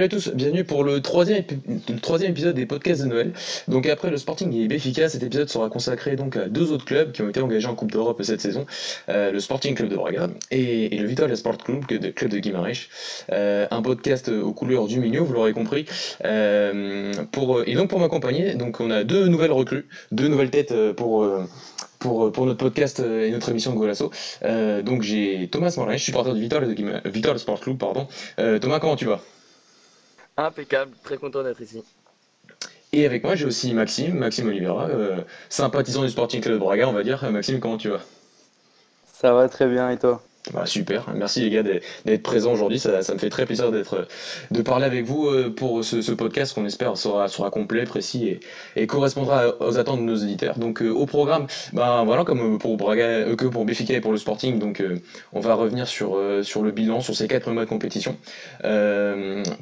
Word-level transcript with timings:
Salut 0.00 0.14
à 0.14 0.16
tous, 0.16 0.30
bienvenue 0.34 0.64
pour 0.64 0.82
le 0.82 1.02
troisième, 1.02 1.44
épisode 2.30 2.54
des 2.54 2.64
podcasts 2.64 3.02
de 3.02 3.06
Noël. 3.06 3.34
Donc 3.68 3.86
après 3.86 4.08
le 4.08 4.16
Sporting 4.16 4.50
et 4.54 4.66
Béfica, 4.66 5.10
cet 5.10 5.22
épisode 5.22 5.50
sera 5.50 5.68
consacré 5.68 6.16
donc 6.16 6.38
à 6.38 6.48
deux 6.48 6.72
autres 6.72 6.86
clubs 6.86 7.12
qui 7.12 7.20
ont 7.20 7.28
été 7.28 7.38
engagés 7.42 7.66
en 7.66 7.74
Coupe 7.74 7.92
d'Europe 7.92 8.22
cette 8.22 8.40
saison, 8.40 8.64
euh, 9.10 9.30
le 9.30 9.38
Sporting 9.40 9.74
Club 9.74 9.90
de 9.90 9.96
Braga 9.96 10.30
et, 10.50 10.88
le 10.96 11.06
Vitória 11.06 11.36
Sport 11.36 11.58
Club, 11.58 11.84
de, 11.86 12.38
Guimarães. 12.38 12.88
Euh, 13.30 13.66
un 13.70 13.82
podcast 13.82 14.30
aux 14.30 14.54
couleurs 14.54 14.86
du 14.86 15.00
milieu, 15.00 15.20
vous 15.20 15.34
l'aurez 15.34 15.52
compris. 15.52 15.84
Euh, 16.24 17.12
et 17.66 17.74
donc 17.74 17.90
pour 17.90 18.00
m'accompagner, 18.00 18.54
donc 18.54 18.80
on 18.80 18.90
a 18.90 19.04
deux 19.04 19.28
nouvelles 19.28 19.52
recrues, 19.52 19.86
deux 20.12 20.28
nouvelles 20.28 20.50
têtes 20.50 20.72
pour 20.92 21.28
pour, 21.98 22.46
notre 22.46 22.56
podcast 22.56 23.00
et 23.00 23.30
notre 23.32 23.50
émission 23.50 23.74
de 23.74 23.76
Golasso. 23.76 24.10
donc 24.82 25.02
j'ai 25.02 25.50
Thomas 25.52 25.74
Morin, 25.76 25.98
je 25.98 26.02
suis 26.02 26.12
porteur 26.12 26.34
du 26.34 26.40
Vitória 26.40 27.38
Sport 27.38 27.60
Club. 27.60 27.76
Pardon. 27.76 28.08
Thomas, 28.62 28.78
comment 28.78 28.96
tu 28.96 29.04
vas? 29.04 29.20
Impeccable, 30.40 30.92
très 31.04 31.18
content 31.18 31.42
d'être 31.42 31.60
ici. 31.60 31.84
Et 32.92 33.04
avec 33.04 33.22
moi, 33.22 33.34
j'ai 33.34 33.44
aussi 33.44 33.74
Maxime, 33.74 34.14
Maxime 34.14 34.48
Oliveira, 34.48 34.88
euh, 34.88 35.20
sympathisant 35.50 36.02
du 36.02 36.08
Sporting 36.08 36.40
Club 36.40 36.54
de 36.54 36.58
Braga, 36.58 36.88
on 36.88 36.92
va 36.92 37.02
dire. 37.02 37.30
Maxime, 37.30 37.60
comment 37.60 37.76
tu 37.76 37.90
vas? 37.90 38.00
Ça 39.12 39.34
va 39.34 39.48
très 39.50 39.68
bien, 39.68 39.90
et 39.90 39.98
toi? 39.98 40.22
Bah, 40.54 40.64
super, 40.64 41.04
merci 41.14 41.42
les 41.42 41.50
gars 41.50 41.62
d'être 41.62 42.22
présents 42.22 42.52
aujourd'hui, 42.52 42.78
ça, 42.78 42.98
me 43.12 43.18
fait 43.18 43.28
très 43.28 43.44
plaisir 43.44 43.70
d'être 43.70 44.08
de 44.50 44.62
parler 44.62 44.86
avec 44.86 45.04
vous 45.04 45.26
euh, 45.26 45.50
pour 45.54 45.84
ce, 45.84 46.12
podcast 46.12 46.54
qu'on 46.54 46.64
espère 46.64 46.96
sera, 46.96 47.28
sera 47.28 47.50
complet, 47.50 47.84
précis 47.84 48.40
et, 48.74 48.86
correspondra 48.86 49.60
aux 49.60 49.78
attentes 49.78 50.00
de 50.00 50.04
nos 50.04 50.16
éditeurs. 50.16 50.58
Donc 50.58 50.80
euh, 50.80 50.88
au 50.88 51.04
programme, 51.04 51.46
ben 51.74 52.04
voilà 52.04 52.24
comme 52.24 52.58
pour 52.58 52.78
Braga, 52.78 53.04
euh, 53.04 53.36
que 53.36 53.44
pour 53.44 53.66
et 53.70 54.00
pour 54.00 54.12
le 54.12 54.18
Sporting, 54.18 54.58
donc 54.58 54.82
on 55.32 55.40
va 55.40 55.54
revenir 55.54 55.86
sur, 55.86 56.18
sur 56.42 56.62
le 56.62 56.70
bilan, 56.70 57.00
sur 57.00 57.14
ces 57.14 57.28
quatre 57.28 57.50
mois 57.50 57.64
de 57.64 57.68
compétition. 57.68 58.16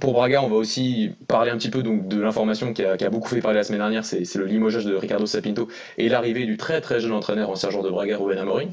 pour 0.01 0.13
Braga, 0.13 0.43
on 0.43 0.49
va 0.49 0.57
aussi 0.57 1.11
parler 1.27 1.51
un 1.51 1.59
petit 1.59 1.71
peu 1.71 1.83
donc 1.83 2.07
de 2.07 2.21
l'information 2.21 2.73
qui 2.73 2.85
a, 2.85 3.11
beaucoup 3.11 3.29
fait 3.29 3.41
parler 3.41 3.59
la 3.59 3.65
semaine 3.65 3.81
dernière, 3.81 4.05
c'est 4.05 4.35
le 4.37 4.45
limogeage 4.45 4.85
de 4.85 4.95
Ricardo 4.95 5.27
Sapinto 5.27 5.69
et 5.99 6.09
l'arrivée 6.09 6.47
du 6.47 6.57
très 6.57 6.81
très 6.81 7.01
jeune 7.01 7.13
entraîneur 7.13 7.51
en 7.51 7.57
sergent 7.57 7.83
de 7.83 7.91
Braga, 7.91 8.17
Ruben 8.17 8.39
Amorim. 8.39 8.71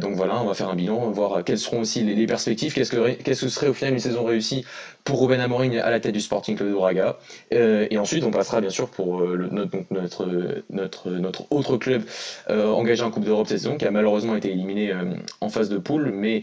donc 0.00 0.14
voilà, 0.14 0.40
on 0.40 0.46
va 0.46 0.54
faire 0.54 0.68
un 0.68 0.76
bilan 0.76 1.10
voir 1.16 1.25
quelles 1.44 1.58
seront 1.58 1.80
aussi 1.80 2.02
les, 2.02 2.26
perspectives, 2.26 2.74
qu'est-ce 2.74 2.90
que, 2.90 3.12
qu'est-ce 3.22 3.44
que 3.44 3.48
serait 3.48 3.68
au 3.68 3.74
final 3.74 3.94
une 3.94 4.00
saison 4.00 4.24
réussie 4.24 4.64
pour 5.06 5.22
Ruben 5.22 5.40
Amorim 5.40 5.72
à 5.78 5.90
la 5.90 6.00
tête 6.00 6.12
du 6.12 6.20
Sporting 6.20 6.56
Club 6.56 6.68
de 6.68 6.74
Braga. 6.74 7.16
Euh, 7.54 7.86
et 7.90 7.96
ensuite, 7.96 8.24
on 8.24 8.32
passera 8.32 8.60
bien 8.60 8.70
sûr 8.70 8.88
pour 8.88 9.20
euh, 9.20 9.48
notre, 9.52 9.76
notre, 9.90 10.26
notre, 10.68 11.10
notre, 11.10 11.46
autre 11.50 11.76
club 11.76 12.02
euh, 12.50 12.66
engagé 12.66 13.04
en 13.04 13.10
Coupe 13.12 13.24
d'Europe 13.24 13.46
cette 13.46 13.58
saison, 13.58 13.76
qui 13.76 13.86
a 13.86 13.92
malheureusement 13.92 14.34
été 14.34 14.50
éliminé 14.50 14.92
en 15.40 15.48
phase 15.48 15.68
de 15.68 15.78
poule, 15.78 16.10
mais 16.12 16.42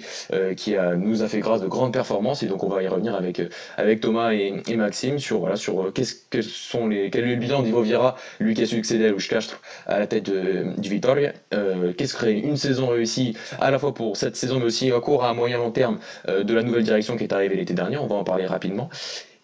qui 0.55 0.77
a, 0.77 0.95
nous 0.95 1.23
a 1.23 1.27
fait 1.27 1.39
grâce 1.39 1.61
de 1.61 1.67
grandes 1.67 1.91
performances. 1.91 2.41
Et 2.41 2.47
donc, 2.47 2.63
on 2.63 2.69
va 2.69 2.81
y 2.81 2.87
revenir 2.87 3.15
avec, 3.15 3.41
avec 3.75 3.99
Thomas 3.99 4.31
et, 4.31 4.77
Maxime 4.77 5.19
sur, 5.19 5.39
voilà, 5.39 5.57
sur 5.57 5.91
qu'est-ce 5.93 6.15
que 6.29 6.41
sont 6.41 6.87
les, 6.87 7.09
quel 7.09 7.25
est 7.25 7.35
le 7.35 7.35
bilan 7.35 7.63
d'Ivo 7.63 7.81
Vieira, 7.81 8.15
lui 8.39 8.53
qui 8.53 8.63
a 8.63 8.65
succédé 8.65 9.07
à 9.07 9.11
Luch 9.11 9.27
Castro 9.27 9.57
à 9.87 9.99
la 9.99 10.07
tête 10.07 10.31
du 10.31 10.89
Vitoria. 10.89 11.33
qu'est-ce 11.51 12.13
que 12.13 12.19
serait 12.19 12.33
une 12.33 12.55
saison 12.55 12.87
réussie 12.87 13.35
à 13.59 13.71
la 13.71 13.77
fois 13.77 13.93
pour 13.93 14.15
cette 14.15 14.37
saison, 14.37 14.59
aussi 14.63 14.91
à 14.91 14.99
court, 14.99 15.23
à 15.23 15.33
moyen 15.33 15.57
long 15.57 15.71
terme 15.71 15.99
de 16.27 16.53
la 16.53 16.63
nouvelle 16.63 16.83
direction 16.83 17.17
qui 17.17 17.23
est 17.23 17.33
arrivée 17.33 17.55
l'été 17.55 17.73
dernier. 17.73 17.97
On 17.97 18.07
va 18.07 18.15
en 18.15 18.23
parler 18.23 18.45
rapidement. 18.45 18.89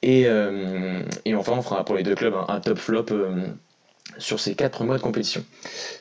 Et, 0.02 0.28
euh, 0.28 1.02
et, 1.25 1.35
enfin, 1.35 1.53
on 1.53 1.62
fera 1.62 1.84
pour 1.84 1.96
les 1.96 2.03
deux 2.03 2.16
clubs 2.16 2.35
un, 2.47 2.59
top 2.59 2.78
flop 2.78 3.06
euh, 3.12 3.47
sur 4.18 4.40
ces 4.40 4.56
quatre 4.56 4.84
mois 4.84 4.97
de 4.97 5.02
compétition. 5.02 5.44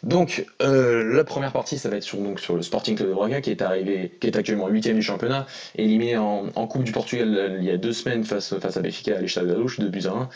Donc, 0.05 0.47
euh, 0.63 1.13
la 1.13 1.25
première 1.25 1.53
partie, 1.53 1.79
ça 1.79 1.89
va 1.89 1.97
être 1.97 2.05
sur, 2.05 2.19
donc, 2.19 2.39
sur 2.39 2.55
le 2.55 2.63
Sporting 2.63 2.97
Club 2.97 3.09
de 3.09 3.15
Braga, 3.15 3.41
qui 3.41 3.51
est 3.51 3.63
arrivé, 3.63 4.17
qui 4.21 4.29
est 4.29 4.37
actuellement 4.37 4.69
8 4.69 4.95
du 4.95 5.03
championnat, 5.03 5.47
éliminé 5.77 6.17
en, 6.17 6.49
Coupe 6.69 6.85
du 6.85 6.93
Portugal 6.93 7.57
il 7.59 7.65
y 7.65 7.71
a 7.71 7.79
deux 7.79 7.95
semaines 7.95 8.25
face, 8.25 8.57
face 8.59 8.77
à 8.77 8.83
Benfica 8.83 9.17
à 9.17 9.21
l'Estade 9.21 9.49
de 9.49 9.55
Louche, 9.55 9.81
2 9.81 9.89
buts 9.89 10.07
à 10.07 10.11
1. 10.11 10.29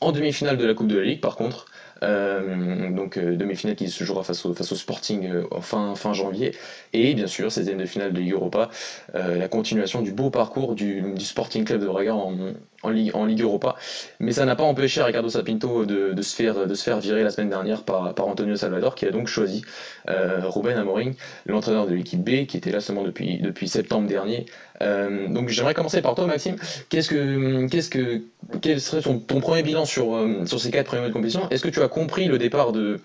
En 0.00 0.10
demi-finale 0.10 0.56
de 0.56 0.66
la 0.66 0.74
Coupe 0.74 0.88
de 0.88 0.98
la 0.98 1.04
Ligue, 1.04 1.20
par 1.20 1.36
contre, 1.36 1.66
euh, 1.66 1.75
donc 2.02 3.16
euh, 3.16 3.36
demi-finale 3.36 3.76
qui 3.76 3.88
se 3.88 4.04
jouera 4.04 4.22
face 4.22 4.44
au, 4.44 4.54
face 4.54 4.72
au 4.72 4.76
Sporting 4.76 5.26
euh, 5.26 5.60
fin, 5.60 5.94
fin 5.94 6.12
janvier. 6.12 6.52
Et 6.92 7.14
bien 7.14 7.26
sûr, 7.26 7.50
cette 7.50 7.66
de 7.66 7.86
finale 7.86 8.12
de 8.12 8.20
Ligue 8.20 8.32
Europa, 8.32 8.70
la 9.14 9.48
continuation 9.48 10.02
du 10.02 10.12
beau 10.12 10.30
parcours 10.30 10.74
du, 10.74 11.02
du 11.02 11.24
Sporting 11.24 11.64
Club 11.64 11.80
de 11.80 11.86
Braga 11.86 12.14
en, 12.14 12.52
en 12.82 12.90
Ligue, 12.90 13.10
en 13.14 13.24
Ligue 13.24 13.42
Europa. 13.42 13.76
Mais 14.20 14.32
ça 14.32 14.44
n'a 14.44 14.56
pas 14.56 14.62
empêché 14.62 15.02
Ricardo 15.02 15.28
Sapinto 15.28 15.84
de, 15.84 16.12
de, 16.12 16.22
se 16.22 16.34
faire, 16.34 16.66
de 16.66 16.74
se 16.74 16.82
faire 16.82 17.00
virer 17.00 17.22
la 17.22 17.30
semaine 17.30 17.50
dernière 17.50 17.82
par, 17.84 18.14
par 18.14 18.28
Antonio 18.28 18.56
Salvador, 18.56 18.94
qui 18.94 19.06
a 19.06 19.10
donc 19.10 19.26
choisi 19.26 19.64
euh, 20.08 20.48
Ruben 20.48 20.76
Amorim, 20.76 21.14
l'entraîneur 21.46 21.86
de 21.86 21.94
l'équipe 21.94 22.22
B, 22.22 22.46
qui 22.46 22.56
était 22.56 22.70
là 22.70 22.80
seulement 22.80 23.02
depuis, 23.02 23.38
depuis 23.38 23.68
septembre 23.68 24.08
dernier. 24.08 24.46
Euh, 24.82 25.28
donc 25.28 25.48
j'aimerais 25.48 25.74
commencer 25.74 26.02
par 26.02 26.14
toi, 26.14 26.26
Maxime. 26.26 26.56
Qu'est-ce 26.88 27.08
que, 27.08 27.66
qu'est-ce 27.68 27.90
que, 27.90 28.22
quel 28.60 28.80
serait 28.80 29.02
ton, 29.02 29.40
premier 29.40 29.62
bilan 29.62 29.84
sur, 29.84 30.14
euh, 30.14 30.44
sur 30.46 30.60
ces 30.60 30.70
quatre 30.70 30.86
premiers 30.86 31.00
mois 31.00 31.08
de 31.08 31.14
compétition? 31.14 31.48
Est-ce 31.50 31.62
que 31.62 31.68
tu 31.68 31.82
as 31.82 31.88
compris 31.88 32.26
le 32.26 32.38
départ 32.38 32.72
de 32.72 33.00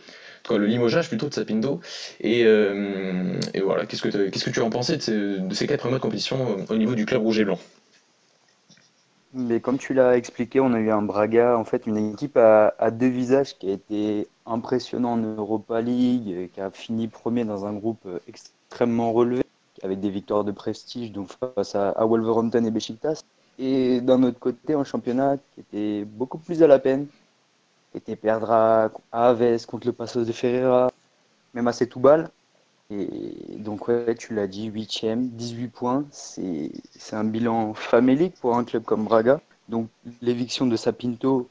le 0.50 0.66
limogeage 0.66 1.08
plutôt 1.08 1.30
de 1.30 1.34
Sapinto? 1.34 1.80
Et, 2.20 2.44
euh, 2.46 3.40
et 3.54 3.62
voilà 3.62 3.86
qu'est-ce 3.86 4.02
que 4.02 4.30
qu'est-ce 4.30 4.44
que 4.44 4.50
tu 4.50 4.62
en 4.62 4.70
pensé 4.70 4.98
de 4.98 5.54
ces, 5.54 5.68
quatre 5.68 5.82
premiers 5.82 5.92
mois 5.92 6.00
de 6.00 6.04
compétition 6.04 6.58
au 6.70 6.76
niveau 6.76 6.96
du 6.96 7.06
club 7.06 7.22
rouge 7.22 7.40
et 7.40 7.46
blanc? 7.46 7.60
Mais 9.34 9.62
comme 9.62 9.78
tu 9.78 9.94
l'as 9.94 10.18
expliqué, 10.18 10.60
on 10.60 10.74
a 10.74 10.80
eu 10.80 10.90
un 10.90 11.02
Braga, 11.02 11.58
en 11.58 11.64
fait, 11.64 11.86
une 11.86 12.12
équipe 12.12 12.36
à, 12.36 12.92
deux 12.92 13.08
visages 13.08 13.58
qui 13.58 13.70
a 13.70 13.74
été 13.74 14.28
impressionnant 14.46 15.14
en 15.14 15.18
Europa 15.18 15.80
League, 15.80 16.50
qui 16.54 16.60
a 16.60 16.70
fini 16.70 17.08
premier 17.08 17.46
dans 17.46 17.66
un 17.66 17.72
groupe 17.72 18.06
extrêmement 18.28 19.14
relevé, 19.14 19.44
avec 19.84 20.00
des 20.00 20.10
victoires 20.10 20.44
de 20.44 20.52
prestige, 20.52 21.12
donc 21.12 21.30
face 21.56 21.76
à, 21.76 22.06
Wolverhampton 22.06 22.64
et 22.66 22.72
Besiktas. 22.72 23.24
Et 23.60 24.02
d'un 24.02 24.24
autre 24.24 24.40
côté, 24.40 24.74
un 24.74 24.84
championnat 24.84 25.38
qui 25.38 25.62
était 25.62 26.06
beaucoup 26.06 26.38
plus 26.38 26.64
à 26.64 26.68
la 26.68 26.80
peine, 26.80 27.08
qui 27.92 27.98
était 27.98 28.16
perdre 28.16 28.52
à, 28.52 28.92
Aves 29.12 29.66
contre 29.66 29.88
le 29.88 29.94
Passos 29.94 30.26
de 30.26 30.32
Ferreira, 30.32 30.92
même 31.54 31.68
à 31.68 31.74
Setúbal. 31.74 32.30
Et 32.90 33.58
donc, 33.58 33.88
ouais, 33.88 34.16
tu 34.16 34.34
l'as 34.34 34.48
dit, 34.48 34.70
8ème, 34.70 35.30
18 35.30 35.68
points. 35.70 36.06
C'est 36.12 36.72
un 37.14 37.24
bilan 37.24 37.74
famélique 37.74 38.36
pour 38.42 38.56
un 38.56 38.64
club 38.64 38.84
comme 38.84 39.06
Braga. 39.06 39.40
Donc, 39.70 39.88
l'éviction 40.22 40.68
de 40.68 40.76
Sapinto, 40.76 41.48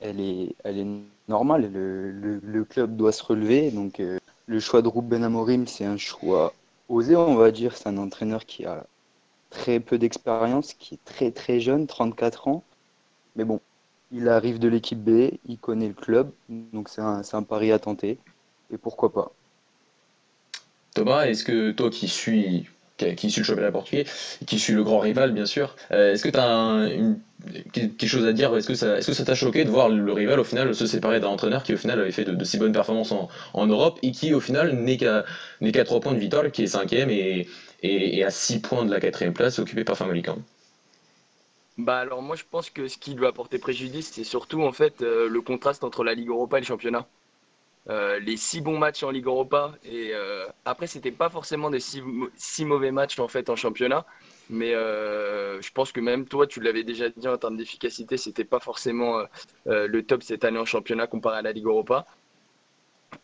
elle 0.00 0.20
est, 0.20 0.54
elle 0.64 0.78
est 0.78 0.86
normale. 1.28 1.70
Le, 1.72 2.40
le, 2.42 2.64
club 2.64 2.96
doit 2.96 3.12
se 3.12 3.22
relever. 3.22 3.70
Donc, 3.70 4.00
euh, 4.00 4.18
le 4.46 4.60
choix 4.60 4.82
de 4.82 4.88
Ruben 4.88 5.24
Amorim, 5.24 5.66
c'est 5.66 5.86
un 5.86 5.96
choix 5.96 6.52
osé, 6.90 7.16
on 7.16 7.36
va 7.36 7.50
dire. 7.50 7.76
C'est 7.76 7.88
un 7.88 7.96
entraîneur 7.96 8.44
qui 8.44 8.66
a 8.66 8.84
très 9.48 9.80
peu 9.80 9.98
d'expérience, 9.98 10.74
qui 10.74 10.94
est 10.94 11.04
très 11.04 11.30
très 11.30 11.60
jeune, 11.60 11.86
34 11.86 12.48
ans. 12.48 12.62
Mais 13.36 13.44
bon, 13.44 13.60
il 14.12 14.28
arrive 14.28 14.58
de 14.58 14.68
l'équipe 14.68 15.02
B, 15.02 15.32
il 15.46 15.58
connaît 15.58 15.88
le 15.88 15.94
club. 15.94 16.30
Donc, 16.48 16.88
c'est 16.88 17.00
un, 17.00 17.22
un 17.32 17.42
pari 17.42 17.72
à 17.72 17.78
tenter. 17.78 18.18
Et 18.72 18.76
pourquoi 18.76 19.12
pas 19.12 19.32
Thomas, 20.94 21.26
est-ce 21.26 21.44
que 21.44 21.70
toi 21.70 21.88
qui 21.88 22.08
suis 22.08 22.68
qui 23.16 23.30
suit 23.30 23.40
le 23.40 23.46
championnat 23.46 23.72
portugais, 23.72 24.04
qui 24.46 24.58
suit 24.58 24.74
le 24.74 24.84
grand 24.84 24.98
rival 24.98 25.32
bien 25.32 25.46
sûr. 25.46 25.76
Euh, 25.92 26.12
est-ce 26.12 26.22
que 26.24 26.28
tu 26.28 26.38
as 26.38 26.88
quelque 27.72 28.06
chose 28.06 28.26
à 28.26 28.32
dire? 28.32 28.54
Est-ce 28.56 28.68
que 28.68 28.74
ça, 28.74 29.24
t'a 29.24 29.34
choqué 29.34 29.64
de 29.64 29.70
voir 29.70 29.88
le 29.88 30.12
rival 30.12 30.40
au 30.40 30.44
final 30.44 30.74
se 30.74 30.86
séparer 30.86 31.20
d'un 31.20 31.28
entraîneur 31.28 31.62
qui 31.62 31.74
au 31.74 31.76
final 31.76 32.00
avait 32.00 32.12
fait 32.12 32.24
de, 32.24 32.44
si 32.44 32.58
bonnes 32.58 32.72
performances 32.72 33.12
en, 33.12 33.66
Europe 33.66 33.98
et 34.02 34.12
qui 34.12 34.34
au 34.34 34.40
final 34.40 34.72
n'est 34.74 34.96
qu'à 34.96 35.24
n'est 35.60 35.72
qu'à 35.72 35.84
3 35.84 36.00
points 36.00 36.12
de 36.12 36.18
Vital 36.18 36.50
qui 36.50 36.64
est 36.64 36.66
cinquième 36.66 37.10
et, 37.10 37.48
et, 37.82 38.24
à 38.24 38.30
6 38.30 38.60
points 38.60 38.84
de 38.84 38.90
la 38.90 39.00
quatrième 39.00 39.32
place 39.32 39.58
occupée 39.58 39.84
par 39.84 39.96
Famalicão 39.96 40.42
bah 41.78 41.96
alors 41.96 42.20
moi 42.20 42.36
je 42.36 42.44
pense 42.50 42.68
que 42.68 42.88
ce 42.88 42.98
qui 42.98 43.14
lui 43.14 43.26
a 43.26 43.32
porté 43.32 43.58
préjudice 43.58 44.10
c'est 44.12 44.24
surtout 44.24 44.62
en 44.62 44.72
fait 44.72 45.00
euh, 45.00 45.28
le 45.28 45.40
contraste 45.40 45.82
entre 45.82 46.04
la 46.04 46.12
Ligue 46.14 46.28
Europa 46.28 46.58
et 46.58 46.60
le 46.60 46.66
championnat. 46.66 47.06
Euh, 47.90 48.20
les 48.20 48.36
six 48.36 48.60
bons 48.60 48.78
matchs 48.78 49.02
en 49.02 49.10
Ligue 49.10 49.26
Europa. 49.26 49.72
Et 49.84 50.10
euh, 50.14 50.46
après, 50.64 50.86
c'était 50.86 51.10
pas 51.10 51.28
forcément 51.28 51.70
des 51.70 51.80
six, 51.80 52.64
mauvais 52.64 52.92
matchs 52.92 53.18
en 53.18 53.26
fait 53.26 53.50
en 53.50 53.56
championnat. 53.56 54.06
Mais 54.48 54.74
euh, 54.74 55.60
je 55.60 55.72
pense 55.72 55.90
que 55.90 56.00
même 56.00 56.26
toi, 56.26 56.46
tu 56.46 56.60
l'avais 56.60 56.84
déjà 56.84 57.08
dit 57.08 57.26
en 57.26 57.36
termes 57.36 57.56
d'efficacité, 57.56 58.16
c'était 58.16 58.44
pas 58.44 58.60
forcément 58.60 59.22
le 59.66 60.00
top 60.02 60.22
cette 60.22 60.44
année 60.44 60.58
en 60.58 60.64
championnat 60.64 61.06
comparé 61.06 61.38
à 61.38 61.42
la 61.42 61.52
Ligue 61.52 61.66
Europa. 61.66 62.06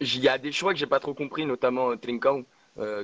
Il 0.00 0.20
y 0.20 0.28
a 0.28 0.36
des 0.38 0.52
choix 0.52 0.72
que 0.72 0.78
j'ai 0.78 0.86
pas 0.86 1.00
trop 1.00 1.14
compris, 1.14 1.46
notamment 1.46 1.96
Trincão, 1.96 2.44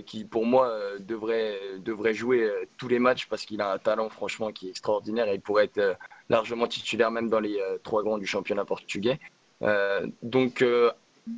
qui 0.05 0.25
pour 0.25 0.47
moi 0.47 0.77
devrait, 1.01 1.59
devrait 1.79 2.15
jouer 2.15 2.51
tous 2.77 2.89
les 2.89 2.99
matchs 2.99 3.27
parce 3.27 3.45
qu'il 3.45 3.61
a 3.61 3.73
un 3.73 3.79
talent 3.79 4.09
franchement 4.09 4.53
qui 4.53 4.67
est 4.67 4.71
extraordinaire 4.71 5.29
et 5.29 5.35
il 5.35 5.41
pourrait 5.41 5.65
être 5.65 5.97
largement 6.29 6.67
titulaire 6.67 7.11
même 7.11 7.29
dans 7.29 7.41
les 7.41 7.61
trois 7.83 8.03
grands 8.03 8.19
du 8.19 8.27
championnat 8.27 8.65
portugais. 8.65 9.19
donc 10.23 10.65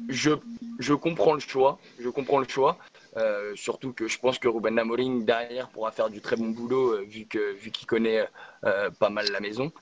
je, 0.09 0.95
comprends 0.95 1.35
le 1.35 1.41
choix. 1.41 1.79
Je 1.99 2.09
comprends 2.09 2.39
le 2.39 2.49
choix. 2.49 2.79
Euh, 3.17 3.53
surtout 3.55 3.93
que 3.93 4.09
je 4.09 4.19
pense 4.19 4.39
que 4.39 4.49
Ruben 4.49 4.79
Amorim 4.79 5.25
derrière 5.25 5.69
pourra 5.69 5.93
faire 5.93 6.11
du 6.11 6.21
très 6.21 6.37
bon 6.37 6.49
boulot 6.49 6.95
euh, 6.95 7.05
vu 7.09 7.27
que 7.27 7.53
vu 7.53 7.71
qu'il 7.71 7.87
connaît 7.87 8.27
euh, 8.65 8.91
pas 8.91 9.09
mal 9.09 9.31
la 9.31 9.41
maison. 9.41 9.73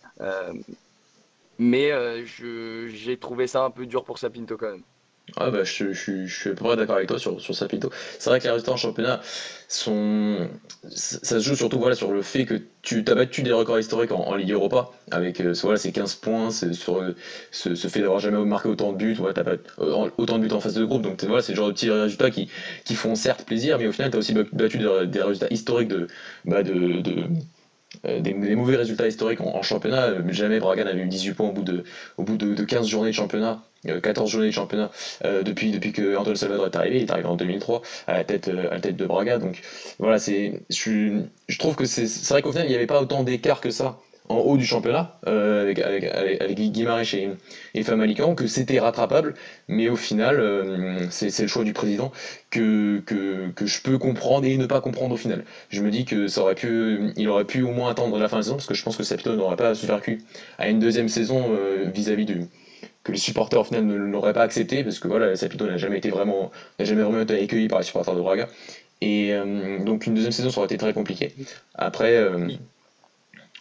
mais 1.59 1.93
j'ai 2.27 3.17
trouvé 3.19 3.47
ça 3.47 3.65
un 3.65 3.71
peu 3.71 3.87
dur 3.87 4.05
pour 4.05 4.19
Sapinto 4.19 4.57
quand 4.57 4.73
même. 4.73 4.83
Ah 5.37 5.51
bah, 5.51 5.65
je, 5.65 5.93
je, 5.93 6.27
suis 6.27 6.51
à 6.51 6.55
peu 6.55 6.65
près 6.65 6.77
d'accord 6.77 6.97
avec 6.97 7.09
toi 7.09 7.19
sur, 7.19 7.41
sur 7.41 7.55
Sapinto. 7.55 7.91
C'est 8.19 8.31
vrai 8.31 8.39
que 8.39 8.45
les 8.45 8.51
résultats 8.51 8.73
en 8.73 8.77
championnat 8.77 9.21
sont. 9.69 10.49
Ça 10.91 11.41
se 11.41 11.41
joue 11.41 11.57
surtout 11.57 11.79
voilà, 11.79 11.95
sur 11.95 12.13
le 12.13 12.23
fait 12.23 12.45
que 12.45 12.61
tu 12.83 13.05
as 13.07 13.15
battu 13.15 13.43
des 13.43 13.53
records 13.53 13.79
historiques 13.79 14.13
en, 14.13 14.35
Ligue 14.35 14.51
Europa, 14.51 14.91
avec 15.11 15.41
euh, 15.41 15.55
voilà, 15.63 15.79
ces 15.79 15.93
15 15.93 16.17
points, 16.17 16.51
sur 16.51 17.15
ce, 17.51 17.75
ce, 17.75 17.89
fait 17.89 18.01
d'avoir 18.01 18.19
jamais 18.19 18.45
marqué 18.45 18.69
autant 18.69 18.93
de 18.93 18.99
buts, 18.99 19.17
t'as 19.35 19.45
pas 19.45 19.53
euh, 19.79 20.09
autant 20.19 20.39
de 20.39 20.47
buts 20.47 20.53
en 20.53 20.61
phase 20.61 20.75
de 20.75 20.85
groupe, 20.85 21.03
donc 21.03 21.23
voilà, 21.25 21.43
c'est 21.43 21.53
le 21.53 21.57
genre 21.57 21.69
de 21.69 21.73
petits 21.73 21.91
résultats 21.91 22.31
qui, 22.31 22.51
qui 22.85 22.95
font 22.95 23.15
certes 23.15 23.45
plaisir, 23.45 23.79
mais 23.79 23.87
au 23.87 23.93
final, 23.93 24.11
tu 24.11 24.17
as 24.17 24.19
aussi 24.19 24.35
battu 24.35 24.79
des, 24.79 25.23
résultats 25.23 25.49
historiques 25.51 25.89
de, 25.89 26.09
bah, 26.45 26.63
de 26.63 27.03
euh, 28.07 28.21
des, 28.21 28.35
mauvais 28.35 28.77
résultats 28.77 29.07
historiques 29.07 29.41
en, 29.41 29.63
championnat. 29.63 30.05
Euh, 30.05 30.23
jamais 30.31 30.61
Braga 30.61 30.85
n'avait 30.85 31.03
eu 31.03 31.07
18 31.07 31.35
points 31.35 31.49
au 31.49 31.53
bout 31.53 31.63
de, 31.63 31.85
au 32.17 32.25
bout 32.25 32.37
de, 32.37 32.65
15 32.65 32.87
journées 32.87 33.11
de 33.11 33.15
championnat. 33.15 33.63
14 33.85 34.29
euh, 34.29 34.31
journées 34.31 34.47
de 34.47 34.53
championnat 34.53 34.93
depuis, 35.25 35.73
depuis 35.73 35.91
que 35.91 36.17
Antoine 36.17 36.37
Salvador 36.37 36.67
est 36.67 36.77
arrivé, 36.77 36.97
il 36.99 37.03
est 37.03 37.11
arrivé 37.11 37.27
en 37.27 37.35
2003 37.35 37.83
à 38.07 38.19
la 38.19 38.25
tête, 38.25 38.47
à 38.47 38.75
la 38.75 38.81
tête 38.81 38.97
de 38.97 39.07
Braga. 39.07 39.39
Donc 39.39 39.61
voilà, 39.99 40.19
je, 40.19 41.23
je 41.49 41.59
trouve 41.59 41.75
que 41.75 41.85
c'est 41.85 42.07
vrai 42.29 42.43
qu'au 42.43 42.53
final 42.53 42.67
il 42.67 42.71
n'y 42.71 42.77
avait 42.77 42.87
pas 42.87 43.03
autant 43.03 43.25
d'écart 43.25 43.61
que 43.61 43.71
ça 43.71 43.99
en 44.33 44.41
haut 44.41 44.57
du 44.57 44.65
championnat 44.65 45.19
euh, 45.27 45.63
avec, 45.63 45.79
avec, 45.79 46.05
avec, 46.05 46.59
et, 46.59 47.31
et 47.75 48.35
que 48.35 48.47
c'était 48.47 48.81
rattrapable, 48.81 49.35
mais 49.69 49.89
au 49.89 49.97
final, 49.97 50.41
euh, 50.41 51.07
c'est 51.11 51.39
le 51.41 51.49
choix 51.49 51.65
du 51.65 51.73
président 51.73 52.13
que, 52.51 53.01
que, 53.05 53.67
je 53.67 53.83
peux 53.83 53.99
comprendre 53.99 54.47
et 54.47 54.57
ne 54.57 54.67
pas 54.67 54.81
comprendre 54.81 55.15
au 55.15 55.17
final. 55.17 55.45
Je 55.69 55.83
me 55.83 55.91
dis 55.91 56.05
que 56.05 56.29
ça 56.29 56.43
aurait 56.43 56.55
pu, 56.55 57.13
il 57.17 57.29
aurait 57.29 57.45
pu 57.45 57.63
au 57.63 57.71
moins 57.73 57.91
attendre 57.91 58.19
la 58.19 58.29
fin 58.29 58.39
de 58.39 58.43
saison 58.43 58.57
parce 58.57 58.67
que 58.67 58.75
je 58.75 58.83
pense 58.83 58.97
que 58.97 59.03
Sapito 59.03 59.35
n'aurait 59.37 59.57
pas 59.57 59.75
survécu 59.75 60.23
à 60.59 60.69
une 60.69 60.79
deuxième 60.79 61.09
saison 61.09 61.45
euh, 61.51 61.91
vis-à-vis 61.93 62.25
du 62.25 62.47
que 63.05 63.11
les 63.11 63.19
supporters 63.19 63.61
au 63.61 63.65
final 63.65 63.85
ne 63.85 63.97
l'auraient 63.97 64.33
pas 64.33 64.43
accepté 64.43 64.85
parce 64.85 65.01
que 65.01 65.09
voilà 65.09 65.35
Sapito 65.35 65.67
n'a 65.67 65.77
jamais 65.77 65.99
été 65.99 66.11
vraiment 66.11 66.53
n'a 66.79 66.85
jamais 66.85 67.03
vraiment 67.03 67.21
été 67.21 67.43
accueilli 67.43 67.69
par 67.69 67.81
les 67.81 67.85
supporters 67.85 68.15
de 68.15 68.21
Braga. 68.21 68.49
Et 69.01 69.35
donc 69.85 70.07
une 70.07 70.15
deuxième 70.15 70.31
saison 70.31 70.51
ça 70.51 70.59
aurait 70.59 70.67
été 70.67 70.79
très 70.79 70.93
compliqué. 70.93 71.35
Après 71.75 72.25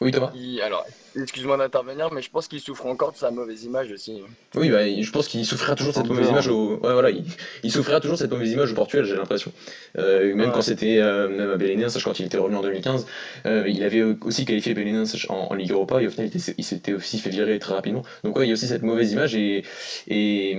oui, 0.02 0.12
Thomas 0.12 0.32
Alors, 0.66 0.84
excuse-moi 1.16 1.58
d'intervenir, 1.58 2.12
mais 2.12 2.24
je 2.24 2.32
pense 2.32 2.48
qu'il 2.48 2.60
souffre 2.60 2.88
encore 2.88 3.12
de 3.12 3.18
sa 3.18 3.30
mauvaise 3.30 3.64
image 3.64 3.92
aussi. 3.92 4.24
Oui, 4.56 4.70
bah, 4.70 4.80
je 4.84 5.12
pense 5.12 5.28
qu'il 5.28 5.46
souffrira 5.46 5.76
toujours 5.76 5.94
de 5.94 5.98
cette 5.98 6.08
mauvaise 6.08 6.30
image 6.30 6.48
au. 6.48 6.80
Ouais, 6.80 6.94
voilà, 6.94 7.12
il, 7.12 7.72
souffrira 7.72 8.00
toujours 8.00 8.18
cette 8.18 8.32
mauvaise 8.32 8.52
image 8.52 8.72
au 8.72 8.76
Portugal, 8.76 9.06
j'ai 9.06 9.16
l'impression. 9.16 9.52
Euh, 10.00 10.34
même 10.34 10.52
quand 10.52 10.64
c'était 10.64 10.98
euh, 10.98 11.30
même 11.30 11.52
à 11.52 11.56
Belenenses, 11.56 12.02
quand 12.04 12.20
il 12.20 12.26
était 12.26 12.38
revenu 12.38 12.58
en 12.58 12.64
2015, 12.64 13.06
euh, 13.46 13.64
il 13.68 13.84
avait 13.84 14.02
aussi 14.02 14.46
qualifié 14.46 14.74
Belenenses 14.74 15.16
en, 15.30 15.54
Ligue 15.54 15.72
Europa 15.72 16.02
et 16.02 16.08
au 16.08 16.10
final, 16.10 16.32
il, 16.34 16.64
s'était 16.64 16.94
aussi 16.94 17.20
fait 17.20 17.30
virer 17.30 17.60
très 17.60 17.76
rapidement. 17.76 18.02
Donc, 18.24 18.38
ouais, 18.38 18.46
il 18.46 18.50
y 18.50 18.52
a 18.52 18.54
aussi 18.54 18.68
cette 18.68 18.82
mauvaise 18.82 19.12
image 19.12 19.36
et, 19.36 19.64
et, 20.08 20.58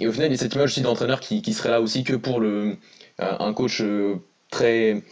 et 0.00 0.08
au 0.08 0.12
final, 0.12 0.28
il 0.28 0.32
y 0.32 0.34
a 0.34 0.38
cette 0.38 0.54
image 0.54 0.70
aussi 0.70 0.80
d'entraîneur 0.80 1.20
qui, 1.20 1.40
qui 1.40 1.52
serait 1.52 1.70
là 1.70 1.80
aussi 1.80 2.02
que 2.02 2.14
pour 2.14 2.40
le, 2.40 2.76
un 3.18 3.52
coach 3.52 3.80
très 4.50 5.02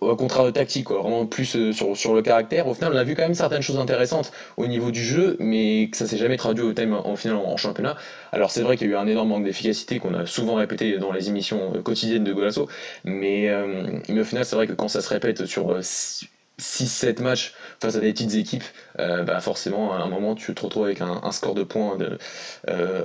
au 0.00 0.16
contraire 0.16 0.44
de 0.44 0.50
tactique, 0.50 0.90
vraiment 0.90 1.26
plus 1.26 1.56
euh, 1.56 1.72
sur, 1.72 2.14
le 2.14 2.22
caractère. 2.22 2.66
Au 2.66 2.74
final, 2.74 2.92
on 2.94 2.96
a 2.96 3.04
vu 3.04 3.14
quand 3.14 3.22
même 3.22 3.34
certaines 3.34 3.62
choses 3.62 3.78
intéressantes 3.78 4.32
au 4.56 4.66
niveau 4.66 4.90
du 4.90 5.02
jeu, 5.02 5.36
mais 5.38 5.88
que 5.90 5.96
ça 5.96 6.06
s'est 6.06 6.16
jamais 6.16 6.36
traduit 6.36 6.64
au 6.64 6.72
thème 6.72 6.94
en 6.94 7.16
en, 7.16 7.56
championnat. 7.56 7.96
Alors 8.32 8.50
c'est 8.50 8.62
vrai 8.62 8.76
qu'il 8.76 8.88
y 8.88 8.90
a 8.90 8.92
eu 8.94 8.96
un 8.96 9.06
énorme 9.06 9.28
manque 9.28 9.44
d'efficacité 9.44 9.98
qu'on 9.98 10.14
a 10.14 10.26
souvent 10.26 10.54
répété 10.54 10.98
dans 10.98 11.12
les 11.12 11.28
émissions 11.28 11.74
euh, 11.74 11.82
quotidiennes 11.82 12.24
de 12.24 12.32
Golasso, 12.32 12.68
mais, 13.04 13.48
euh, 13.48 13.98
mais 14.08 14.20
au 14.20 14.24
final, 14.24 14.44
c'est 14.44 14.56
vrai 14.56 14.66
que 14.66 14.72
quand 14.72 14.88
ça 14.88 15.00
se 15.00 15.08
répète 15.08 15.46
sur 15.46 15.78
6-7 15.80 17.22
matchs 17.22 17.54
face 17.80 17.96
à 17.96 18.00
des 18.00 18.12
petites 18.12 18.34
équipes, 18.34 18.64
bah 18.96 19.40
forcément, 19.40 19.92
à 19.92 19.98
un 19.98 20.08
moment, 20.08 20.34
tu 20.34 20.54
te 20.54 20.62
retrouves 20.62 20.84
avec 20.84 21.00
un, 21.00 21.30
score 21.32 21.54
de 21.54 21.62
points 21.62 21.98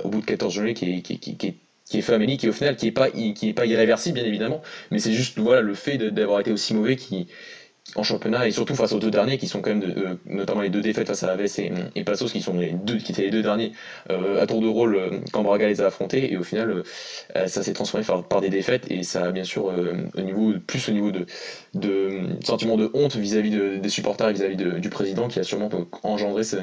au 0.04 0.08
bout 0.08 0.20
de 0.20 0.26
14 0.26 0.54
journées 0.54 0.74
qui 0.74 0.86
est 0.86 1.54
qui 1.92 1.98
est 1.98 2.02
fait 2.02 2.14
à 2.14 2.36
qui 2.36 2.48
au 2.48 2.52
final 2.52 2.76
qui 2.76 2.86
est 2.86 2.92
pas 2.92 3.10
qui 3.10 3.48
est 3.48 3.52
pas 3.52 3.66
irréversible 3.66 4.14
bien 4.14 4.24
évidemment, 4.24 4.62
mais 4.90 4.98
c'est 4.98 5.12
juste 5.12 5.38
voilà 5.38 5.60
le 5.60 5.74
fait 5.74 5.98
d'avoir 5.98 6.40
été 6.40 6.50
aussi 6.50 6.72
mauvais 6.74 6.96
qui 6.96 7.26
en 7.96 8.02
championnat 8.02 8.46
et 8.46 8.50
surtout 8.52 8.74
face 8.74 8.92
aux 8.92 8.98
deux 8.98 9.10
derniers 9.10 9.36
qui 9.36 9.48
sont 9.48 9.60
quand 9.60 9.74
même 9.74 9.82
euh, 9.82 10.14
notamment 10.24 10.62
les 10.62 10.70
deux 10.70 10.80
défaites 10.80 11.08
face 11.08 11.24
à 11.24 11.32
Aves 11.32 11.42
et, 11.58 11.72
et 11.94 12.04
Passos 12.04 12.32
qui 12.32 12.40
sont 12.40 12.56
les 12.56 12.70
deux 12.70 12.96
qui 12.96 13.12
étaient 13.12 13.22
les 13.22 13.30
deux 13.30 13.42
derniers 13.42 13.72
euh, 14.08 14.40
à 14.40 14.46
tour 14.46 14.62
de 14.62 14.68
rôle 14.68 14.94
euh, 14.94 15.10
quand 15.32 15.42
Braga 15.42 15.66
les 15.66 15.82
a 15.82 15.86
affrontés 15.86 16.32
et 16.32 16.38
au 16.38 16.42
final 16.44 16.82
ça 17.46 17.62
s'est 17.62 17.74
transformé 17.74 18.06
par, 18.06 18.40
des 18.40 18.48
défaites 18.48 18.90
et 18.90 19.02
ça 19.02 19.24
a 19.24 19.32
bien 19.32 19.44
sûr 19.44 19.66
au 19.66 20.20
niveau 20.20 20.54
plus 20.66 20.88
au 20.88 20.92
niveau 20.92 21.10
de, 21.10 21.26
de 21.74 22.20
sentiment 22.42 22.76
de 22.76 22.90
honte 22.94 23.16
vis-à-vis 23.16 23.50
des 23.78 23.88
supporters 23.90 24.30
et 24.30 24.32
vis-à-vis 24.32 24.56
du 24.56 24.88
président 24.88 25.28
qui 25.28 25.40
a 25.40 25.42
sûrement 25.42 25.68
engendré 26.04 26.44
ce, 26.44 26.56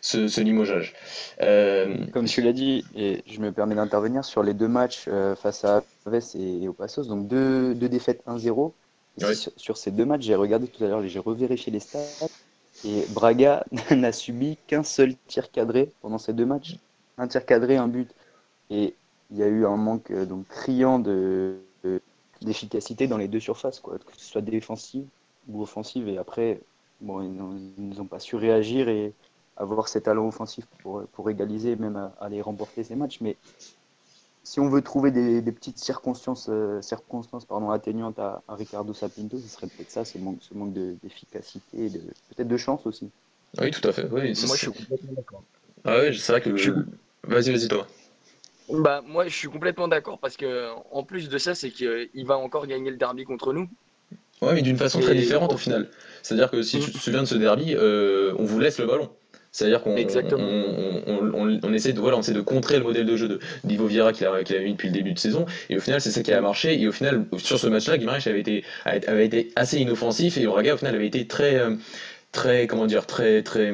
ce, 0.00 0.40
limogeage. 0.40 0.94
Euh, 1.40 2.06
Comme 2.12 2.26
tu 2.26 2.42
l'as 2.42 2.52
dit, 2.52 2.84
et 2.94 3.22
je 3.26 3.40
me 3.40 3.52
permets 3.52 3.74
d'intervenir 3.74 4.24
sur 4.24 4.42
les 4.42 4.54
deux 4.54 4.68
matchs 4.68 5.06
euh, 5.08 5.34
face 5.34 5.64
à 5.64 5.82
Aves 6.06 6.22
et, 6.34 6.68
au 6.68 6.72
Passos, 6.72 7.08
donc 7.08 7.28
deux, 7.28 7.74
deux 7.74 7.88
défaites 7.88 8.22
1-0. 8.26 8.72
Sur, 9.56 9.76
ces 9.76 9.90
deux 9.90 10.04
matchs, 10.04 10.22
j'ai 10.22 10.36
regardé 10.36 10.68
tout 10.68 10.84
à 10.84 10.86
l'heure, 10.86 11.06
j'ai 11.06 11.18
revérifié 11.18 11.72
les 11.72 11.80
stats, 11.80 12.28
et 12.84 13.04
Braga 13.10 13.64
n'a 13.90 14.12
subi 14.12 14.56
qu'un 14.66 14.84
seul 14.84 15.14
tir 15.26 15.50
cadré 15.50 15.90
pendant 16.00 16.18
ces 16.18 16.32
deux 16.32 16.46
matchs. 16.46 16.76
Un 17.16 17.26
tir 17.26 17.44
cadré, 17.44 17.76
un 17.76 17.88
but. 17.88 18.10
Et 18.70 18.94
il 19.30 19.38
y 19.38 19.42
a 19.42 19.48
eu 19.48 19.66
un 19.66 19.76
manque 19.76 20.10
euh, 20.10 20.24
donc 20.24 20.46
criant 20.46 20.98
de, 20.98 21.56
d'efficacité 22.42 23.06
dans 23.06 23.18
les 23.18 23.28
deux 23.28 23.40
surfaces, 23.40 23.80
quoi, 23.80 23.98
que 23.98 24.16
ce 24.16 24.24
soit 24.24 24.42
défensive 24.42 25.06
ou 25.48 25.62
offensive. 25.62 26.08
Et 26.08 26.18
après, 26.18 26.60
bon, 27.00 27.22
ils 27.22 27.96
n'ont 27.96 28.04
pas 28.04 28.20
su 28.20 28.36
réagir 28.36 28.88
et 28.88 29.12
avoir 29.58 29.88
ces 29.88 30.00
talents 30.00 30.28
offensifs 30.28 30.66
pour, 30.82 31.02
pour 31.12 31.28
égaliser, 31.28 31.76
même 31.76 31.96
à, 31.96 32.14
aller 32.20 32.40
remporter 32.40 32.84
ces 32.84 32.94
matchs. 32.94 33.18
Mais 33.20 33.36
si 34.44 34.60
on 34.60 34.68
veut 34.68 34.80
trouver 34.80 35.10
des, 35.10 35.52
petites 35.52 35.78
circonstances, 35.78 36.48
euh, 36.48 36.80
circonstances 36.80 37.44
pardon, 37.44 37.70
atténuantes 37.70 38.18
à, 38.18 38.42
Ricardo 38.48 38.94
Sapinto, 38.94 39.38
ce 39.38 39.48
serait 39.48 39.66
peut-être 39.66 39.90
ça, 39.90 40.04
ce 40.04 40.16
manque, 40.18 40.38
ce 40.40 40.54
manque 40.54 40.72
d'efficacité 40.72 41.84
et 41.84 41.90
de, 41.90 41.98
peut-être 41.98 42.48
de 42.48 42.56
chance 42.56 42.86
aussi. 42.86 43.10
Oui, 43.60 43.70
tout 43.70 43.86
à 43.86 43.92
fait. 43.92 44.04
Oui, 44.10 44.32
moi, 44.46 44.56
je 44.56 44.56
suis 44.56 44.66
complètement 44.72 45.12
d'accord. 45.12 45.42
Ah 45.84 45.98
oui, 46.02 46.18
c'est 46.18 46.32
vrai 46.32 46.40
que. 46.40 46.56
Je... 46.56 46.72
Vas-y, 47.24 47.50
vas-y, 47.50 47.68
toi. 47.68 47.86
Bah, 48.70 49.02
moi, 49.06 49.26
je 49.26 49.34
suis 49.34 49.48
complètement 49.48 49.88
d'accord 49.88 50.18
parce 50.18 50.36
que, 50.36 50.70
en 50.92 51.02
plus 51.02 51.28
de 51.28 51.38
ça, 51.38 51.54
c'est 51.54 51.70
qu'il 51.70 52.26
va 52.26 52.36
encore 52.36 52.66
gagner 52.66 52.90
le 52.90 52.96
derby 52.96 53.24
contre 53.24 53.52
nous. 53.52 53.68
Ouais, 54.40 54.54
mais 54.54 54.62
d'une 54.62 54.76
façon 54.76 55.00
très 55.00 55.14
différente 55.14 55.52
au 55.52 55.56
final. 55.56 55.90
C'est-à-dire 56.22 56.50
que 56.50 56.62
si 56.62 56.78
tu 56.78 56.92
te 56.92 56.98
souviens 56.98 57.22
de 57.22 57.26
ce 57.26 57.34
derby, 57.34 57.74
euh, 57.74 58.34
on 58.38 58.44
vous 58.44 58.60
laisse 58.60 58.78
le 58.78 58.86
ballon. 58.86 59.10
C'est-à-dire 59.58 59.82
qu'on 59.82 59.96
on, 59.96 61.58
on, 61.64 61.72
essaie 61.72 61.92
de 61.92 61.98
voilà, 61.98 62.16
on 62.16 62.20
essaie 62.20 62.32
de 62.32 62.40
contrer 62.40 62.78
le 62.78 62.84
modèle 62.84 63.06
de 63.06 63.16
jeu 63.16 63.26
de 63.26 63.40
d'Ivo 63.64 63.86
Vieira 63.86 64.12
qu'il 64.12 64.24
a, 64.24 64.32
a 64.32 64.40
eu 64.40 64.70
depuis 64.70 64.86
le 64.86 64.94
début 64.94 65.14
de 65.14 65.18
saison. 65.18 65.46
Et 65.68 65.76
au 65.76 65.80
final, 65.80 66.00
c'est 66.00 66.12
ça 66.12 66.22
qui 66.22 66.32
a 66.32 66.40
marché. 66.40 66.80
Et 66.80 66.86
au 66.86 66.92
final, 66.92 67.24
sur 67.38 67.58
ce 67.58 67.66
match-là, 67.66 67.98
Guimaraes 67.98 68.22
avait 68.26 68.38
été, 68.38 68.62
avait 68.84 69.26
été 69.26 69.50
assez 69.56 69.78
inoffensif 69.78 70.38
et 70.38 70.46
Braga, 70.46 70.74
au 70.74 70.76
final, 70.76 70.94
avait 70.94 71.08
été 71.08 71.26
très 71.26 71.56
euh, 71.56 71.74
très 72.30 72.68
comment 72.68 72.86
dire 72.86 73.06
très 73.06 73.42
très 73.42 73.72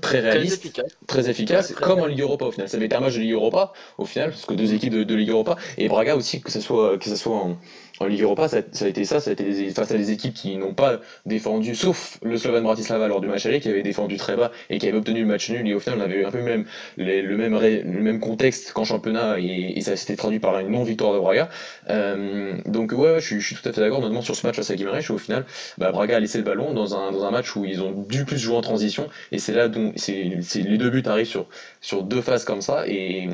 très 0.00 0.18
réaliste. 0.18 0.82
très 1.06 1.30
efficace, 1.30 1.72
comme 1.72 2.00
en 2.00 2.06
Ligue 2.06 2.22
Europa 2.22 2.46
au 2.46 2.50
final. 2.50 2.68
Ça 2.68 2.76
avait 2.76 2.86
été 2.86 2.96
un 2.96 3.00
match 3.00 3.14
de 3.14 3.20
Ligue 3.20 3.32
Europa 3.32 3.72
au 3.98 4.04
final 4.04 4.30
parce 4.30 4.44
que 4.44 4.54
deux 4.54 4.74
équipes 4.74 4.92
de, 4.94 5.04
de 5.04 5.14
Ligue 5.14 5.30
Europa. 5.30 5.56
Et 5.78 5.88
Braga 5.88 6.16
aussi 6.16 6.40
que 6.40 6.50
ce 6.50 6.60
soit 6.60 6.98
que 6.98 7.04
ce 7.04 7.14
soit 7.14 7.36
en, 7.36 7.58
en 8.00 8.06
Ligue 8.06 8.22
Europa, 8.22 8.48
ça, 8.48 8.58
a 8.58 8.88
été 8.88 9.04
ça, 9.04 9.20
ça 9.20 9.30
a 9.30 9.32
été 9.32 9.70
face 9.70 9.90
à 9.90 9.96
des 9.96 10.10
équipes 10.10 10.34
qui 10.34 10.56
n'ont 10.56 10.74
pas 10.74 11.00
défendu, 11.26 11.74
sauf 11.74 12.18
le 12.22 12.36
Slovan 12.36 12.62
Bratislava 12.62 13.06
lors 13.06 13.20
du 13.20 13.28
match 13.28 13.46
aller, 13.46 13.60
qui 13.60 13.68
avait 13.68 13.82
défendu 13.82 14.16
très 14.16 14.36
bas 14.36 14.50
et 14.70 14.78
qui 14.78 14.88
avait 14.88 14.96
obtenu 14.96 15.20
le 15.20 15.26
match 15.26 15.50
nul. 15.50 15.66
Et 15.68 15.74
au 15.74 15.80
final, 15.80 15.98
on 16.00 16.02
avait 16.02 16.20
eu 16.20 16.24
un 16.24 16.30
peu 16.30 16.38
le, 16.38 16.44
même 16.44 16.64
le 16.96 18.00
même 18.00 18.20
contexte 18.20 18.72
qu'en 18.72 18.84
championnat 18.84 19.36
et, 19.38 19.80
ça 19.82 19.96
s'était 19.96 20.16
traduit 20.16 20.38
par 20.38 20.58
une 20.60 20.68
non-victoire 20.68 21.12
de 21.12 21.18
Braga. 21.18 21.48
Euh, 21.90 22.56
donc, 22.66 22.92
ouais, 22.92 23.20
je, 23.20 23.38
suis, 23.38 23.56
tout 23.56 23.68
à 23.68 23.72
fait 23.72 23.80
d'accord, 23.80 24.00
notamment 24.00 24.22
sur 24.22 24.36
ce 24.36 24.46
match 24.46 24.56
face 24.56 24.70
à 24.70 24.76
Guimarães, 24.76 25.10
au 25.10 25.18
final, 25.18 25.44
bah, 25.76 25.90
Braga 25.90 26.16
a 26.16 26.20
laissé 26.20 26.38
le 26.38 26.44
ballon 26.44 26.72
dans 26.72 26.94
un, 26.94 27.10
dans 27.10 27.24
un 27.24 27.30
match 27.30 27.54
où 27.56 27.64
ils 27.64 27.82
ont 27.82 27.90
dû 27.90 28.24
plus 28.24 28.38
jouer 28.38 28.56
en 28.56 28.60
transition. 28.60 29.08
Et 29.32 29.38
c'est 29.38 29.52
là 29.52 29.68
dont 29.68 29.92
les 30.08 30.78
deux 30.78 30.90
buts 30.90 31.02
arrivent 31.06 31.26
sur, 31.26 31.46
sur 31.80 32.04
deux 32.04 32.22
phases 32.22 32.44
comme 32.44 32.62
ça. 32.62 32.84
Et, 32.86 33.28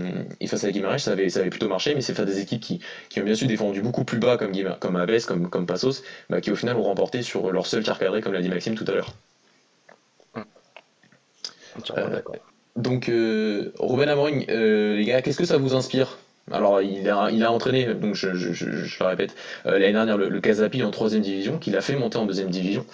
face 0.46 0.64
à 0.64 0.70
Guimarães, 0.70 0.98
ça 0.98 1.12
avait, 1.12 1.28
ça 1.28 1.40
avait 1.40 1.50
plutôt 1.50 1.68
marché, 1.68 1.94
mais 1.94 2.00
c'est 2.00 2.14
face 2.14 2.22
à 2.22 2.26
des 2.26 2.40
équipes 2.40 2.60
qui, 2.60 2.80
qui 3.10 3.20
ont 3.20 3.24
bien 3.24 3.34
sûr 3.34 3.46
défendu 3.46 3.82
beaucoup 3.82 4.04
plus 4.04 4.18
bas 4.18 4.36
comme 4.80 4.96
Aves, 4.96 5.24
comme, 5.26 5.48
comme 5.48 5.66
Passos, 5.66 6.02
bah, 6.30 6.40
qui 6.40 6.50
au 6.50 6.56
final 6.56 6.76
ont 6.76 6.82
remporté 6.82 7.22
sur 7.22 7.50
leur 7.52 7.66
seul 7.66 7.82
tir 7.82 7.98
cadré, 7.98 8.20
comme 8.20 8.32
l'a 8.32 8.42
dit 8.42 8.48
Maxime 8.48 8.74
tout 8.74 8.84
à 8.88 8.92
l'heure. 8.92 9.12
Euh, 11.96 12.20
donc, 12.76 13.08
euh, 13.08 13.72
Ruben 13.78 14.08
Amorim, 14.08 14.42
euh, 14.48 14.96
les 14.96 15.04
gars, 15.04 15.22
qu'est-ce 15.22 15.38
que 15.38 15.44
ça 15.44 15.58
vous 15.58 15.74
inspire? 15.74 16.18
Alors, 16.50 16.80
il 16.80 17.10
a, 17.10 17.30
il 17.30 17.44
a 17.44 17.52
entraîné, 17.52 17.94
donc 17.94 18.14
je, 18.14 18.34
je, 18.34 18.64
le 18.64 19.06
répète, 19.06 19.34
l'année 19.66 19.92
dernière 19.92 20.16
le, 20.16 20.30
le 20.30 20.40
Casapi 20.40 20.82
en 20.82 20.90
troisième 20.90 21.20
division, 21.20 21.58
qu'il 21.58 21.76
a 21.76 21.82
fait 21.82 21.94
monter 21.94 22.16
en 22.16 22.24
deuxième 22.24 22.48
division. 22.48 22.86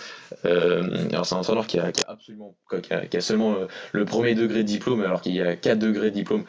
alors, 0.43 1.25
c'est 1.25 1.37
un 1.37 1.39
entraîneur 1.39 1.69
qui 1.69 1.79
a, 1.79 1.93
absolument, 2.09 2.57
qui 2.83 3.17
a, 3.17 3.21
seulement 3.21 3.55
le 3.93 4.05
premier 4.05 4.35
degré 4.35 4.65
de 4.65 4.69
diplôme, 4.69 5.03
alors 5.03 5.21
qu'il 5.21 5.37
y 5.37 5.41
a 5.41 5.55
quatre 5.55 5.79
degrés 5.79 6.11
de 6.11 6.17
diplôme 6.17 6.43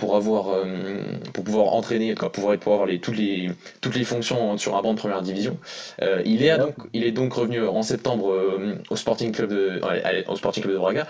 pour 0.00 0.16
avoir 0.16 0.64
pour 1.34 1.44
pouvoir 1.44 1.74
entraîner, 1.74 2.14
pour 2.14 2.32
pouvoir, 2.32 2.58
pour 2.58 2.72
avoir 2.72 2.88
les, 2.88 3.00
toutes, 3.00 3.18
les, 3.18 3.50
toutes 3.82 3.94
les 3.94 4.04
fonctions 4.04 4.56
sur 4.56 4.74
un 4.76 4.82
banc 4.82 4.94
de 4.94 4.98
première 4.98 5.20
division. 5.20 5.58
il, 6.24 6.42
est 6.42 6.56
donc, 6.56 6.74
il 6.94 7.04
est 7.04 7.12
donc 7.12 7.34
revenu 7.34 7.62
en 7.66 7.82
septembre 7.82 8.34
au 8.88 8.96
Sporting 8.96 9.30
Club 9.30 9.50
de, 9.50 9.80
au 10.26 10.36
Sporting 10.36 10.62
Club 10.62 10.74
de 10.74 10.78
Braga 10.78 11.06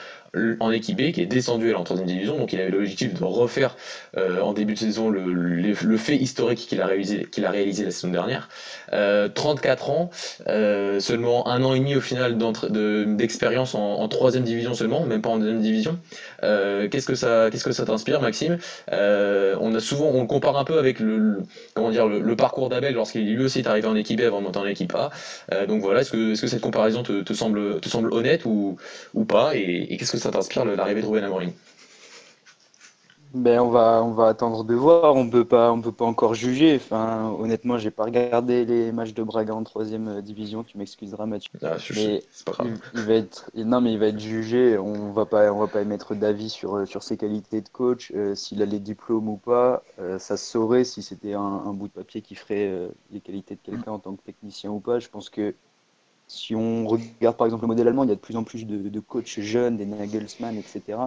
en 0.61 0.71
équipe 0.73 0.99
B 0.99 1.13
qui 1.13 1.23
est 1.23 1.27
descendu 1.27 1.73
à 1.73 1.79
la 1.79 1.85
troisième 1.85 2.09
division. 2.09 2.37
Donc 2.37 2.53
il 2.53 2.61
avait 2.61 2.71
l'objectif 2.71 3.15
de 3.15 3.25
refaire 3.25 3.77
en 4.17 4.53
début 4.53 4.75
de 4.75 4.79
saison 4.79 5.09
le, 5.09 5.23
le, 5.23 5.97
fait 5.97 6.17
historique 6.17 6.59
qu'il 6.59 6.81
a 6.81 6.87
réalisé 6.87 7.27
qu'il 7.31 7.45
a 7.47 7.51
réalisé 7.51 7.85
la 7.85 7.93
saison 7.93 8.11
dernière. 8.11 8.49
34 8.91 9.91
ans 9.91 10.11
seulement 10.99 11.47
un 11.47 11.63
an 11.63 11.75
et 11.75 11.79
demi 11.79 11.95
au 11.95 12.01
final 12.01 12.37
d'expérience 13.17 13.77
en, 13.77 14.01
en 14.01 14.09
troisième 14.09 14.43
division 14.45 14.75
seulement 14.75 15.05
même 15.07 15.23
pas 15.23 15.31
en 15.31 15.39
deuxième 15.39 15.61
division. 15.61 15.97
Qu'est-ce 16.43 17.07
que 17.07 17.15
ça 17.15 17.49
qu'est-ce 17.53 17.65
que 17.65 17.73
ça 17.73 17.85
t'inspire 17.85 18.21
Maxime? 18.21 18.59
Euh, 18.93 19.57
on 19.61 19.75
a 19.75 19.81
souvent, 19.81 20.07
on 20.07 20.23
le 20.23 20.27
compare 20.27 20.57
un 20.57 20.65
peu 20.65 20.79
avec 20.79 21.01
le, 21.01 21.43
comment 21.75 21.91
dire, 21.91 22.07
le, 22.07 22.37
parcours 22.37 22.69
d'Abel 22.69 22.95
lorsqu'il 22.95 23.35
lui 23.35 23.45
aussi 23.45 23.61
est 23.61 23.67
arrivé 23.67 23.87
en 23.89 23.97
équipe 23.97 24.21
B 24.21 24.23
avant 24.23 24.41
de 24.41 24.47
monter 24.47 24.59
en 24.59 24.67
équipe 24.67 24.95
A. 24.95 25.11
Euh, 25.53 25.67
donc 25.67 25.81
voilà, 25.83 26.01
est-ce 26.01 26.11
que, 26.11 26.35
cette 26.35 26.61
comparaison 26.61 27.03
te, 27.03 27.33
semble, 27.33 27.81
te 27.81 27.89
semble 27.89 28.13
honnête 28.13 28.45
ou, 28.45 28.77
ou 29.15 29.25
pas? 29.25 29.55
Et, 29.55 29.97
qu'est-ce 29.97 30.13
que 30.13 30.19
ça 30.19 30.31
t'inspire 30.31 30.65
l'arrivée 30.65 31.03
de 31.03 31.07
Ruben 31.07 31.25
Amorim? 31.25 31.53
Ben, 33.33 33.61
on 33.61 33.71
va 33.71 34.03
on 34.03 34.11
va 34.11 34.27
attendre 34.27 34.65
de 34.65 34.75
voir. 34.75 35.15
On 35.15 35.31
peut 35.31 35.45
pas 35.45 35.71
on 35.71 35.81
peut 35.81 35.93
pas 35.93 36.05
encore 36.05 36.35
juger. 36.35 36.75
Enfin, 36.77 37.35
honnêtement, 37.39 37.79
j'ai 37.79 37.93
pas 37.93 38.05
regardé 38.05 38.65
les 38.65 38.91
matchs 38.91 39.15
de 39.15 39.23
Braga 39.23 39.55
en 39.55 39.63
troisième 39.63 40.09
euh, 40.09 40.21
division. 40.21 40.65
Tu 40.65 40.77
m'excuseras, 40.79 41.27
Mathieu. 41.27 41.51
Ah, 41.63 41.77
mais 41.95 42.25
pas 42.45 42.53
grave. 42.53 42.79
Il, 42.95 43.01
va 43.03 43.15
être 43.15 43.51
non, 43.55 43.81
mais 43.81 43.93
il 43.93 43.99
va 44.01 44.07
être 44.07 44.19
jugé. 44.19 44.79
On 44.79 45.13
va 45.13 45.27
pas 45.27 45.53
on 45.53 45.61
va 45.61 45.69
pas 45.69 45.83
émettre 45.83 46.17
d'avis 46.17 46.51
sur 46.51 46.77
euh, 46.77 46.87
sur 46.87 47.05
ses 47.05 47.17
qualités 47.17 47.61
de 47.61 47.69
coach, 47.69 48.13
euh, 48.17 48.35
s'il 48.35 48.63
a 48.63 48.67
les 48.67 48.81
diplômes 48.81 49.29
ou 49.29 49.37
pas. 49.37 49.83
ça 50.19 50.37
se 50.37 50.45
saurait 50.45 50.85
si 50.85 51.03
c'était 51.03 51.35
un, 51.35 51.73
bout 51.73 51.87
de 51.87 51.93
papier 51.93 52.23
qui 52.23 52.35
ferait 52.35 52.91
les 53.13 53.21
qualités 53.21 53.55
de 53.55 53.61
quelqu'un 53.63 53.93
en 53.93 53.99
tant 53.99 54.15
que 54.15 54.23
technicien 54.23 54.71
ou 54.71 54.81
pas. 54.81 54.99
Je 54.99 55.09
pense 55.09 55.31
que 55.31 55.55
si 56.27 56.55
on 56.55 56.87
regarde 56.87 57.37
par 57.37 57.47
exemple 57.47 57.63
le 57.63 57.69
modèle 57.69 57.89
allemand, 57.89 58.05
il 58.05 58.09
y 58.09 58.13
a 58.13 58.17
de 58.17 58.21
plus 58.21 58.37
en 58.37 58.45
plus 58.45 58.67
de, 58.67 58.89
de 58.89 59.01
coachs 59.01 59.41
jeunes, 59.41 59.77
des 59.77 59.87
Nagelsmann, 59.87 60.57
etc. 60.57 60.99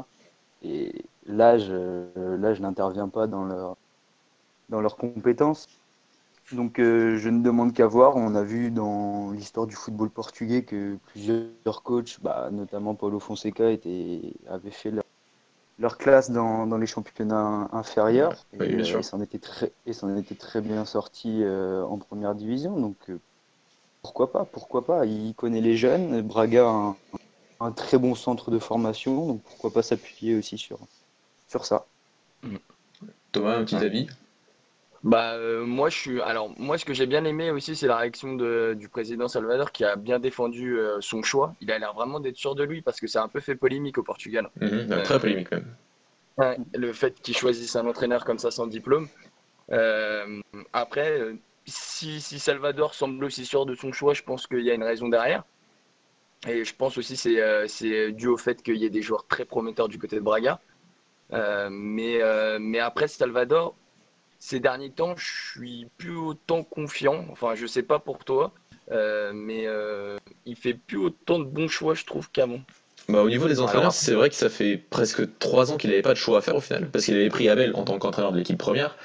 Et 0.63 1.05
l'âge, 1.25 1.67
euh, 1.69 2.37
l'âge 2.37 2.61
n'intervient 2.61 3.09
pas 3.09 3.27
dans 3.27 3.45
leur, 3.45 3.77
dans 4.69 4.81
leurs 4.81 4.97
compétences. 4.97 5.67
Donc 6.51 6.79
euh, 6.79 7.17
je 7.17 7.29
ne 7.29 7.41
demande 7.41 7.73
qu'à 7.73 7.87
voir. 7.87 8.15
On 8.15 8.35
a 8.35 8.43
vu 8.43 8.69
dans 8.69 9.31
l'histoire 9.31 9.65
du 9.65 9.75
football 9.75 10.09
portugais 10.09 10.63
que 10.63 10.97
plusieurs 11.07 11.83
coachs, 11.83 12.19
bah, 12.21 12.49
notamment 12.51 12.95
Paulo 12.95 13.19
Fonseca, 13.19 13.71
étaient, 13.71 14.33
avaient 14.49 14.71
fait 14.71 14.91
leur, 15.79 15.97
classe 15.97 16.31
dans, 16.31 16.67
dans, 16.67 16.77
les 16.77 16.85
championnats 16.85 17.69
inférieurs. 17.71 18.45
et, 18.59 18.83
s'en 18.83 19.21
était 19.21 19.39
très, 19.39 19.71
et 19.85 19.93
s'en 19.93 20.15
était 20.17 20.35
très 20.35 20.61
bien 20.61 20.85
sorti 20.85 21.39
euh, 21.41 21.83
en 21.83 21.97
première 21.97 22.35
division. 22.35 22.77
Donc 22.79 22.97
pourquoi 24.01 24.31
pas 24.31 24.45
Pourquoi 24.45 24.85
pas 24.85 25.05
Il 25.05 25.33
connaît 25.33 25.61
les 25.61 25.77
jeunes. 25.77 26.21
Braga, 26.21 26.67
un 26.67 26.95
très 27.71 27.97
bon 27.97 28.15
centre 28.15 28.51
de 28.51 28.59
formation, 28.59 29.27
donc 29.27 29.43
pourquoi 29.43 29.71
pas 29.71 29.81
s'appuyer 29.81 30.35
aussi 30.35 30.57
sur, 30.57 30.79
sur 31.47 31.65
ça. 31.65 31.85
Thomas, 33.31 33.57
un 33.57 33.63
petit 33.63 33.75
avis? 33.75 34.07
Bah 35.03 35.33
euh, 35.33 35.65
moi 35.65 35.89
je 35.89 35.97
suis 35.97 36.21
alors 36.21 36.57
moi 36.57 36.77
ce 36.77 36.85
que 36.85 36.93
j'ai 36.93 37.05
bien 37.05 37.25
aimé 37.25 37.51
aussi 37.51 37.75
c'est 37.75 37.87
la 37.87 37.97
réaction 37.97 38.35
de, 38.35 38.73
du 38.79 38.87
président 38.87 39.27
Salvador 39.27 39.73
qui 39.73 39.83
a 39.83 39.97
bien 39.97 40.17
défendu 40.17 40.79
euh, 40.79 41.01
son 41.01 41.21
choix. 41.23 41.55
Il 41.59 41.69
a 41.73 41.77
l'air 41.77 41.93
vraiment 41.93 42.21
d'être 42.21 42.37
sûr 42.37 42.55
de 42.55 42.63
lui 42.63 42.81
parce 42.81 43.01
que 43.01 43.07
c'est 43.07 43.19
un 43.19 43.27
peu 43.27 43.41
fait 43.41 43.55
polémique 43.55 43.97
au 43.97 44.03
Portugal. 44.03 44.49
Mhm, 44.61 45.03
très 45.03 45.19
polémique 45.19 45.49
même. 45.51 45.75
le 46.73 46.93
fait 46.93 47.19
qu'il 47.21 47.35
choisisse 47.35 47.75
un 47.75 47.85
entraîneur 47.85 48.23
comme 48.23 48.39
ça 48.39 48.49
sans 48.49 48.65
diplôme. 48.65 49.09
Euh, 49.71 50.39
après 50.71 51.19
si, 51.65 52.21
si, 52.21 52.39
Salvador 52.39 52.93
semble 52.93 53.23
aussi 53.25 53.45
sûr 53.45 53.65
de 53.65 53.75
son 53.75 53.91
choix, 53.91 54.13
je 54.13 54.23
pense 54.23 54.47
qu'il 54.47 54.61
y 54.61 54.71
a 54.71 54.73
une 54.73 54.83
raison 54.83 55.07
derrière. 55.09 55.43
Et 56.47 56.65
je 56.65 56.75
pense 56.75 56.97
aussi 56.97 57.15
que 57.15 57.39
euh, 57.39 57.67
c'est 57.67 58.11
dû 58.11 58.27
au 58.27 58.37
fait 58.37 58.61
qu'il 58.61 58.77
y 58.77 58.85
ait 58.85 58.89
des 58.89 59.01
joueurs 59.01 59.25
très 59.27 59.45
prometteurs 59.45 59.87
du 59.87 59.97
côté 59.97 60.17
de 60.17 60.21
Braga. 60.21 60.59
Euh, 61.31 61.69
mais, 61.71 62.21
euh, 62.21 62.57
mais 62.59 62.79
après 62.79 63.07
Salvador, 63.07 63.75
ces 64.39 64.59
derniers 64.59 64.91
temps, 64.91 65.15
je 65.15 65.51
suis 65.51 65.87
plus 65.97 66.17
autant 66.17 66.63
confiant. 66.63 67.25
Enfin, 67.31 67.55
je 67.55 67.65
sais 67.65 67.83
pas 67.83 67.99
pour 67.99 68.25
toi, 68.25 68.51
mais 68.91 69.67
il 70.45 70.55
fait 70.55 70.73
plus 70.73 70.97
autant 70.97 71.39
de 71.39 71.45
bons 71.45 71.69
choix, 71.69 71.93
je 71.93 72.03
trouve, 72.03 72.29
qu'avant. 72.29 72.59
Bah, 73.07 73.21
au 73.21 73.29
niveau 73.29 73.47
des 73.47 73.59
entraîneurs, 73.59 73.93
c'est 73.93 74.13
vrai 74.13 74.29
que 74.29 74.35
ça 74.35 74.49
fait 74.49 74.77
presque 74.77 75.37
trois 75.39 75.71
ans 75.71 75.77
qu'il 75.77 75.89
n'avait 75.89 76.01
pas 76.01 76.13
de 76.13 76.17
choix 76.17 76.39
à 76.39 76.41
faire 76.41 76.55
au 76.55 76.61
final, 76.61 76.89
parce 76.89 77.05
qu'il 77.05 77.15
avait 77.15 77.29
pris 77.29 77.49
Abel 77.49 77.73
en 77.75 77.83
tant 77.83 77.97
qu'entraîneur 77.99 78.31
de 78.31 78.37
l'équipe 78.37 78.57
première 78.57 78.97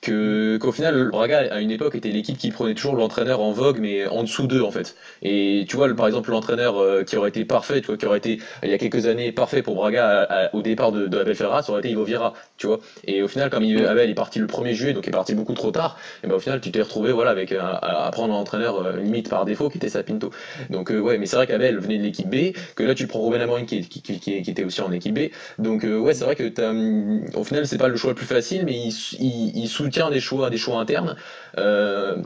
que 0.00 0.56
qu'au 0.58 0.72
final 0.72 1.10
Braga 1.10 1.52
à 1.52 1.60
une 1.60 1.70
époque 1.70 1.94
était 1.94 2.08
l'équipe 2.08 2.38
qui 2.38 2.50
prenait 2.50 2.74
toujours 2.74 2.96
l'entraîneur 2.96 3.40
en 3.40 3.52
vogue 3.52 3.78
mais 3.80 4.06
en 4.06 4.22
dessous 4.22 4.46
d'eux 4.46 4.62
en 4.62 4.70
fait. 4.70 4.96
Et 5.22 5.66
tu 5.68 5.76
vois 5.76 5.94
par 5.94 6.06
exemple 6.06 6.30
l'entraîneur 6.30 6.78
euh, 6.78 7.04
qui 7.04 7.16
aurait 7.16 7.28
été 7.28 7.44
parfait 7.44 7.80
tu 7.80 7.88
vois 7.88 7.96
qui 7.98 8.06
aurait 8.06 8.18
été 8.18 8.38
il 8.62 8.70
y 8.70 8.72
a 8.72 8.78
quelques 8.78 9.06
années 9.06 9.30
parfait 9.32 9.62
pour 9.62 9.74
Braga 9.74 10.50
au 10.54 10.62
départ 10.62 10.92
de, 10.92 11.06
de 11.06 11.18
Abel 11.18 11.34
Ferreira 11.34 11.62
ça 11.62 11.72
aurait 11.72 11.80
été 11.80 11.90
Ivo 11.90 12.04
Vieira 12.04 12.32
tu 12.56 12.66
vois. 12.66 12.80
Et 13.04 13.22
au 13.22 13.28
final 13.28 13.50
comme 13.50 13.62
Abel 13.64 14.08
est 14.08 14.14
parti 14.14 14.38
le 14.38 14.46
1er 14.46 14.72
juillet 14.72 14.92
donc 14.94 15.06
il 15.06 15.10
est 15.10 15.12
parti 15.12 15.34
beaucoup 15.34 15.54
trop 15.54 15.70
tard 15.70 15.98
et 16.24 16.26
ben 16.26 16.34
au 16.34 16.40
final 16.40 16.60
tu 16.62 16.72
t'es 16.72 16.80
retrouvé 16.80 17.12
voilà 17.12 17.30
avec 17.30 17.52
à, 17.52 18.08
prendre 18.12 18.34
un 18.34 18.38
entraîneur 18.38 18.82
euh, 18.82 18.96
limite 18.96 19.28
par 19.28 19.44
défaut 19.44 19.68
qui 19.68 19.76
était 19.76 19.90
Sapinto. 19.90 20.30
Donc 20.70 20.90
euh, 20.90 20.98
ouais 20.98 21.18
mais 21.18 21.26
c'est 21.26 21.36
vrai 21.36 21.46
qu'Abel 21.46 21.78
venait 21.78 21.98
de 21.98 22.04
l'équipe 22.04 22.28
B 22.28 22.56
que 22.74 22.84
là 22.84 22.94
tu 22.94 23.06
prends 23.06 23.22
Ruben 23.22 23.40
Amorim 23.42 23.66
qui, 23.66 23.86
qui, 23.86 24.18
qui, 24.18 24.34
était 24.34 24.64
aussi 24.64 24.80
en 24.80 24.92
équipe 24.92 25.14
B. 25.14 25.30
Donc 25.58 25.82
ouais 25.82 26.14
c'est 26.14 26.24
vrai 26.24 26.36
que 26.36 26.50
hum, 26.62 27.26
au 27.34 27.44
final 27.44 27.66
c'est 27.66 27.78
pas 27.78 27.88
le 27.88 27.96
choix 27.96 28.10
le 28.10 28.14
plus 28.14 28.26
facile 28.26 28.64
mais 28.64 28.72
il, 28.72 28.94
il, 29.18 29.52
il 29.58 29.68
soutient 29.90 30.10
des 30.10 30.20
choix, 30.20 30.50
des 30.50 30.56
choix 30.56 30.80
internes. 30.80 31.16
Euh, 31.58 32.16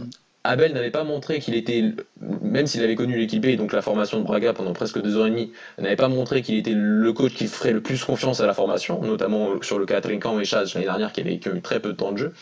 Abel 0.46 0.74
n'avait 0.74 0.90
pas 0.90 1.04
montré 1.04 1.40
qu'il 1.40 1.54
était, 1.54 1.94
même 2.20 2.66
s'il 2.66 2.82
avait 2.82 2.96
connu 2.96 3.16
l'équipe 3.16 3.46
et 3.46 3.56
donc 3.56 3.72
la 3.72 3.80
formation 3.80 4.20
de 4.20 4.24
Braga 4.24 4.52
pendant 4.52 4.74
presque 4.74 5.00
deux 5.00 5.18
ans 5.18 5.24
et 5.24 5.30
demi, 5.30 5.52
n'avait 5.78 5.96
pas 5.96 6.08
montré 6.08 6.42
qu'il 6.42 6.56
était 6.56 6.74
le 6.74 7.12
coach 7.14 7.32
qui 7.32 7.46
ferait 7.46 7.72
le 7.72 7.80
plus 7.80 8.04
confiance 8.04 8.40
à 8.40 8.46
la 8.46 8.52
formation, 8.52 9.00
notamment 9.00 9.62
sur 9.62 9.78
le 9.78 9.86
cas 9.86 10.02
Trinquant 10.02 10.38
et 10.38 10.44
Chaz 10.44 10.74
l'année 10.74 10.84
dernière 10.84 11.12
qui 11.12 11.22
avait 11.22 11.36
eu 11.36 11.60
très 11.62 11.80
peu 11.80 11.92
de 11.92 11.96
temps 11.96 12.12
de 12.12 12.18
jeu 12.18 12.32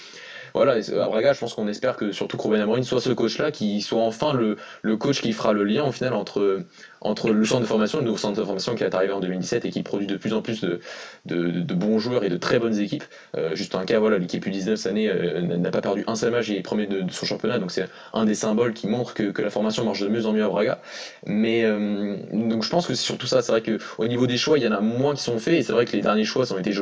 voilà, 0.54 0.74
à 0.74 1.06
Braga, 1.08 1.32
je 1.32 1.40
pense 1.40 1.54
qu'on 1.54 1.68
espère 1.68 1.96
que 1.96 2.12
surtout 2.12 2.36
Ruben 2.36 2.60
Amorim 2.60 2.84
soit 2.84 3.00
ce 3.00 3.10
coach-là, 3.10 3.50
qui 3.50 3.80
soit 3.80 4.02
enfin 4.02 4.32
le, 4.32 4.56
le, 4.82 4.96
coach 4.96 5.20
qui 5.20 5.32
fera 5.32 5.52
le 5.52 5.64
lien 5.64 5.84
au 5.84 5.92
final 5.92 6.12
entre, 6.14 6.62
entre 7.00 7.30
le 7.30 7.44
centre 7.44 7.62
de 7.62 7.66
formation, 7.66 7.98
le 7.98 8.04
nouveau 8.04 8.18
centre 8.18 8.38
de 8.38 8.44
formation 8.44 8.74
qui 8.74 8.84
est 8.84 8.94
arrivé 8.94 9.12
en 9.12 9.20
2017 9.20 9.64
et 9.64 9.70
qui 9.70 9.82
produit 9.82 10.06
de 10.06 10.16
plus 10.16 10.34
en 10.34 10.42
plus 10.42 10.62
de, 10.62 10.80
de, 11.26 11.74
bons 11.74 11.98
joueurs 11.98 12.24
et 12.24 12.28
de 12.28 12.36
très 12.36 12.58
bonnes 12.58 12.78
équipes. 12.78 13.04
Euh, 13.36 13.54
juste 13.54 13.74
un 13.74 13.84
cas, 13.84 13.98
voilà, 13.98 14.18
l'équipe 14.18 14.44
U19 14.46 14.76
cette 14.76 14.90
année 14.90 15.12
n'a 15.42 15.70
pas 15.70 15.80
perdu 15.80 16.04
un 16.06 16.16
seul 16.16 16.32
match 16.32 16.50
et 16.50 16.58
est 16.58 16.62
premier 16.62 16.86
de, 16.86 17.10
son 17.10 17.26
championnat, 17.26 17.58
donc 17.58 17.70
c'est 17.70 17.88
un 18.12 18.24
des 18.24 18.34
symboles 18.34 18.74
qui 18.74 18.86
montre 18.86 19.14
que, 19.14 19.24
que, 19.24 19.42
la 19.42 19.50
formation 19.50 19.84
marche 19.84 20.00
de 20.00 20.08
mieux 20.08 20.26
en 20.26 20.32
mieux 20.32 20.44
à 20.44 20.48
Braga. 20.48 20.80
Mais 21.26 21.64
euh, 21.64 22.16
donc 22.32 22.62
je 22.62 22.70
pense 22.70 22.86
que 22.86 22.94
c'est 22.94 23.04
surtout 23.04 23.26
ça, 23.26 23.42
c'est 23.42 23.52
vrai 23.52 23.62
qu'au 23.62 24.06
niveau 24.06 24.26
des 24.26 24.36
choix, 24.36 24.58
il 24.58 24.64
y 24.64 24.68
en 24.68 24.72
a 24.72 24.80
moins 24.80 25.14
qui 25.14 25.22
sont 25.22 25.38
faits 25.38 25.54
et 25.54 25.62
c'est 25.62 25.72
vrai 25.72 25.84
que 25.84 25.92
les 25.92 26.02
derniers 26.02 26.24
choix, 26.24 26.46
ça 26.46 26.54
ont 26.54 26.58
été 26.58 26.72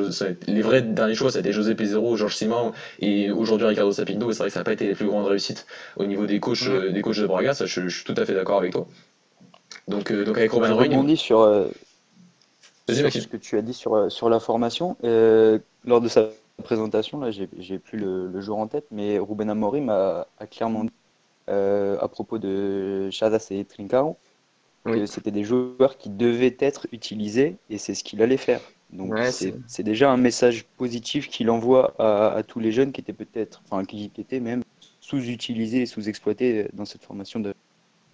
les 0.46 0.62
vrais 0.62 0.82
derniers 0.82 1.14
choix, 1.14 1.30
ça 1.30 1.38
a 1.38 1.40
été 1.40 1.52
José 1.52 1.74
Pizarro, 1.74 2.16
Georges 2.16 2.36
Simon 2.36 2.72
et 3.00 3.30
aujourd'hui 3.30 3.59
Ricardo 3.64 3.92
Sapinto, 3.92 4.30
et 4.30 4.32
c'est 4.32 4.38
vrai 4.38 4.48
que 4.48 4.52
ça 4.52 4.60
n'a 4.60 4.64
pas 4.64 4.72
été 4.72 4.86
les 4.86 4.94
plus 4.94 5.06
grandes 5.06 5.26
réussites 5.26 5.66
au 5.96 6.06
niveau 6.06 6.26
des 6.26 6.40
coachs, 6.40 6.68
des 6.68 7.02
coachs 7.02 7.18
de 7.18 7.26
Braga, 7.26 7.54
ça 7.54 7.66
je 7.66 7.88
suis 7.88 8.04
tout 8.04 8.14
à 8.16 8.24
fait 8.24 8.34
d'accord 8.34 8.58
avec 8.58 8.72
toi. 8.72 8.86
Donc, 9.88 10.10
euh, 10.10 10.24
donc 10.24 10.38
avec 10.38 10.52
Robin 10.52 11.06
Je 11.08 11.14
sur, 11.16 11.40
euh, 11.40 11.68
sur 12.88 13.12
ce 13.12 13.26
que 13.26 13.36
tu 13.36 13.56
as 13.56 13.62
dit 13.62 13.74
sur, 13.74 13.94
euh, 13.94 14.08
sur 14.08 14.28
la 14.28 14.40
formation. 14.40 14.96
lors 15.02 16.00
de 16.00 16.08
sa 16.08 16.28
présentation, 16.62 17.20
là, 17.20 17.30
j'ai 17.30 17.78
plus 17.78 17.98
le, 17.98 18.40
jour 18.40 18.58
en 18.58 18.66
tête, 18.66 18.86
mais 18.90 19.18
Ruben 19.18 19.50
Amorim 19.50 19.88
a, 19.88 20.26
clairement 20.50 20.84
dit 20.84 20.90
à 21.48 22.08
propos 22.08 22.38
de 22.38 23.10
Chadas 23.10 23.48
et 23.50 23.64
Trincao 23.64 24.16
que 24.86 25.04
c'était 25.06 25.30
des 25.30 25.44
joueurs 25.44 25.98
qui 25.98 26.08
devaient 26.08 26.56
être 26.58 26.86
utilisés 26.92 27.56
et 27.68 27.76
c'est 27.76 27.94
ce 27.94 28.02
qu'il 28.02 28.22
allait 28.22 28.38
faire. 28.38 28.60
Donc 28.92 29.14
c'est 29.66 29.82
déjà 29.82 30.10
un 30.10 30.16
message 30.16 30.64
positif 30.76 31.28
qu'il 31.28 31.50
envoie 31.50 31.94
à, 31.98 32.42
tous 32.42 32.60
les 32.60 32.72
jeunes 32.72 32.92
qui 32.92 33.00
étaient 33.00 33.12
peut-être, 33.12 33.62
enfin 33.64 33.84
qui 33.84 34.10
étaient 34.18 34.40
même 34.40 34.62
sous-utilisés 35.00 35.82
et 35.82 35.86
sous-exploités 35.86 36.68
dans 36.72 36.84
cette 36.84 37.04
formation 37.04 37.40
de, 37.40 37.54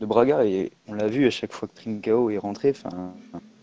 de 0.01 0.07
Braga 0.07 0.45
et 0.45 0.73
on 0.87 0.95
l'a 0.95 1.09
vu 1.09 1.27
à 1.27 1.31
chaque 1.31 1.53
fois 1.53 1.69
que 1.69 1.75
Trincao 1.75 2.31
est 2.31 2.39
rentré. 2.39 2.71
Enfin, 2.71 3.15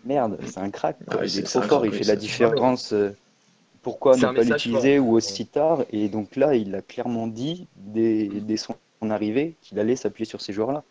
merde, 0.06 0.40
c'est 0.46 0.60
un 0.60 0.70
crack. 0.70 0.98
il 1.24 1.40
est 1.40 1.44
trop 1.44 1.62
fort, 1.62 1.86
il 1.86 1.94
fait 1.94 2.04
la 2.04 2.16
différence. 2.16 2.94
Euh, 2.94 3.12
pourquoi 3.82 4.16
ne 4.16 4.22
pas 4.22 4.44
l'utiliser 4.44 4.98
ou 4.98 5.12
aussi 5.12 5.46
tard 5.46 5.84
Et 5.92 6.08
donc 6.08 6.36
là, 6.38 6.56
il 6.56 6.74
a 6.74 6.82
clairement 6.82 7.28
dit 7.28 7.68
dès, 7.76 8.30
son 8.56 8.76
arrivée 9.10 9.56
qu'il 9.62 9.78
allait 9.78 9.98
s'appuyer 9.98 10.26
sur 10.26 10.42
ces 10.42 10.54
joueurs-là. 10.54 10.84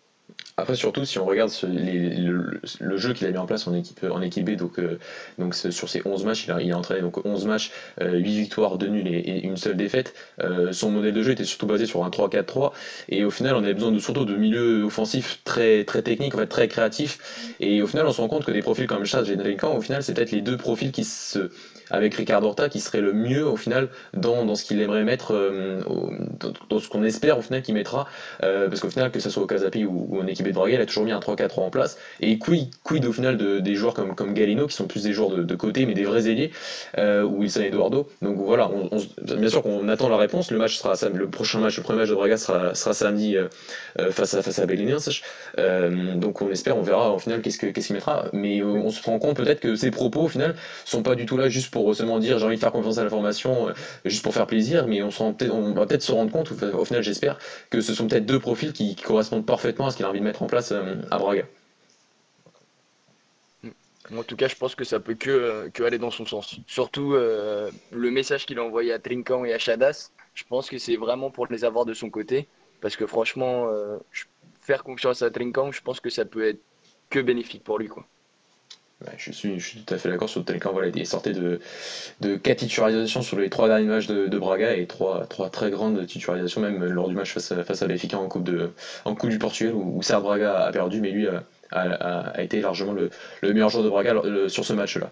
Après, 0.63 0.77
surtout, 0.77 1.05
si 1.05 1.19
on 1.19 1.27
regarde 1.27 1.51
le, 1.65 2.97
jeu 2.97 3.13
qu'il 3.15 3.27
a 3.27 3.31
mis 3.33 3.39
en 3.39 3.47
place 3.47 3.67
en 3.67 3.75
équipe, 3.75 4.07
en 4.09 4.23
équipe 4.23 4.45
B, 4.49 4.55
donc, 4.55 4.79
euh, 4.79 4.99
donc 5.39 5.57
sur 5.57 5.89
ces 5.89 6.03
11 6.05 6.25
matchs, 6.25 6.45
il 6.47 6.53
a, 6.53 6.63
il 6.63 6.73
a 6.73 6.79
entraîné 6.79 7.01
donc 7.01 7.27
11 7.27 7.47
matchs, 7.47 7.73
8 8.01 8.05
euh, 8.05 8.19
victoires, 8.21 8.79
2 8.79 8.87
nuls 8.87 9.09
et, 9.09 9.41
une 9.43 9.57
seule 9.57 9.77
défaite. 9.77 10.15
Euh, 10.41 10.73
son 10.73 10.93
modèle 10.93 11.15
de 11.15 11.23
jeu 11.23 11.33
était 11.33 11.45
surtout 11.45 11.67
basé 11.67 11.87
sur 11.87 12.05
un 12.05 12.11
3-4-3, 12.11 12.71
et 13.09 13.25
au 13.25 13.31
final, 13.31 13.57
on 13.57 13.65
avait 13.65 13.75
besoin 13.75 13.91
de, 13.91 13.99
surtout 13.99 14.25
de 14.25 14.37
milieux 14.37 14.85
offensifs 14.85 15.41
très, 15.43 15.85
très 15.85 16.03
techniques, 16.03 16.37
en 16.37 16.39
fait, 16.39 16.47
très 16.47 16.69
créatifs. 16.69 17.57
Et 17.59 17.83
au 17.83 17.89
final, 17.89 18.07
on 18.07 18.13
se 18.13 18.21
rend 18.21 18.29
compte 18.29 18.45
que 18.45 18.53
des 18.53 18.63
profils 18.63 18.87
comme 18.87 19.05
Chaz 19.05 19.29
et 19.31 19.37
Delinquant, 19.37 19.77
au 19.77 19.81
final, 19.81 20.05
c'est 20.05 20.15
peut-être 20.15 20.31
les 20.31 20.43
deux 20.43 20.57
profils 20.57 20.93
qui 20.93 21.05
avec 21.91 22.15
Ricardo 22.15 22.47
Horta 22.47 22.69
qui 22.69 22.81
serait 22.81 23.01
le 23.01 23.13
mieux 23.13 23.47
au 23.47 23.57
final 23.57 23.89
dans, 24.15 24.47
dans 24.47 24.55
ce 24.55 24.65
qu'il 24.65 24.81
aimerait 24.81 25.03
mettre, 25.03 25.35
dans, 26.71 26.79
ce 26.79 26.89
qu'on 26.89 27.03
espère 27.03 27.39
au 27.39 27.43
final 27.43 27.61
qu'il 27.63 27.75
mettra, 27.75 28.07
parce 28.41 28.81
qu'au 28.81 28.89
final, 28.89 29.11
que 29.11 29.21
ce 29.21 29.29
soit 29.29 29.43
au 29.43 29.47
Casapi 29.47 29.85
ou, 29.85 30.21
en 30.21 30.27
équipe 30.27 30.47
il 30.69 30.81
a 30.81 30.87
toujours 30.87 31.05
mis 31.05 31.13
un 31.13 31.21
3-4 31.21 31.61
en 31.61 31.71
place. 31.71 31.99
Et 32.21 32.39
quid, 32.39 32.71
quid 32.85 33.05
au 33.05 33.13
final 33.13 33.37
de, 33.37 33.59
des 33.59 33.75
joueurs 33.75 33.95
comme, 33.95 34.15
comme 34.15 34.35
Galino, 34.35 34.67
qui 34.67 34.77
sont 34.77 34.87
plus 34.87 35.03
des 35.03 35.13
joueurs 35.13 35.31
de, 35.31 35.55
côté, 35.55 35.87
mais 35.87 35.95
des 35.95 36.05
vrais 36.05 36.29
ailiers, 36.29 36.51
euh, 36.99 37.23
ou 37.23 37.41
Wilson 37.41 37.63
Eduardo. 37.63 38.09
Donc 38.21 38.37
voilà, 38.37 38.71
bien 39.23 39.49
sûr 39.49 39.63
qu'on 39.63 39.89
attend 39.89 40.09
la 40.09 40.17
réponse. 40.17 40.51
Le 40.51 40.59
match 40.59 40.77
sera 40.77 40.95
le 41.13 41.29
prochain 41.29 41.59
match, 41.61 41.77
le 41.77 41.83
premier 41.83 42.01
match 42.01 42.09
de 42.09 42.15
Braga 42.15 42.37
sera, 42.37 42.75
sera 42.75 42.95
samedi 42.95 43.37
face 44.11 44.35
à 44.35 44.43
face 44.43 44.59
à 44.59 44.67
Euh, 45.59 46.15
donc 46.17 46.43
on 46.43 46.51
espère, 46.51 46.77
on 46.77 46.83
verra 46.83 47.13
au 47.13 47.19
final 47.19 47.43
qu'est-ce 47.43 47.59
qu'il 47.59 47.95
mettra. 47.95 48.27
Mais 48.33 48.63
on 48.63 48.91
se 48.91 49.03
rend 49.03 49.19
compte 49.19 49.37
peut-être 49.37 49.61
que 49.61 49.75
ses 49.77 49.91
propos 49.91 50.23
au 50.23 50.29
final 50.29 50.55
sont 50.85 51.03
pas 51.03 51.15
du 51.15 51.27
tout 51.27 51.37
là 51.37 51.49
juste 51.49 51.71
pour 51.71 51.95
seulement 51.95 52.19
dire 52.19 52.39
j'ai 52.39 52.47
envie 52.47 52.57
de 52.57 52.61
faire 52.61 52.73
confiance 52.73 52.99
à 52.99 53.05
la 53.05 53.11
formation 53.11 53.69
euh, 53.69 53.73
juste 54.05 54.23
pour 54.23 54.35
faire 54.35 54.47
plaisir, 54.47 54.87
mais 54.87 55.03
on, 55.03 55.11
on 55.11 55.73
va 55.73 55.87
peut-être 55.87 56.03
se 56.03 56.13
rendre 56.13 56.31
compte, 56.31 56.53
au 56.53 56.85
final 56.85 57.03
j'espère, 57.03 57.39
que 57.71 57.81
ce 57.81 57.95
sont 57.95 58.07
peut-être 58.07 58.27
deux 58.27 58.39
profils 58.39 58.73
qui, 58.73 58.95
correspondent 58.97 59.45
parfaitement 59.45 59.87
à 59.87 59.91
ce 59.91 59.97
qu'il 59.97 60.07
a 60.07 60.09
envie 60.09 60.21
de 60.21 60.25
mettre 60.25 60.32
en 60.41 60.47
place 60.47 60.73
euh, 60.73 60.97
à 61.11 61.19
Braga. 61.19 61.45
En 64.15 64.25
tout 64.25 64.37
cas, 64.37 64.49
je 64.49 64.57
pense 64.57 64.75
que 64.75 64.85
ça 64.85 65.01
peut 65.01 65.15
que, 65.15 65.31
euh, 65.31 65.69
que 65.71 65.83
aller 65.85 65.99
dans 65.99 66.11
son 66.11 66.27
sens. 66.27 66.57
Surtout 66.67 67.13
le 67.13 68.11
message 68.11 68.47
qu'il 68.47 68.59
a 68.59 68.65
envoyé 68.65 68.93
à 68.93 68.99
Trinkan 68.99 69.45
et 69.45 69.53
à 69.53 69.59
Chadas, 69.59 70.11
je 70.35 70.45
pense 70.45 70.69
que 70.69 70.79
c'est 70.79 70.97
vraiment 70.97 71.31
pour 71.31 71.47
les 71.47 71.65
avoir 71.65 71.85
de 71.85 71.95
son 71.95 72.11
côté. 72.11 72.49
Parce 72.81 72.97
que 72.97 73.07
franchement, 73.07 73.71
faire 74.61 74.83
confiance 74.83 75.23
à 75.23 75.31
Trinkan, 75.31 75.71
je 75.71 75.81
pense 75.83 76.01
que 76.01 76.11
ça 76.11 76.25
peut 76.25 76.47
être 76.47 76.61
que 77.11 77.21
bénéfique 77.21 77.63
pour 77.63 77.79
lui. 77.79 77.89
Quoi 77.89 78.07
je, 79.17 79.33
suis, 79.33 79.59
je 79.59 79.67
suis 79.67 79.81
tout 79.81 79.95
à 79.95 79.99
fait 79.99 80.09
d'accord 80.09 80.29
sur 80.29 80.45
Telkan. 80.45 80.73
Voilà, 80.73 80.89
il 80.95 81.07
sortait 81.07 81.33
de, 81.33 81.61
de 82.21 82.37
4 82.37 82.59
titularisations 82.59 83.23
sur 83.23 83.39
les 83.39 83.51
3 83.51 83.69
derniers 83.69 83.87
matchs 83.87 84.07
de, 84.07 84.39
Braga 84.39 84.75
et 84.77 84.87
3, 84.87 85.27
trois 85.27 85.51
très 85.51 85.71
grandes 85.71 86.07
titularisations, 86.07 86.61
même 86.61 86.83
lors 86.85 87.09
du 87.09 87.15
match 87.15 87.33
face 87.33 87.53
à, 87.53 87.63
face 87.65 87.83
à 87.83 87.87
en 88.17 88.29
Coupe, 88.29 88.45
de, 88.45 88.71
en 89.05 89.15
coupe 89.15 89.31
du 89.31 89.39
Portugal 89.39 89.75
où, 89.75 89.99
où 89.99 90.21
Braga 90.21 90.65
a 90.65 90.73
perdu, 90.73 91.01
mais 91.01 91.11
lui 91.11 91.29
a, 91.29 91.45
a, 91.73 92.43
été 92.43 92.61
largement 92.61 92.93
le, 92.93 93.11
meilleur 93.43 93.69
joueur 93.69 93.85
de 93.85 93.89
Braga 93.89 94.15
sur 94.49 94.65
ce 94.65 94.73
match-là. 94.73 95.11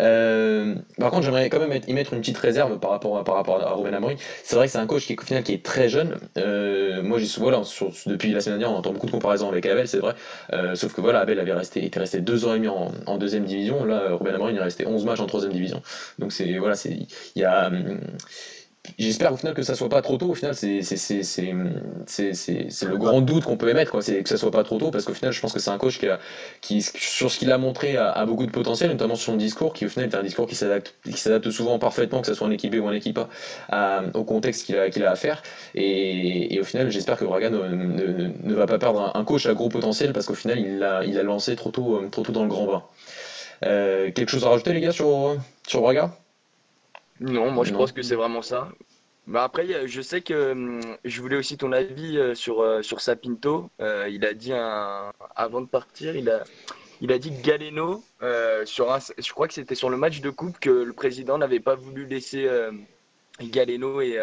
Euh, 0.00 0.74
par 0.98 1.10
contre, 1.10 1.24
j'aimerais 1.24 1.48
quand 1.48 1.60
même 1.60 1.80
y 1.86 1.92
mettre 1.92 2.12
une 2.12 2.20
petite 2.20 2.38
réserve 2.38 2.78
par 2.78 2.90
rapport 2.90 3.18
à, 3.18 3.24
par 3.24 3.36
rapport 3.36 3.78
Ruben 3.78 3.94
Amorim. 3.94 4.16
C'est 4.44 4.56
vrai 4.56 4.66
que 4.66 4.72
c'est 4.72 4.78
un 4.78 4.86
coach 4.86 5.06
qui, 5.06 5.16
au 5.18 5.22
final, 5.22 5.42
qui 5.42 5.52
est 5.52 5.64
très 5.64 5.88
jeune. 5.88 6.16
Euh, 6.38 7.02
moi, 7.02 7.18
voilà, 7.38 7.62
depuis 8.06 8.32
la 8.32 8.40
semaine 8.40 8.58
dernière, 8.58 8.76
on 8.76 8.78
entend 8.78 8.92
beaucoup 8.92 9.06
de 9.06 9.12
comparaisons 9.12 9.48
avec 9.48 9.66
Abel, 9.66 9.88
c'est 9.88 9.98
vrai. 9.98 10.14
Euh, 10.52 10.74
sauf 10.74 10.94
que 10.94 11.00
voilà, 11.00 11.20
Abel 11.20 11.40
avait 11.40 11.52
resté, 11.52 11.84
était 11.84 12.00
resté 12.00 12.20
deux 12.20 12.44
ans 12.44 12.54
et 12.54 12.58
demi 12.58 12.68
en, 12.68 13.18
deuxième 13.18 13.44
division. 13.44 13.84
Là, 13.84 14.08
Ruben 14.12 14.34
Amorim 14.34 14.56
est 14.56 14.62
resté 14.62 14.86
11 14.86 15.04
matchs 15.04 15.20
en 15.20 15.26
troisième 15.26 15.52
division. 15.52 15.82
Donc 16.18 16.32
c'est 16.32 16.58
voilà, 16.58 16.76
il 16.84 17.06
y 17.40 17.44
a 17.44 17.70
J'espère 18.98 19.32
au 19.32 19.36
final 19.36 19.54
que 19.54 19.62
ça 19.62 19.74
soit 19.74 19.88
pas 19.88 20.02
trop 20.02 20.16
tôt. 20.16 20.30
Au 20.30 20.34
final, 20.34 20.54
c'est 20.54 20.80
le 21.52 22.96
grand 22.96 23.20
doute 23.20 23.44
qu'on 23.44 23.56
peut 23.56 23.68
émettre, 23.68 23.90
quoi. 23.90 24.02
C'est 24.02 24.22
que 24.22 24.28
ça 24.28 24.36
soit 24.36 24.50
pas 24.50 24.64
trop 24.64 24.78
tôt, 24.78 24.90
parce 24.90 25.04
qu'au 25.04 25.14
final, 25.14 25.32
je 25.32 25.40
pense 25.40 25.52
que 25.52 25.58
c'est 25.58 25.70
un 25.70 25.78
coach 25.78 25.98
qui, 25.98 26.08
a, 26.08 26.18
qui, 26.60 26.82
sur 26.82 27.30
ce 27.30 27.38
qu'il 27.38 27.52
a 27.52 27.58
montré, 27.58 27.96
a, 27.96 28.24
beaucoup 28.26 28.46
de 28.46 28.50
potentiel, 28.50 28.90
notamment 28.90 29.14
sur 29.14 29.32
son 29.32 29.36
discours, 29.36 29.72
qui 29.72 29.86
au 29.86 29.88
final 29.88 30.08
est 30.08 30.14
un 30.14 30.22
discours 30.22 30.46
qui 30.46 30.54
s'adapte 30.54 31.50
souvent 31.50 31.78
parfaitement, 31.78 32.20
que 32.20 32.26
ce 32.26 32.34
soit 32.34 32.46
en 32.46 32.50
équipe 32.50 32.74
B 32.74 32.80
ou 32.80 32.86
en 32.86 32.92
équipe 32.92 33.20
A, 33.70 34.02
au 34.14 34.24
contexte 34.24 34.66
qu'il 34.66 34.76
a, 34.76 34.82
a 34.82 35.12
à 35.12 35.16
faire. 35.16 35.42
Et, 35.74 36.58
au 36.60 36.64
final, 36.64 36.90
j'espère 36.90 37.16
que 37.16 37.24
Braga 37.24 37.50
ne, 37.50 37.68
ne, 37.68 38.54
va 38.54 38.66
pas 38.66 38.78
perdre 38.78 39.12
un, 39.14 39.24
coach 39.24 39.46
à 39.46 39.54
gros 39.54 39.68
potentiel, 39.68 40.12
parce 40.12 40.26
qu'au 40.26 40.34
final, 40.34 40.58
il 40.58 40.82
a, 40.82 41.04
il 41.04 41.18
a 41.18 41.22
lancé 41.22 41.56
trop 41.56 41.70
tôt, 41.70 42.02
trop 42.10 42.22
tôt 42.22 42.32
dans 42.32 42.42
le 42.42 42.48
grand 42.48 42.66
bain. 42.66 42.82
Euh, 43.64 44.10
quelque 44.10 44.28
chose 44.28 44.44
à 44.44 44.50
rajouter, 44.50 44.72
les 44.72 44.80
gars, 44.80 44.92
sur, 44.92 45.36
sur 45.66 45.80
Braga? 45.80 46.10
Non, 47.20 47.50
moi 47.50 47.64
je 47.64 47.72
pense 47.72 47.92
que 47.92 48.02
c'est 48.02 48.16
vraiment 48.16 48.42
ça. 48.42 48.68
Bah 49.26 49.42
après, 49.42 49.88
je 49.88 50.00
sais 50.02 50.20
que 50.20 50.52
hum, 50.52 50.80
je 51.04 51.20
voulais 51.20 51.36
aussi 51.36 51.56
ton 51.56 51.72
avis 51.72 52.16
euh, 52.16 52.34
sur, 52.34 52.60
euh, 52.60 52.82
sur 52.82 53.00
Sapinto. 53.00 53.70
Euh, 53.80 54.08
il 54.08 54.24
a 54.24 54.34
dit 54.34 54.52
un, 54.52 55.12
avant 55.34 55.60
de 55.60 55.66
partir, 55.66 56.14
il 56.14 56.30
a, 56.30 56.44
il 57.00 57.10
a 57.10 57.18
dit 57.18 57.32
Galeno, 57.42 58.04
sur 58.64 58.92
un, 58.92 58.98
je 59.18 59.32
crois 59.32 59.48
que 59.48 59.54
c'était 59.54 59.74
sur 59.74 59.90
le 59.90 59.96
match 59.96 60.20
de 60.20 60.30
coupe, 60.30 60.58
que 60.60 60.70
le 60.70 60.92
président 60.92 61.38
n'avait 61.38 61.60
pas 61.60 61.74
voulu 61.74 62.06
laisser 62.06 62.48
Galeno 63.40 64.00
et, 64.00 64.20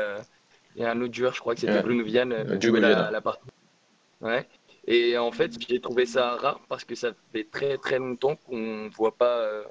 et, 0.77 0.85
un 0.85 1.01
autre 1.01 1.13
joueur, 1.13 1.33
je 1.33 1.41
crois 1.41 1.53
que 1.53 1.61
c'était 1.61 1.81
Bruno 1.81 2.03
Vianne, 2.03 2.59
jouer 2.61 2.79
la, 2.79 3.11
la, 3.11 3.21
partie. 3.21 3.45
Ouais. 4.21 4.47
Et 4.87 5.17
en 5.17 5.31
fait, 5.31 5.51
j'ai 5.67 5.81
trouvé 5.81 6.05
ça 6.05 6.35
rare 6.35 6.61
parce 6.69 6.85
que 6.85 6.95
ça 6.95 7.11
fait 7.33 7.47
très 7.49 7.77
très 7.77 7.99
longtemps 7.99 8.37
qu'on 8.37 8.85
ne 8.85 8.89
voit 8.89 9.15
pas 9.15 9.63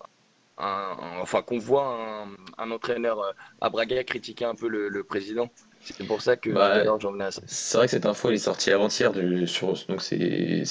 enfin 1.21 1.43
qu'on 1.43 1.59
voit 1.59 2.27
un, 2.59 2.71
entraîneur 2.71 3.21
euh, 3.21 3.33
à 3.61 3.71
Braga 3.71 4.03
critiquer 4.05 4.45
un 4.45 4.55
peu 4.55 4.69
le, 4.69 5.03
président. 5.05 5.49
C'est 5.85 6.07
pour 6.07 6.23
ça 6.23 6.37
que 6.37 6.51
bah, 6.51 6.85
j'en 7.01 7.11
venais 7.11 7.25
à 7.25 7.31
ça. 7.33 7.43
C'est 7.47 7.77
vrai 7.77 7.87
que 7.87 7.91
cette 7.91 8.07
info 8.07 8.29
elle 8.29 8.37
est 8.37 8.39
sortie 8.39 8.71
avant-hier 8.71 9.11
sur 9.47 9.75
donc 9.89 10.01
c'est 10.01 10.17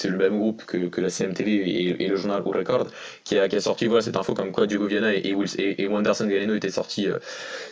le 0.06 0.18
même 0.18 0.40
groupe 0.40 0.64
que, 0.66 0.88
que 0.88 1.02
la 1.02 1.10
CMTV 1.10 2.00
et, 2.02 2.08
le 2.08 2.16
journal 2.16 2.42
Au 2.46 2.52
Record 2.52 2.88
qui 3.26 3.38
a, 3.38 3.50
qui 3.50 3.58
a 3.58 3.60
sorti 3.60 3.88
voilà 3.88 4.02
cette 4.02 4.16
info 4.16 4.34
comme 4.34 4.54
quoi 4.54 4.68
Diogo 4.68 4.88
Viana 4.88 5.14
et, 5.14 5.36
et, 5.58 5.82
et 5.82 5.88
Wanderson 5.88 6.28
Galeno 6.28 6.56
étaient 6.56 6.70
sortis 6.70 7.08
euh, 7.08 7.20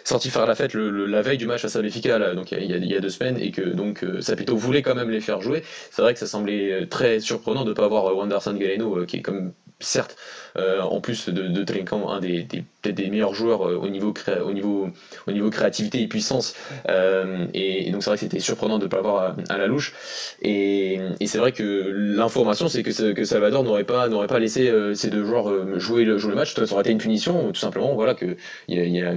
sortis 0.04 0.30
faire 0.30 0.46
la 0.46 0.56
fête 0.56 0.74
le, 0.74 1.06
la 1.06 1.22
veille 1.22 1.38
du 1.38 1.48
match 1.48 1.64
à 1.64 1.70
Sabefica 1.70 2.34
donc 2.34 2.52
il 2.52 2.58
y, 2.66 2.74
a, 2.74 2.78
il 2.78 2.92
y, 2.92 2.96
a, 2.96 3.00
deux 3.00 3.10
semaines 3.10 3.38
et 3.40 3.52
que 3.52 3.62
donc 3.62 4.04
euh, 4.04 4.20
Sapito 4.20 4.58
voulait 4.58 4.82
quand 4.82 4.96
même 4.96 5.10
les 5.10 5.22
faire 5.22 5.42
jouer. 5.42 5.64
C'est 5.92 6.02
vrai 6.02 6.14
que 6.14 6.20
ça 6.20 6.28
semblait 6.28 6.88
très 6.88 7.22
surprenant 7.22 7.64
de 7.64 7.70
ne 7.70 7.74
pas 7.74 7.86
avoir 7.86 8.14
Wanderson 8.14 8.56
Galeno 8.56 9.06
qui 9.06 9.18
est 9.18 9.22
comme 9.22 9.54
certes, 9.80 10.18
euh, 10.58 10.82
en 10.82 11.00
plus 11.00 11.30
de, 11.30 11.48
de 11.48 11.65
un 12.08 12.20
des, 12.20 12.46
peut-être 12.82 12.96
des 12.96 13.10
meilleurs 13.10 13.34
joueurs 13.34 13.68
euh, 13.68 13.76
au, 13.76 13.88
niveau 13.88 14.13
au, 14.44 14.52
niveau, 14.52 14.89
au 15.28 15.32
niveau 15.32 15.50
créativité 15.50 16.02
et 16.02 16.08
puissance. 16.08 16.56
Euh, 16.89 17.46
et, 17.54 17.89
donc 17.92 18.04
c'est 18.04 18.10
vrai 18.10 18.18
que 18.18 18.22
c'était 18.22 18.39
surprenant 18.39 18.78
de 18.78 18.84
ne 18.84 18.89
pas 18.89 18.98
l'avoir 18.98 19.36
à, 19.50 19.58
la 19.58 19.68
louche. 19.68 19.94
Et, 20.42 21.00
c'est 21.26 21.38
vrai 21.38 21.54
que 21.54 21.63
l'information, 21.94 22.68
c'est 22.68 22.84
que, 22.84 23.12
que 23.13 23.24
Salvador 23.24 23.63
n'aurait 23.63 23.86
pas, 23.86 24.10
pas 24.28 24.39
laissé 24.39 24.72
ces 24.96 25.10
deux 25.10 25.24
joueurs 25.24 25.80
jouer 25.80 26.04
le, 26.04 26.18
jouer 26.18 26.32
le 26.32 26.36
match. 26.36 26.54
Ça 26.56 26.74
aurait 26.74 26.82
été 26.82 26.92
une 26.92 26.98
punition, 26.98 27.52
tout 27.52 27.60
simplement, 27.60 27.94
voilà, 27.94 28.15
que, 28.15 28.36
y 28.68 29.02
a, 29.02 29.13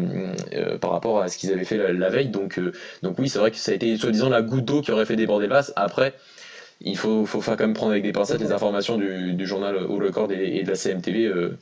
par 0.79 0.91
rapport 0.91 1.21
à 1.21 1.29
ce 1.29 1.39
qu'ils 1.39 1.53
avaient 1.53 1.65
fait 1.65 1.79
la, 1.93 2.11
veille. 2.11 2.29
Donc, 2.29 2.61
donc 3.03 3.19
oui, 3.19 3.29
c'est 3.29 3.39
vrai 3.39 3.51
que 3.51 3.57
ça 3.57 3.73
a 3.73 3.75
été 3.75 3.97
soi-disant 3.97 4.29
la 4.29 4.43
goutte 4.43 4.67
d'eau 4.67 4.83
qui 4.83 4.93
aurait 4.93 5.07
fait 5.07 5.17
déborder 5.17 5.47
le 5.47 5.55
vase. 5.55 5.73
Après, 5.77 6.15
il 6.85 6.97
faut, 6.97 7.27
faut 7.27 7.41
quand 7.41 7.61
même 7.61 7.75
prendre 7.75 7.93
avec 7.93 8.03
des 8.03 8.13
pincettes 8.13 8.41
les 8.41 8.53
informations 8.53 8.99
du, 8.99 9.47
journal 9.47 9.77
Au 9.77 9.97
Record 9.97 10.33
et, 10.33 10.63
de 10.63 10.69
la 10.69 10.77
CMTV. 10.77 11.27
Euh, 11.27 11.59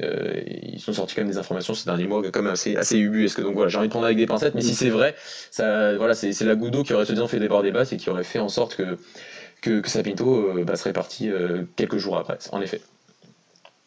euh, 0.00 0.40
ils 0.46 0.78
sont 0.78 0.92
sortis 0.92 1.16
quand 1.16 1.22
même 1.22 1.30
des 1.30 1.38
informations 1.38 1.74
ces 1.74 1.86
derniers 1.86 2.06
mois 2.06 2.22
comme 2.30 2.46
assez, 2.46 2.76
assez 2.76 2.98
ubuesques. 2.98 3.40
Donc 3.40 3.54
voilà, 3.54 3.68
j'ai 3.68 3.78
envie 3.78 3.88
de 3.88 3.92
prendre 3.92 4.06
avec 4.06 4.16
des 4.16 4.26
pincettes, 4.26 4.54
mais 4.54 4.62
si 4.62 4.74
c'est 4.74 4.90
vrai, 4.90 5.16
ça, 5.50 5.96
voilà, 5.96 6.14
c'est 6.14 6.40
la 6.42 6.54
goutte 6.54 6.72
d'eau 6.72 6.84
qui 6.84 6.94
aurait 6.94 7.04
se 7.04 7.26
fait 7.26 7.40
déborder 7.40 7.72
et 7.90 7.96
qui 7.96 8.10
aurait 8.10 8.24
fait 8.24 8.38
en 8.38 8.48
sorte 8.48 8.76
que, 8.76 8.96
que, 9.60 9.80
que 9.80 9.88
Sapinto 9.88 10.58
euh, 10.58 10.64
bah, 10.64 10.76
serait 10.76 10.92
parti 10.92 11.30
quelques 11.76 11.98
jours 11.98 12.16
après, 12.16 12.38
en 12.52 12.60
effet. 12.60 12.80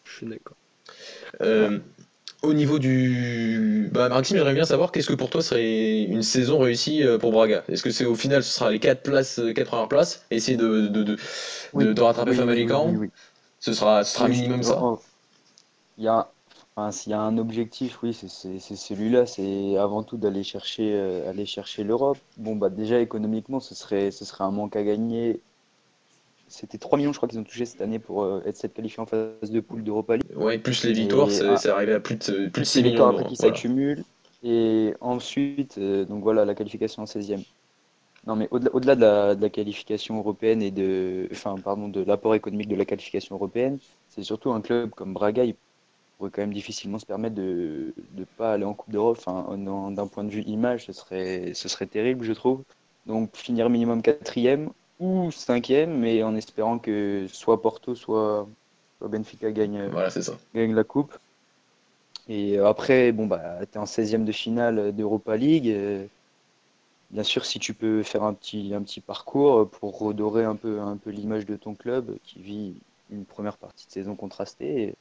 Je 0.03 0.11
suis 0.11 0.25
d'accord. 0.25 0.57
Au 2.41 2.53
niveau 2.53 2.79
du. 2.79 3.89
Bah, 3.91 4.09
Maxime, 4.09 4.37
j'aimerais 4.37 4.55
bien 4.55 4.65
savoir 4.65 4.91
qu'est-ce 4.91 5.07
que 5.07 5.13
pour 5.13 5.29
toi 5.29 5.43
serait 5.43 6.03
une 6.03 6.23
saison 6.23 6.57
réussie 6.57 7.03
euh, 7.03 7.19
pour 7.19 7.31
Braga? 7.31 7.63
Est-ce 7.67 7.83
que 7.83 7.91
c'est 7.91 8.05
au 8.05 8.15
final 8.15 8.43
ce 8.43 8.51
sera 8.51 8.71
les 8.71 8.79
4 8.79 9.03
places, 9.03 9.35
4 9.35 9.59
euh, 9.59 9.65
premières 9.65 9.87
places, 9.87 10.25
essayer 10.31 10.57
de, 10.57 10.87
de, 10.87 11.03
de, 11.03 11.93
de, 11.93 12.01
rattraper 12.01 12.31
oui, 12.31 12.65
oui, 12.97 13.09
Ce 13.59 13.73
sera, 13.73 14.03
ce 14.03 14.15
sera 14.15 14.27
minimum 14.27 14.63
ça? 14.63 14.81
Il 15.99 16.05
y 16.05 16.07
a, 16.07 16.31
enfin, 16.75 16.91
S'il 16.91 17.11
y 17.11 17.13
a 17.13 17.21
un 17.21 17.37
objectif, 17.37 17.99
oui, 18.01 18.11
c'est 18.13 18.75
celui-là, 18.75 19.27
c'est 19.27 19.77
avant 19.77 20.01
tout 20.01 20.17
d'aller 20.17 20.43
chercher, 20.43 20.93
euh, 20.95 21.29
aller 21.29 21.45
chercher 21.45 21.83
l'Europe. 21.83 22.17
Bon, 22.37 22.55
bah 22.55 22.69
déjà 22.69 22.99
économiquement, 22.99 23.59
ce 23.59 23.75
serait, 23.75 24.09
ce 24.09 24.25
serait 24.25 24.45
un 24.45 24.51
manque 24.51 24.75
à 24.75 24.83
gagner 24.83 25.41
c'était 26.51 26.77
3 26.77 26.97
millions, 26.97 27.13
je 27.13 27.17
crois 27.17 27.29
qu'ils 27.29 27.39
ont 27.39 27.43
touché 27.43 27.65
cette 27.65 27.81
année 27.81 27.97
pour 27.97 28.23
euh, 28.23 28.43
être 28.45 28.57
cette 28.57 28.73
qualifiée 28.73 28.99
en 28.99 29.05
phase 29.05 29.49
de 29.49 29.59
poule 29.61 29.83
d'Europa 29.83 30.17
League. 30.17 30.25
Ouais, 30.35 30.57
plus 30.57 30.83
les 30.83 30.91
victoires, 30.91 31.31
c'est 31.31 31.45
ah, 31.45 31.75
arrivé 31.75 31.93
à 31.93 31.99
plus 31.99 32.15
de, 32.15 32.49
plus 32.49 32.61
de 32.61 32.67
6 32.67 32.83
millions. 32.83 33.07
après 33.07 33.25
qui 33.25 33.37
s'accumulent. 33.37 34.03
Et 34.43 34.93
ensuite, 34.99 35.77
euh, 35.77 36.03
donc 36.03 36.23
voilà, 36.23 36.43
la 36.45 36.53
qualification 36.53 37.03
en 37.03 37.05
16e. 37.05 37.43
Non, 38.27 38.35
mais 38.35 38.47
au-delà 38.51 38.95
de, 38.95 39.41
la, 39.41 39.49
qualification 39.49 40.17
européenne 40.17 40.61
et 40.61 40.71
de, 40.71 41.27
enfin, 41.31 41.55
pardon, 41.55 41.87
de 41.87 42.03
l'apport 42.03 42.35
économique 42.35 42.67
de 42.67 42.75
la 42.75 42.85
qualification 42.85 43.35
européenne, 43.35 43.79
c'est 44.09 44.23
surtout 44.23 44.51
un 44.51 44.61
club 44.61 44.91
comme 44.91 45.13
Braga, 45.13 45.43
il 45.43 45.55
pourrait 46.17 46.29
quand 46.31 46.41
même 46.41 46.53
difficilement 46.53 46.99
se 46.99 47.05
permettre 47.05 47.35
de 47.35 47.95
ne 48.15 48.23
pas 48.37 48.53
aller 48.53 48.65
en 48.65 48.73
Coupe 48.73 48.91
d'Europe. 48.91 49.17
Enfin, 49.25 49.57
d'un 49.57 50.07
point 50.07 50.23
de 50.23 50.29
vue 50.29 50.43
image, 50.43 50.85
ce 50.85 50.93
serait, 50.93 51.53
ce 51.55 51.69
serait 51.69 51.87
terrible, 51.87 52.23
je 52.23 52.33
trouve. 52.33 52.61
Donc 53.07 53.35
finir 53.35 53.69
minimum 53.69 54.03
quatrième, 54.03 54.69
ou 55.01 55.31
cinquième, 55.31 55.99
mais 55.99 56.23
en 56.23 56.35
espérant 56.35 56.79
que 56.79 57.27
soit 57.27 57.61
Porto, 57.61 57.95
soit, 57.95 58.47
soit 58.99 59.07
Benfica 59.09 59.51
gagne, 59.51 59.89
Voilà, 59.89 60.09
ça. 60.09 60.37
gagne 60.53 60.73
la 60.73 60.83
coupe. 60.85 61.17
Et 62.27 62.57
après, 62.57 63.11
bon, 63.11 63.27
bah, 63.27 63.65
tu 63.67 63.73
es 63.73 63.77
en 63.77 63.85
16e 63.85 64.25
de 64.25 64.31
finale 64.31 64.91
d'Europa 64.95 65.37
League. 65.37 65.67
euh, 65.69 66.07
Bien 67.09 67.23
sûr, 67.23 67.45
si 67.45 67.59
tu 67.59 67.73
peux 67.73 68.03
faire 68.03 68.23
un 68.23 68.33
petit, 68.33 68.73
un 68.73 68.81
petit 68.83 69.01
parcours 69.01 69.69
pour 69.69 69.99
redorer 69.99 70.45
un 70.45 70.55
peu, 70.55 70.79
un 70.79 70.97
peu 70.97 71.09
l'image 71.09 71.45
de 71.45 71.57
ton 71.57 71.75
club 71.75 72.17
qui 72.23 72.41
vit 72.41 72.81
une 73.09 73.25
première 73.25 73.57
partie 73.57 73.85
de 73.87 73.91
saison 73.91 74.15
contrastée, 74.15 74.95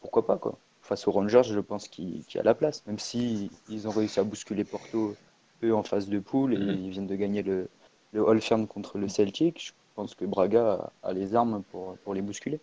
pourquoi 0.00 0.26
pas, 0.26 0.38
quoi. 0.38 0.60
Face 0.82 1.08
aux 1.08 1.12
Rangers, 1.12 1.44
je 1.44 1.60
pense 1.60 1.88
qu'il 1.88 2.24
y 2.34 2.38
a 2.38 2.42
la 2.44 2.54
place, 2.54 2.86
même 2.86 2.98
si 3.00 3.50
ils 3.68 3.88
ont 3.88 3.92
réussi 3.92 4.20
à 4.20 4.24
bousculer 4.24 4.64
Porto 4.64 5.18
eux 5.64 5.74
en 5.74 5.82
phase 5.84 6.08
de 6.08 6.20
poule 6.20 6.54
et 6.54 6.58
Mhm. 6.58 6.74
ils 6.74 6.90
viennent 6.90 7.06
de 7.08 7.16
gagner 7.16 7.42
le, 7.42 7.70
le 8.12 8.20
Holfern 8.20 8.66
contre 8.66 8.98
le 8.98 9.08
Celtic. 9.08 9.60
Je 9.66 9.72
pense 9.94 10.14
que 10.14 10.24
Braga 10.24 10.92
a, 11.02 11.12
les 11.12 11.34
armes 11.34 11.62
pour, 11.70 11.98
pour 11.98 12.14
les 12.14 12.22
bousculer. 12.22 12.60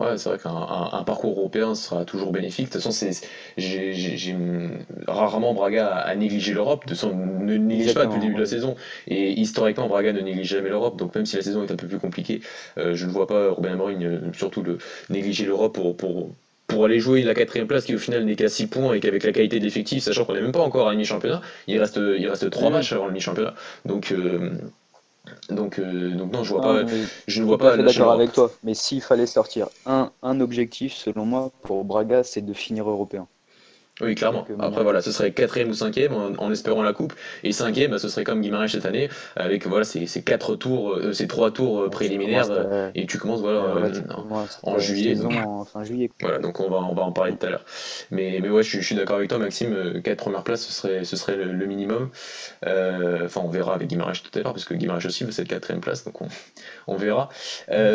Ouais, 0.00 0.16
c'est 0.16 0.30
vrai 0.30 0.38
qu'un 0.38 0.50
un, 0.50 0.92
un 0.94 1.04
parcours 1.04 1.38
européen 1.38 1.74
sera 1.74 2.04
toujours 2.06 2.32
bénéfique. 2.32 2.66
De 2.68 2.72
toute 2.72 2.80
façon, 2.82 2.90
c'est, 2.90 3.10
j'ai, 3.58 3.92
j'ai- 3.92 4.16
j'ai- 4.16 4.36
rarement 5.06 5.52
Braga 5.52 5.88
a, 5.94 6.14
négligé 6.14 6.54
l'Europe. 6.54 6.84
De 6.86 6.88
toute 6.90 6.98
façon, 6.98 7.14
ne 7.14 7.56
néglige 7.56 7.92
pas 7.94 8.06
depuis 8.06 8.16
le 8.16 8.22
début 8.22 8.34
de 8.34 8.40
la 8.40 8.46
saison. 8.46 8.76
Et 9.06 9.32
historiquement, 9.38 9.86
Braga 9.86 10.12
ne 10.12 10.20
néglige 10.20 10.48
jamais 10.48 10.70
l'Europe. 10.70 10.96
Donc 10.96 11.14
même 11.14 11.26
si 11.26 11.36
la 11.36 11.42
saison 11.42 11.62
est 11.64 11.70
un 11.70 11.76
peu 11.76 11.86
plus 11.86 11.98
compliquée, 11.98 12.40
euh, 12.78 12.94
je 12.94 13.06
ne 13.06 13.10
vois 13.12 13.26
pas 13.26 13.50
Robin 13.50 13.72
Amorim 13.74 14.00
euh, 14.02 14.32
surtout 14.32 14.62
le, 14.62 14.78
négliger 15.10 15.44
l'Europe 15.44 15.74
pour, 15.74 15.96
pour, 15.96 16.30
pour 16.66 16.84
aller 16.86 16.98
jouer 16.98 17.22
la 17.22 17.34
quatrième 17.34 17.66
place 17.68 17.84
qui 17.84 17.94
au 17.94 17.98
final 17.98 18.24
n'est 18.24 18.36
qu'à 18.36 18.48
6 18.48 18.66
points 18.68 18.94
et 18.94 19.00
qu'avec 19.00 19.22
la 19.22 19.32
qualité 19.32 19.58
de 19.58 19.64
l'effectif, 19.64 20.02
sachant 20.02 20.24
qu'on 20.24 20.32
n'est 20.34 20.40
même 20.40 20.52
pas 20.52 20.60
encore 20.60 20.88
à 20.88 20.92
un 20.92 20.94
mi-championnat, 20.96 21.42
il 21.66 21.78
reste, 21.78 21.96
il 22.18 22.26
reste 22.26 22.48
3 22.50 22.70
Mhm. 22.70 22.76
matchs 22.76 22.92
avant 22.94 23.06
le 23.06 23.12
mi-championnat. 23.12 23.54
Donc, 23.84 24.12
euh, 24.12 24.50
donc, 25.50 25.78
euh, 25.78 26.10
donc 26.16 26.32
non, 26.32 26.42
je 26.44 26.50
vois 26.50 26.60
Ah, 26.64 26.84
pas, 26.84 26.90
je 27.26 27.40
ne 27.40 27.46
vois 27.46 27.58
pas 27.58 27.76
d'accord 27.76 28.12
avec 28.12 28.32
toi. 28.32 28.50
Mais 28.62 28.74
s'il 28.74 29.00
fallait 29.02 29.26
sortir 29.26 29.68
un, 29.86 30.12
un 30.22 30.40
objectif, 30.40 30.92
selon 30.94 31.24
moi, 31.24 31.50
pour 31.62 31.84
Braga, 31.84 32.22
c'est 32.24 32.42
de 32.42 32.52
finir 32.52 32.88
européen. 32.88 33.26
Oui, 34.00 34.16
clairement. 34.16 34.44
Euh, 34.50 34.56
Après, 34.58 34.82
voilà, 34.82 35.00
ce 35.02 35.12
serait 35.12 35.32
quatrième 35.32 35.68
ou 35.70 35.74
cinquième 35.74 36.12
en, 36.14 36.32
en 36.38 36.50
espérant 36.50 36.82
la 36.82 36.92
coupe. 36.92 37.12
Et 37.44 37.52
cinquième, 37.52 37.92
bah, 37.92 38.00
ce 38.00 38.08
serait 38.08 38.24
comme 38.24 38.40
Guimarães 38.40 38.66
cette 38.66 38.86
année, 38.86 39.08
avec 39.36 39.68
voilà, 39.68 39.84
ces, 39.84 40.06
ces 40.06 40.24
quatre 40.24 40.56
tours, 40.56 40.94
euh, 40.94 41.12
ces 41.12 41.28
trois 41.28 41.52
tours 41.52 41.82
euh, 41.82 41.90
préliminaires. 41.90 42.50
Euh, 42.50 42.90
et 42.96 43.06
tu 43.06 43.18
commences 43.18 43.40
voilà, 43.40 43.72
ouais, 43.74 43.92
tu 43.92 44.02
commences 44.02 44.58
en 44.64 44.78
juillet, 44.80 45.14
donc. 45.14 45.32
en 45.34 45.64
fin 45.64 45.84
juillet. 45.84 46.10
Voilà, 46.20 46.38
donc 46.38 46.58
on 46.58 46.68
va, 46.68 46.78
on 46.78 46.92
va 46.94 47.02
en 47.02 47.12
parler 47.12 47.36
tout 47.36 47.46
à 47.46 47.50
l'heure. 47.50 47.64
Mais, 48.10 48.40
mais 48.42 48.48
ouais, 48.48 48.64
je, 48.64 48.68
suis- 48.70 48.80
je 48.80 48.86
suis 48.86 48.96
d'accord 48.96 49.16
avec 49.16 49.28
toi, 49.28 49.38
Maxime. 49.38 50.00
Quatre 50.02 50.18
premières 50.18 50.42
places, 50.42 50.62
ce 50.66 50.72
serait, 50.72 51.04
ce 51.04 51.16
serait 51.16 51.36
le, 51.36 51.52
le 51.52 51.66
minimum. 51.66 52.10
Enfin, 52.64 53.42
on 53.44 53.48
verra 53.48 53.74
avec 53.74 53.88
Guimarães 53.88 54.12
tout 54.22 54.36
à 54.38 54.42
l'heure, 54.42 54.52
parce 54.52 54.64
que 54.64 54.74
Guimarães 54.74 55.04
aussi 55.06 55.22
veut 55.24 55.30
cette 55.32 55.48
quatrième 55.48 55.80
place, 55.80 56.04
donc 56.04 56.20
on, 56.20 56.26
on 56.86 56.96
verra. 56.96 57.28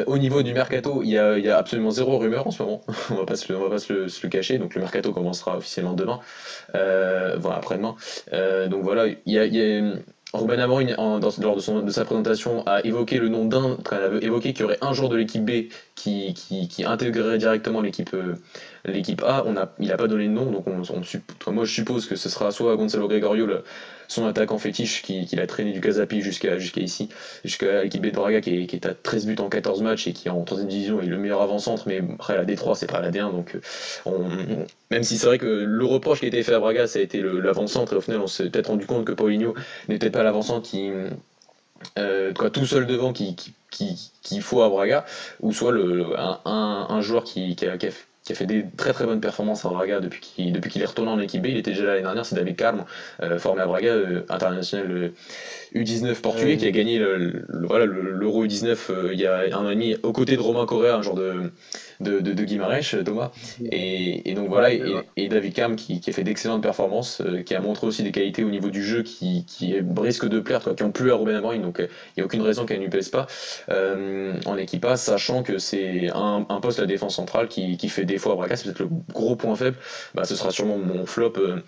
Au 0.07 0.17
niveau 0.17 0.43
du 0.43 0.53
mercato, 0.53 1.01
il 1.03 1.09
y 1.09 1.17
a, 1.17 1.37
y 1.37 1.49
a 1.49 1.57
absolument 1.57 1.91
zéro 1.91 2.17
rumeur 2.17 2.47
en 2.47 2.51
ce 2.51 2.63
moment. 2.63 2.81
on 3.11 3.15
va 3.15 3.25
pas 3.25 3.35
se 3.35 3.51
le, 3.51 3.57
on 3.59 3.63
va 3.63 3.69
pas 3.69 3.79
se 3.79 3.91
le, 3.93 4.07
se 4.09 4.25
le 4.25 4.29
cacher. 4.29 4.57
Donc 4.59 4.75
le 4.75 4.81
mercato 4.81 5.11
commencera 5.13 5.57
officiellement 5.57 5.88
demain, 5.93 6.19
euh, 6.75 7.35
voilà, 7.39 7.57
après-demain. 7.57 7.95
Euh, 8.33 8.67
donc 8.67 8.83
voilà, 8.83 9.07
il 9.07 9.17
y 9.33 9.39
a, 9.39 9.45
y 9.45 9.61
a- 9.79 9.93
Ruben 10.31 10.59
lors 10.59 11.55
de, 11.55 11.59
son- 11.59 11.81
de 11.81 11.89
sa 11.89 12.05
présentation, 12.05 12.61
a 12.67 12.85
évoqué 12.85 13.17
le 13.17 13.29
nom 13.29 13.45
d'un, 13.45 13.77
enfin, 13.79 13.97
a 13.97 14.23
évoqué 14.23 14.53
qu'il 14.53 14.61
y 14.61 14.63
aurait 14.65 14.77
un 14.81 14.93
joueur 14.93 15.09
de 15.09 15.15
l'équipe 15.17 15.43
B 15.43 15.71
qui, 15.95 16.35
qui, 16.35 16.67
qui 16.67 16.85
intégrerait 16.85 17.39
directement 17.39 17.81
l'équipe 17.81 18.13
euh, 18.13 18.35
l'équipe 18.85 19.21
A. 19.23 19.43
On 19.45 19.55
a, 19.57 19.69
il 19.79 19.87
n'a 19.89 19.97
pas 19.97 20.07
donné 20.07 20.25
de 20.27 20.31
nom, 20.33 20.51
donc 20.51 20.65
on, 20.67 20.81
moi 21.51 21.65
je 21.65 21.73
suppose 21.73 22.05
que 22.07 22.15
ce 22.15 22.29
sera 22.29 22.51
soit 22.51 22.75
Gonzalo 22.75 23.07
Gregorio, 23.07 23.47
son 24.07 24.25
attaquant 24.25 24.57
fétiche, 24.57 25.01
qui, 25.01 25.25
qui 25.25 25.35
l'a 25.35 25.47
traîné 25.47 25.71
du 25.71 25.81
Casapi 25.81 26.21
jusqu'à 26.21 26.57
jusqu'à 26.57 26.81
ici, 26.81 27.09
jusqu'à 27.43 27.83
l'équipe 27.83 28.01
B 28.01 28.07
de 28.07 28.11
Braga, 28.15 28.41
qui 28.41 28.55
est, 28.63 28.67
qui 28.67 28.75
est 28.75 28.85
à 28.85 28.93
13 28.93 29.25
buts 29.25 29.35
en 29.39 29.49
14 29.49 29.81
matchs 29.81 30.07
et 30.07 30.13
qui 30.13 30.29
en 30.29 30.43
3 30.43 30.59
division 30.63 31.01
est 31.01 31.05
le 31.05 31.17
meilleur 31.17 31.41
avant-centre, 31.41 31.83
mais 31.87 32.01
après 32.15 32.35
la 32.35 32.45
D3 32.45 32.75
c'est 32.75 32.87
pas 32.89 33.01
la 33.01 33.11
D1, 33.11 33.31
donc 33.31 33.55
euh, 34.07 34.65
même 34.91 35.03
si 35.03 35.17
c'est 35.17 35.27
vrai 35.27 35.37
que 35.37 35.45
le 35.45 35.85
reproche 35.85 36.19
qui 36.19 36.25
a 36.25 36.27
été 36.29 36.41
fait 36.43 36.53
à 36.53 36.59
Braga, 36.59 36.87
ça 36.87 36.99
a 36.99 37.01
été 37.01 37.21
l'avant-centre, 37.21 37.93
et 37.93 37.95
au 37.95 38.01
final 38.01 38.21
on 38.21 38.27
s'est 38.27 38.49
peut-être 38.49 38.67
rendu 38.67 38.85
compte 38.85 39.05
que 39.05 39.11
Paulinho 39.11 39.53
n'était 39.87 40.09
pas 40.09 40.23
l'avant-centre 40.23 40.67
qui. 40.67 40.91
euh, 41.97 42.33
quoi, 42.33 42.49
tout 42.49 42.65
seul 42.65 42.85
devant 42.87 43.13
qui, 43.13 43.35
qui, 43.35 43.53
qui- 43.71 44.11
qu'il 44.21 44.41
faut 44.41 44.61
à 44.61 44.69
Braga, 44.69 45.05
ou 45.41 45.51
soit 45.53 45.71
le, 45.71 46.17
un, 46.19 46.39
un- 46.45 47.01
joueur 47.01 47.23
qui, 47.23 47.55
qui 47.55 47.65
a, 47.67 47.77
qui 47.77 47.87
a 47.87 47.91
qui 48.29 48.33
a 48.33 48.35
fait 48.35 48.45
des 48.45 48.63
très 48.77 48.93
très 48.93 49.05
bonnes 49.05 49.21
performances 49.21 49.65
à 49.65 49.69
Braga 49.69 49.99
depuis 49.99 50.19
qu'il 50.21 50.53
depuis 50.53 50.69
qu'il 50.69 50.83
est 50.83 50.85
retourné 50.85 51.09
en 51.09 51.19
équipe 51.19 51.41
B. 51.41 51.47
Il 51.47 51.57
était 51.57 51.71
déjà 51.71 51.85
l'année 51.85 52.03
dernière, 52.03 52.27
c'est 52.27 52.35
David 52.35 52.55
Carme, 52.55 52.85
euh, 53.23 53.39
formé 53.39 53.63
à 53.63 53.65
Braga, 53.65 53.89
euh, 53.91 54.21
international 54.29 54.91
euh, 54.91 55.09
U19 55.73 56.21
portugais, 56.21 56.51
Ouais. 56.51 56.57
qui 56.57 56.67
a 56.67 56.71
gagné 56.71 56.99
le- 56.99 57.17
le- 57.17 57.43
voilà, 57.67 57.85
le- 57.85 58.11
l'Euro 58.11 58.43
U19 58.45 58.91
euh, 58.91 59.09
il 59.13 59.19
y 59.19 59.25
a 59.25 59.45
un 59.57 59.65
an 59.65 59.69
et 59.71 59.73
demi, 59.73 59.95
aux 60.03 60.11
côtés 60.13 60.35
de 60.35 60.41
Romain 60.41 60.67
Correa, 60.67 60.93
un 60.95 61.01
genre 61.01 61.15
de, 61.15 61.51
de, 61.99 62.19
de, 62.19 62.33
de 62.33 62.43
Guimarães, 62.43 62.93
euh, 62.93 63.03
Thomas. 63.03 63.31
Et, 63.71 64.29
et 64.29 64.33
donc 64.35 64.47
voilà, 64.49 64.71
et, 64.73 64.83
et 65.17 65.27
David 65.27 65.53
Carme 65.53 65.75
qui, 65.75 65.99
qui 65.99 66.09
a 66.09 66.13
fait 66.13 66.23
d'excellentes 66.23 66.61
performances, 66.61 67.21
euh, 67.21 67.41
qui 67.41 67.55
a 67.55 67.59
montré 67.61 67.87
aussi 67.87 68.03
des 68.03 68.11
qualités 68.11 68.43
au 68.43 68.49
niveau 68.49 68.69
du 68.69 68.83
jeu 68.83 69.01
qui, 69.03 69.43
qui 69.45 69.75
risquent 69.97 70.27
de 70.29 70.39
plaire, 70.39 70.61
quoi, 70.63 70.75
qui 70.75 70.83
ont 70.83 70.91
plu 70.91 71.11
à 71.11 71.15
Ruben 71.15 71.35
Amorim, 71.35 71.61
donc 71.63 71.79
euh, 71.79 71.87
il 72.15 72.19
n'y 72.19 72.21
a 72.21 72.25
aucune 72.25 72.41
raison 72.41 72.65
qu'elle 72.65 72.77
ne 72.77 72.83
lui 72.83 72.89
plaise 72.89 73.09
pas 73.09 73.27
euh, 73.69 74.33
en 74.45 74.57
équipe 74.57 74.85
A, 74.85 74.95
sachant 74.97 75.43
que 75.43 75.57
c'est 75.57 76.09
un, 76.13 76.45
un 76.49 76.59
poste, 76.59 76.79
la 76.79 76.85
défense 76.85 77.15
centrale, 77.15 77.47
qui, 77.47 77.77
qui 77.77 77.89
fait 77.89 78.05
défaut 78.05 78.18
à 78.27 78.35
Braga, 78.35 78.55
c'est 78.55 78.65
peut-être 78.65 78.79
le 78.79 78.89
gros 79.13 79.35
point 79.35 79.55
faible, 79.55 79.77
bah, 80.15 80.25
ce 80.25 80.35
sera 80.35 80.51
sûrement 80.51 80.77
mon 80.77 81.05
flop 81.05 81.33
euh, 81.37 81.61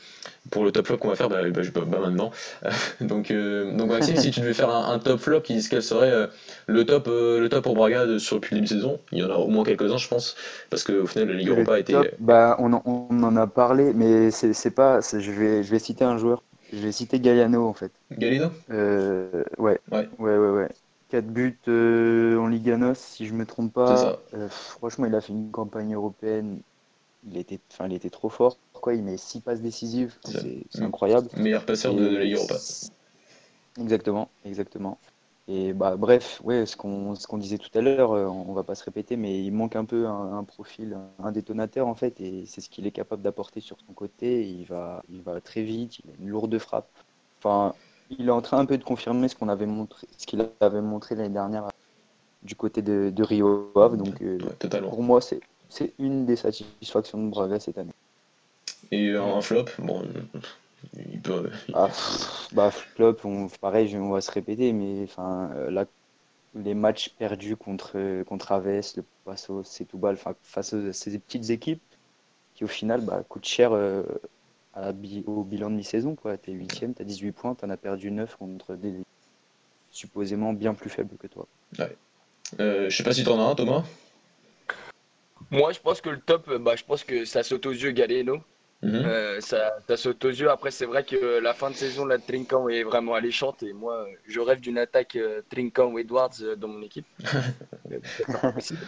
pour 0.51 0.63
le 0.65 0.71
top 0.71 0.87
flop 0.87 0.97
qu'on 0.97 1.09
va 1.09 1.15
faire 1.15 1.29
bah, 1.29 1.37
bah, 1.51 1.61
je- 1.63 1.71
bah, 1.71 1.85
maintenant. 1.85 2.31
donc, 3.01 3.31
euh, 3.31 3.75
donc 3.75 3.89
Maxime, 3.91 4.17
si 4.17 4.31
tu 4.31 4.41
devais 4.41 4.53
faire 4.53 4.69
un, 4.69 4.93
un 4.93 4.99
top 4.99 5.19
flop, 5.19 5.41
quel 5.41 5.61
serait 5.83 6.11
euh, 6.11 6.27
le, 6.67 6.85
top, 6.85 7.07
euh, 7.07 7.39
le 7.39 7.49
top 7.49 7.63
pour 7.63 7.75
Braga 7.75 8.05
de- 8.05 8.19
sur, 8.19 8.37
depuis 8.37 8.55
le 8.55 8.61
début 8.61 8.73
de 8.73 8.79
saison? 8.79 8.99
Il 9.11 9.19
y 9.19 9.23
en 9.23 9.29
a 9.29 9.35
au 9.35 9.47
moins 9.49 9.63
quelques-uns, 9.63 9.97
je 9.97 10.07
pense, 10.07 10.35
parce 10.69 10.83
qu'au 10.83 11.07
final, 11.07 11.27
la 11.29 11.35
Ligue 11.35 11.47
Le 11.47 11.53
Europa 11.55 11.73
a 11.75 11.79
été. 11.79 11.93
top, 11.93 12.15
bah, 12.19 12.55
on, 12.59 12.73
en, 12.73 12.81
on 12.85 13.23
en 13.23 13.35
a 13.35 13.47
parlé, 13.47 13.93
mais 13.93 14.31
c'est 14.31 14.71
pas. 14.71 15.01
Je 15.01 15.31
vais, 15.31 15.63
je 15.63 15.71
vais 15.71 15.79
citer 15.79 16.03
un 16.03 16.17
joueur. 16.17 16.43
Je 16.71 16.77
vais 16.79 16.91
citer 16.91 17.19
Galliano 17.19 17.67
en 17.67 17.73
fait. 17.73 17.91
Euh, 18.71 19.43
ouais. 19.59 19.79
Ouais. 19.91 20.09
ouais, 20.19 20.37
ouais, 20.37 20.49
ouais. 20.51 20.69
4 21.11 21.27
buts 21.27 21.59
euh, 21.67 22.37
en 22.37 22.47
Liga 22.47 22.77
NOS, 22.77 22.95
si 22.95 23.27
je 23.27 23.33
me 23.33 23.45
trompe 23.45 23.73
pas. 23.73 24.17
Euh, 24.33 24.47
franchement, 24.49 25.05
il 25.05 25.13
a 25.13 25.21
fait 25.21 25.33
une 25.33 25.51
campagne 25.51 25.93
européenne. 25.93 26.59
Il 27.29 27.37
était, 27.37 27.59
enfin, 27.71 27.87
il 27.87 27.93
était 27.93 28.09
trop 28.09 28.29
fort. 28.29 28.57
Quoi, 28.73 28.95
il 28.95 29.03
met 29.03 29.17
6 29.17 29.41
passes 29.41 29.61
décisives. 29.61 30.15
C'est 30.23 30.81
incroyable. 30.81 31.27
Meilleur 31.37 31.65
passeur 31.65 31.93
de, 31.93 32.07
de 32.07 32.15
la 32.15 32.23
Ligue 32.23 32.35
Europa. 32.35 32.55
Exactement, 33.79 34.29
exactement. 34.45 34.97
Et 35.47 35.73
bah 35.73 35.97
bref, 35.97 36.39
ouais, 36.43 36.65
ce 36.65 36.77
qu'on 36.77 37.37
disait 37.37 37.57
tout 37.57 37.75
à 37.77 37.81
l'heure, 37.81 38.11
euh, 38.13 38.25
on 38.27 38.53
va 38.53 38.63
pas 38.63 38.75
se 38.75 38.83
répéter, 38.83 39.17
mais 39.17 39.43
il 39.43 39.51
manque 39.51 39.75
un 39.75 39.85
peu 39.85 40.07
un, 40.07 40.37
un 40.37 40.43
profil, 40.43 40.97
un 41.19 41.31
détonateur 41.31 41.87
en 41.87 41.95
fait, 41.95 42.21
et 42.21 42.45
c'est 42.45 42.61
ce 42.61 42.69
qu'il 42.69 42.87
est 42.87 42.91
capable 42.91 43.21
d'apporter 43.21 43.59
sur 43.59 43.77
son 43.85 43.93
côté. 43.93 44.47
Il 44.47 44.65
va, 44.65 45.03
il 45.09 45.21
va 45.21 45.41
très 45.41 45.63
vite, 45.63 45.99
il 45.99 46.09
a 46.11 46.13
une 46.19 46.29
lourde 46.29 46.57
frappe. 46.57 46.89
Enfin, 47.39 47.75
il 48.17 48.27
est 48.27 48.31
en 48.31 48.41
train 48.41 48.59
un 48.59 48.65
peu 48.65 48.77
de 48.77 48.83
confirmer 48.83 49.27
ce 49.27 49.35
qu'on 49.35 49.49
avait 49.49 49.65
montré, 49.65 50.07
ce 50.17 50.25
qu'il 50.25 50.47
avait 50.59 50.81
montré 50.81 51.15
l'année 51.15 51.29
dernière 51.29 51.69
du 52.43 52.55
côté 52.55 52.81
de, 52.81 53.11
de 53.13 53.23
Rio 53.23 53.71
Ave. 53.75 53.97
Donc 53.97 54.21
euh, 54.21 54.39
Ouais, 54.39 54.81
pour 54.81 55.03
moi, 55.03 55.21
c'est 55.21 55.41
c'est 55.69 55.93
une 55.99 56.25
des 56.25 56.35
satisfactions 56.35 57.23
de 57.23 57.29
Braga 57.29 57.59
cette 57.59 57.77
année. 57.77 57.93
Et 58.91 59.09
euh, 59.09 59.23
un 59.23 59.41
flop, 59.41 59.65
bon, 59.79 60.03
euh, 60.03 60.39
il 61.11 61.21
peut. 61.21 61.49
Ah, 61.73 61.89
bah, 62.51 62.71
flop, 62.71 63.17
on, 63.23 63.47
pareil, 63.47 63.95
on 63.97 64.09
va 64.11 64.21
se 64.21 64.31
répéter, 64.31 64.73
mais 64.73 65.03
enfin, 65.03 65.49
euh, 65.55 65.71
là, 65.71 65.85
les 66.55 66.73
matchs 66.73 67.09
perdus 67.17 67.55
contre, 67.55 68.23
contre 68.23 68.51
Aves, 68.51 68.93
le 68.97 69.05
Passo, 69.23 69.63
Setúbal, 69.63 70.17
face 70.41 70.73
à 70.73 70.93
ces 70.93 71.19
petites 71.19 71.49
équipes 71.49 71.81
qui, 72.55 72.65
au 72.65 72.67
final, 72.67 73.01
bah, 73.01 73.23
coûtent 73.29 73.45
cher 73.45 73.71
euh, 73.73 74.03
à 74.73 74.91
au 75.25 75.43
bilan 75.43 75.69
de 75.69 75.75
mi-saison. 75.75 76.15
Tu 76.15 76.51
es 76.51 76.53
8 76.53 76.67
tu 76.67 77.01
as 77.01 77.05
18 77.05 77.31
points, 77.31 77.55
tu 77.55 77.65
en 77.65 77.69
as 77.69 77.77
perdu 77.77 78.11
9 78.11 78.35
contre 78.37 78.75
des 78.75 78.93
supposément 79.91 80.53
bien 80.53 80.73
plus 80.73 80.89
faibles 80.89 81.17
que 81.17 81.27
toi. 81.27 81.47
Euh, 82.59 82.89
je 82.89 82.95
sais 82.95 83.03
pas 83.03 83.13
si 83.13 83.23
t'en 83.23 83.39
as 83.39 83.51
un, 83.51 83.55
Thomas. 83.55 83.83
Moi, 85.49 85.73
je 85.73 85.79
pense 85.79 85.99
que 85.99 86.09
le 86.09 86.19
top, 86.19 86.47
euh, 86.47 86.59
bah, 86.59 86.75
je 86.75 86.83
pense 86.83 87.03
que 87.03 87.25
ça 87.25 87.43
saute 87.43 87.65
aux 87.65 87.71
yeux 87.71 87.91
Galeno. 87.91 88.41
Mhm. 88.83 88.95
Euh, 89.05 89.41
ça, 89.41 89.75
ça 89.87 89.95
saute 89.95 90.23
aux 90.25 90.29
yeux. 90.29 90.49
Après, 90.49 90.71
c'est 90.71 90.85
vrai 90.85 91.03
que 91.03 91.39
la 91.39 91.53
fin 91.53 91.69
de 91.69 91.75
saison, 91.75 92.05
la 92.05 92.17
Trinkan 92.17 92.67
est 92.69 92.83
vraiment 92.83 93.13
alléchante. 93.13 93.61
Et 93.63 93.73
moi, 93.73 93.95
euh, 93.95 94.05
je 94.27 94.39
rêve 94.39 94.59
d'une 94.59 94.77
attaque 94.77 95.15
euh, 95.17 95.41
Trinkan 95.49 95.91
ou 95.91 95.99
Edwards 95.99 96.31
euh, 96.41 96.55
dans 96.55 96.67
mon 96.67 96.81
équipe. 96.81 97.05
Possible. 98.55 98.79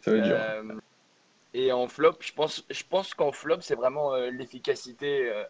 Ça 0.00 0.10
va 0.10 0.16
être 0.16 0.24
dur. 0.24 0.80
Et 1.58 1.72
en 1.72 1.88
flop, 1.88 2.14
je 2.20 2.32
pense, 2.32 2.64
je 2.70 2.82
pense 2.88 3.12
qu'en 3.12 3.32
flop, 3.32 3.60
c'est 3.60 3.74
vraiment 3.74 4.14
euh, 4.14 4.30
l'efficacité 4.30 5.28
euh, 5.30 5.44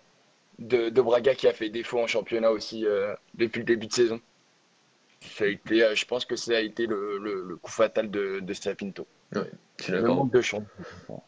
de, 0.59 0.90
de 0.90 1.03
Braga 1.03 1.35
qui 1.35 1.49
a 1.49 1.55
fait 1.55 1.71
défaut 1.71 2.01
en 2.01 2.09
championnat 2.09 2.51
aussi 2.53 2.87
euh, 2.87 3.14
depuis 3.35 3.61
le 3.61 3.66
début 3.66 3.88
de 3.88 3.92
saison. 3.94 4.21
Ça 5.21 5.44
a 5.44 5.47
été, 5.47 5.85
euh, 5.85 5.94
je 5.94 6.05
pense 6.07 6.25
que 6.25 6.35
ça 6.35 6.57
a 6.57 6.61
été 6.61 6.87
le, 6.87 7.18
le- 7.18 7.44
le 7.44 7.57
coup 7.57 7.71
fatal 7.71 8.11
de, 8.11 8.40
de 8.40 8.53
Sapinto. 8.53 9.07
Je 9.79 9.85
suis 9.85 9.92
Le 9.92 10.01
d'accord. 10.01 10.16
manque 10.16 10.33
de 10.33 10.40
chance. 10.40 10.66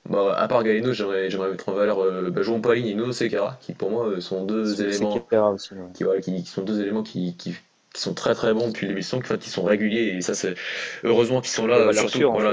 Bah, 0.08 0.34
à 0.36 0.48
part 0.48 0.64
Galeno, 0.64 0.92
j'aimerais 0.92 1.30
j'aimerais 1.30 1.50
mettre 1.50 1.68
en 1.68 1.72
valeur 1.74 2.00
euh, 2.00 2.30
bah, 2.30 2.42
João 2.42 2.60
Paulinho 2.60 2.88
et 2.88 2.94
Nuno 2.94 3.12
Sequeira, 3.12 3.56
qui 3.60 3.72
pour 3.74 3.90
moi 3.90 4.06
euh, 4.08 4.20
sont 4.20 4.44
deux 4.44 4.82
éléments 4.82 5.20
Sekera 5.20 5.50
aussi, 5.52 5.74
ouais. 5.74 5.92
qui, 5.94 6.04
voilà, 6.04 6.20
qui, 6.20 6.34
qui 6.42 6.50
sont 6.50 6.64
deux 6.64 6.80
éléments 6.80 7.02
qui, 7.02 7.36
qui, 7.36 7.54
qui 7.92 8.02
sont 8.02 8.14
très 8.14 8.34
très 8.34 8.54
bons 8.54 8.68
depuis 8.68 8.86
le 8.86 8.92
début 8.92 9.00
de 9.00 9.04
saison, 9.04 9.20
qui 9.20 9.50
sont 9.50 9.64
réguliers 9.64 10.14
et 10.16 10.20
ça 10.20 10.34
c'est 10.34 10.54
heureusement 11.02 11.40
qu'ils 11.40 11.50
sont 11.50 11.66
là, 11.66 11.92
surtout, 11.92 12.30
voilà, 12.30 12.52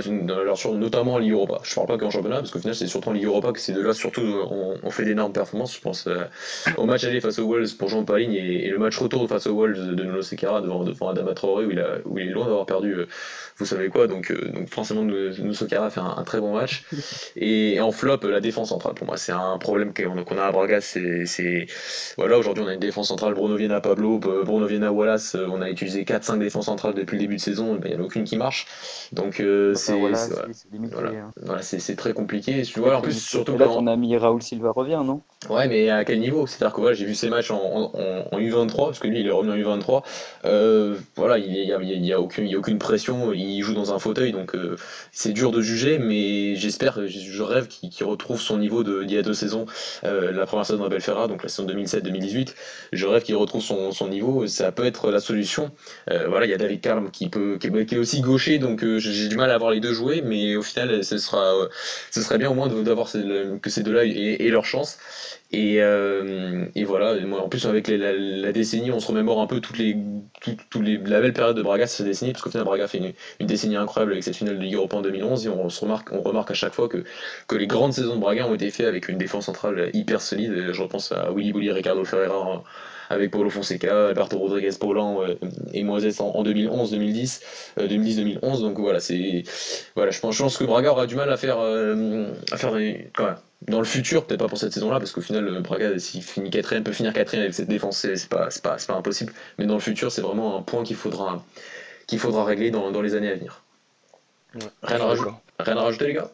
notamment 0.74 1.14
en 1.14 1.18
Ligue 1.20 1.34
Europa. 1.34 1.60
Je 1.64 1.76
parle 1.76 1.88
pas 1.88 1.98
qu'en 1.98 2.10
championnat 2.10 2.38
parce 2.38 2.50
qu'au 2.50 2.60
final 2.60 2.74
c'est 2.74 2.88
surtout 2.88 3.10
en 3.10 3.14
Ligue 3.14 3.26
Europa 3.26 3.52
que 3.52 3.60
ces 3.60 3.74
deux-là 3.74 3.94
surtout 3.94 4.22
on, 4.22 4.90
fait 4.90 5.06
d'énormes 5.06 5.34
performances. 5.34 5.76
Je 5.76 5.82
pense 5.82 6.08
euh, 6.08 6.24
au 6.78 6.86
match 6.86 7.04
aller 7.04 7.22
face 7.22 7.38
aux 7.38 7.48
Wolves 7.48 7.76
pour 7.78 7.90
Jean 7.90 8.04
Paligne 8.04 8.34
et, 8.34 8.68
le 8.70 8.80
match 8.80 8.98
retour 8.98 9.28
face 9.30 9.46
aux 9.46 9.54
Wolves 9.54 9.96
de 9.96 10.04
Nuno 10.04 10.22
Sequeira 10.24 10.62
devant, 10.62 10.84
devant 10.84 11.10
Adama 11.10 11.34
Traoré 11.34 11.66
où 11.66 11.72
il, 11.72 11.80
a, 11.80 11.98
où 12.06 12.18
il 12.18 12.30
est 12.30 12.32
loin 12.32 12.46
d'avoir 12.46 12.66
perdu. 12.66 12.94
Euh, 12.94 13.08
vous 13.58 13.66
savez 13.66 13.90
quoi 13.90 14.08
donc 14.08 14.32
euh, 14.32 14.52
donc 14.54 14.70
forcément 14.70 15.04
Nuno 15.04 15.54
Sequeira 15.54 15.90
fait 15.90 16.00
un, 16.00 16.24
très 16.24 16.40
bon 16.40 16.56
match 16.56 16.84
et 17.36 17.80
en 17.80 17.92
flop 17.92 18.20
la 18.24 18.40
défense 18.40 18.70
centrale 18.70 18.94
pour 18.94 19.08
moi 19.08 19.18
c'est 19.18 19.32
un 19.32 19.58
problème 19.58 19.94
qu'on 19.94 20.38
a 20.38 20.44
à 20.44 20.52
Braga 20.52 20.80
c'est 20.82 21.68
voilà 22.18 22.38
aujourd'hui 22.38 22.64
on 22.64 22.68
a 22.68 22.74
une 22.74 22.80
défense 22.80 23.08
centrale 23.08 23.34
Bruno 23.34 23.56
Viena 23.56 23.82
Pablo 23.82 24.20
Bruno 24.20 24.68
Viena 24.68 24.92
Wallace 24.92 25.27
euh, 25.36 25.48
on 25.52 25.62
a 25.62 25.70
utilisé 25.70 26.04
4-5 26.04 26.40
défenses 26.40 26.66
centrales 26.66 26.94
depuis 26.94 27.16
le 27.16 27.22
début 27.22 27.36
de 27.36 27.42
saison, 27.42 27.76
ben, 27.76 27.84
il 27.86 27.92
n'y 27.92 27.98
en 27.98 28.04
a 28.04 28.06
aucune 28.06 28.24
qui 28.24 28.38
marche. 28.38 28.68
Donc 29.12 29.40
euh, 29.40 29.74
c'est 29.76 29.98
voilà, 29.98 30.28
très 31.98 32.14
compliqué. 32.14 32.62
Tu 32.64 32.80
vois, 32.80 32.98
en 32.98 33.02
plus, 33.02 33.20
surtout 33.20 33.58
là, 33.58 33.66
ton 33.66 33.88
ami 33.88 34.16
Raoul 34.18 34.42
Silva 34.42 34.72
revient, 34.72 35.02
non? 35.06 35.22
Ouais, 35.50 35.68
mais 35.68 35.90
à 35.90 36.04
quel 36.04 36.20
niveau? 36.20 36.48
C'est-à-dire 36.48 36.76
que 36.76 36.94
j'ai 36.94 37.06
vu 37.06 37.16
ces 37.16 37.30
matchs 37.30 37.52
en, 37.52 37.92
U23, 38.34 38.76
parce 38.76 39.00
que 39.00 39.08
lui, 39.08 39.20
il 39.20 39.28
est 39.28 39.32
revenu 39.32 39.52
en 39.52 39.78
U23. 39.78 40.04
Euh, 40.46 40.96
voilà, 41.16 41.38
il 41.38 41.52
n'y 41.52 41.72
a, 41.72 41.82
y 41.82 42.14
a, 42.14 42.20
aucune, 42.20 42.54
a 42.54 42.58
aucune 42.58 42.80
pression, 42.80 43.34
il 43.34 43.62
joue 43.62 43.74
dans 43.74 43.94
un 43.94 44.00
fauteuil, 44.00 44.32
donc 44.32 44.56
c'est 45.12 45.34
dur 45.34 45.52
de 45.52 45.62
juger, 45.62 46.00
mais 46.00 46.56
j'espère, 46.56 47.00
je 47.08 47.44
rêve 47.44 47.68
qu'il 47.68 48.06
retrouve 48.06 48.42
son 48.42 48.58
niveau 48.58 48.84
d'il 48.84 49.12
y 49.12 49.18
a 49.18 49.22
deux 49.22 49.34
saisons, 49.34 49.66
la 50.04 50.46
première 50.46 50.66
saison 50.66 50.84
de 50.84 50.90
Belfera, 50.90 51.28
donc 51.28 51.44
la 51.44 51.50
saison 51.50 51.68
2007-2018. 51.68 52.54
Je 52.92 53.06
rêve 53.06 53.24
qu'il 53.24 53.36
retrouve 53.36 53.62
son, 53.62 53.92
son 53.92 54.08
niveau. 54.08 54.48
Ça 54.48 54.72
peut 54.72 54.86
être 54.86 55.12
la 55.18 55.22
solution. 55.22 55.72
Euh, 56.12 56.28
voilà, 56.28 56.46
il 56.46 56.50
y 56.50 56.54
a 56.54 56.58
David 56.58 56.82
Carm 56.82 57.12
qui 57.12 57.30
peut, 57.30 57.58
qui, 57.60 57.68
est 57.68 57.98
aussi 57.98 58.22
gaucher, 58.22 58.60
donc 58.60 58.84
euh, 58.84 59.00
j'ai 59.00 59.28
du 59.28 59.36
mal 59.36 59.50
à 59.50 59.56
avoir 59.56 59.72
les 59.72 59.80
deux 59.80 59.94
jouer, 59.94 60.22
mais 60.24 60.56
au 60.56 60.62
final, 60.62 61.04
ce 61.04 61.18
sera, 61.18 61.56
euh, 61.56 61.68
ce 62.12 62.22
serait 62.22 62.38
bien 62.38 62.50
au 62.50 62.54
moins 62.54 62.68
d'avoir 62.68 63.12
que 63.12 63.70
ces 63.70 63.84
deux-là 63.84 64.06
aient, 64.06 64.50
leur 64.50 64.66
chance. 64.66 64.98
Et, 65.52 65.80
voilà, 66.84 67.16
en 67.42 67.50
plus 67.50 67.66
avec 67.66 67.88
la, 67.88 68.52
décennie, 68.52 68.92
on 68.92 69.00
se 69.00 69.08
remémore 69.08 69.42
un 69.42 69.48
peu 69.48 69.60
toutes 69.60 69.78
les, 69.80 69.98
toutes, 70.42 70.84
les, 70.84 70.98
la 70.98 71.20
belle 71.22 71.34
période 71.34 71.58
de 71.58 71.64
Braga 71.64 71.88
cette 71.88 72.06
décennie, 72.06 72.32
parce 72.34 72.44
qu'au 72.44 72.52
final 72.52 72.66
Braga 72.66 72.88
fait 72.88 73.00
une, 73.00 73.48
décennie 73.48 73.76
incroyable 73.76 74.12
avec 74.12 74.24
cette 74.24 74.36
finale 74.36 74.58
de 74.58 74.64
Ligue 74.64 74.78
en 74.78 75.02
2011, 75.02 75.48
et 75.48 75.50
on, 75.50 75.70
se 75.70 75.82
remarque, 75.82 76.10
on 76.12 76.22
remarque 76.22 76.52
à 76.52 76.54
chaque 76.54 76.74
fois 76.74 76.88
que, 76.88 77.04
que 77.48 77.56
les 77.56 77.68
grandes 77.68 77.94
saisons 77.94 78.16
de 78.16 78.22
Braga 78.22 78.48
ont 78.48 78.56
été 78.56 78.70
faites 78.70 78.88
avec 78.88 79.10
une 79.10 79.18
défense 79.18 79.46
centrale 79.46 79.90
hyper 79.94 80.22
solide. 80.22 80.72
Je 80.72 80.82
repense 80.82 81.12
à 81.12 81.32
Willy 81.32 81.54
Bouli, 81.54 81.72
Ricardo 81.72 82.06
Ferreira 82.06 82.64
avec 83.10 83.32
Paulo 83.32 83.50
Fonseca, 83.50 84.10
Alberto 84.10 84.38
Rodriguez 84.38 84.72
Paulan 84.80 85.24
euh, 85.24 85.36
et 85.74 85.84
Moises 85.84 86.20
en, 86.20 86.44
2011, 86.44 86.92
2010, 86.92 87.42
2010, 87.78 88.16
2011. 88.18 88.62
Donc 88.62 88.80
voilà, 88.80 89.00
c'est 89.00 89.44
voilà, 89.96 90.12
je 90.12 90.20
pense, 90.20 90.36
je 90.36 90.44
pense 90.44 90.58
que 90.58 90.64
Braga 90.64 90.92
aura 90.92 91.08
du 91.08 91.16
mal 91.16 91.32
à 91.32 91.38
faire 91.38 91.60
euh, 91.60 92.32
à 92.52 92.58
faire 92.58 92.78
dans 93.68 93.80
le 93.80 93.86
futur, 93.86 94.26
peut-être 94.26 94.40
pas 94.40 94.48
pour 94.48 94.58
cette 94.58 94.74
saison-là, 94.74 95.00
parce 95.00 95.12
qu'au 95.12 95.22
final, 95.22 95.62
Braga, 95.62 95.98
s'il 95.98 96.22
finit 96.22 96.50
quatrième, 96.50 96.84
peut 96.84 96.92
finir 96.92 97.14
quatrième 97.14 97.44
avec 97.44 97.56
cette 97.56 97.68
défense, 97.68 97.98
c'est 97.98 98.30
pas, 98.30 98.50
pas, 98.62 98.78
pas 98.88 98.94
impossible. 98.94 99.34
Mais 99.58 99.66
dans 99.66 99.74
le 99.74 99.80
futur, 99.80 100.12
c'est 100.12 100.22
vraiment 100.22 100.58
un 100.58 100.62
point 100.62 100.84
qu'il 100.84 100.96
faudra, 100.96 101.44
qu'il 102.06 102.20
faudra 102.20 102.46
régler 102.46 102.70
dans, 102.70 102.92
dans, 102.92 103.02
les 103.02 103.16
années 103.16 103.32
à 103.32 103.36
venir. 103.36 103.64
rien, 104.84 105.02
à 105.02 105.64
rien, 105.64 105.78
à 105.78 105.82
rajouter, 105.82 106.08
les 106.08 106.14
gars? 106.14 106.30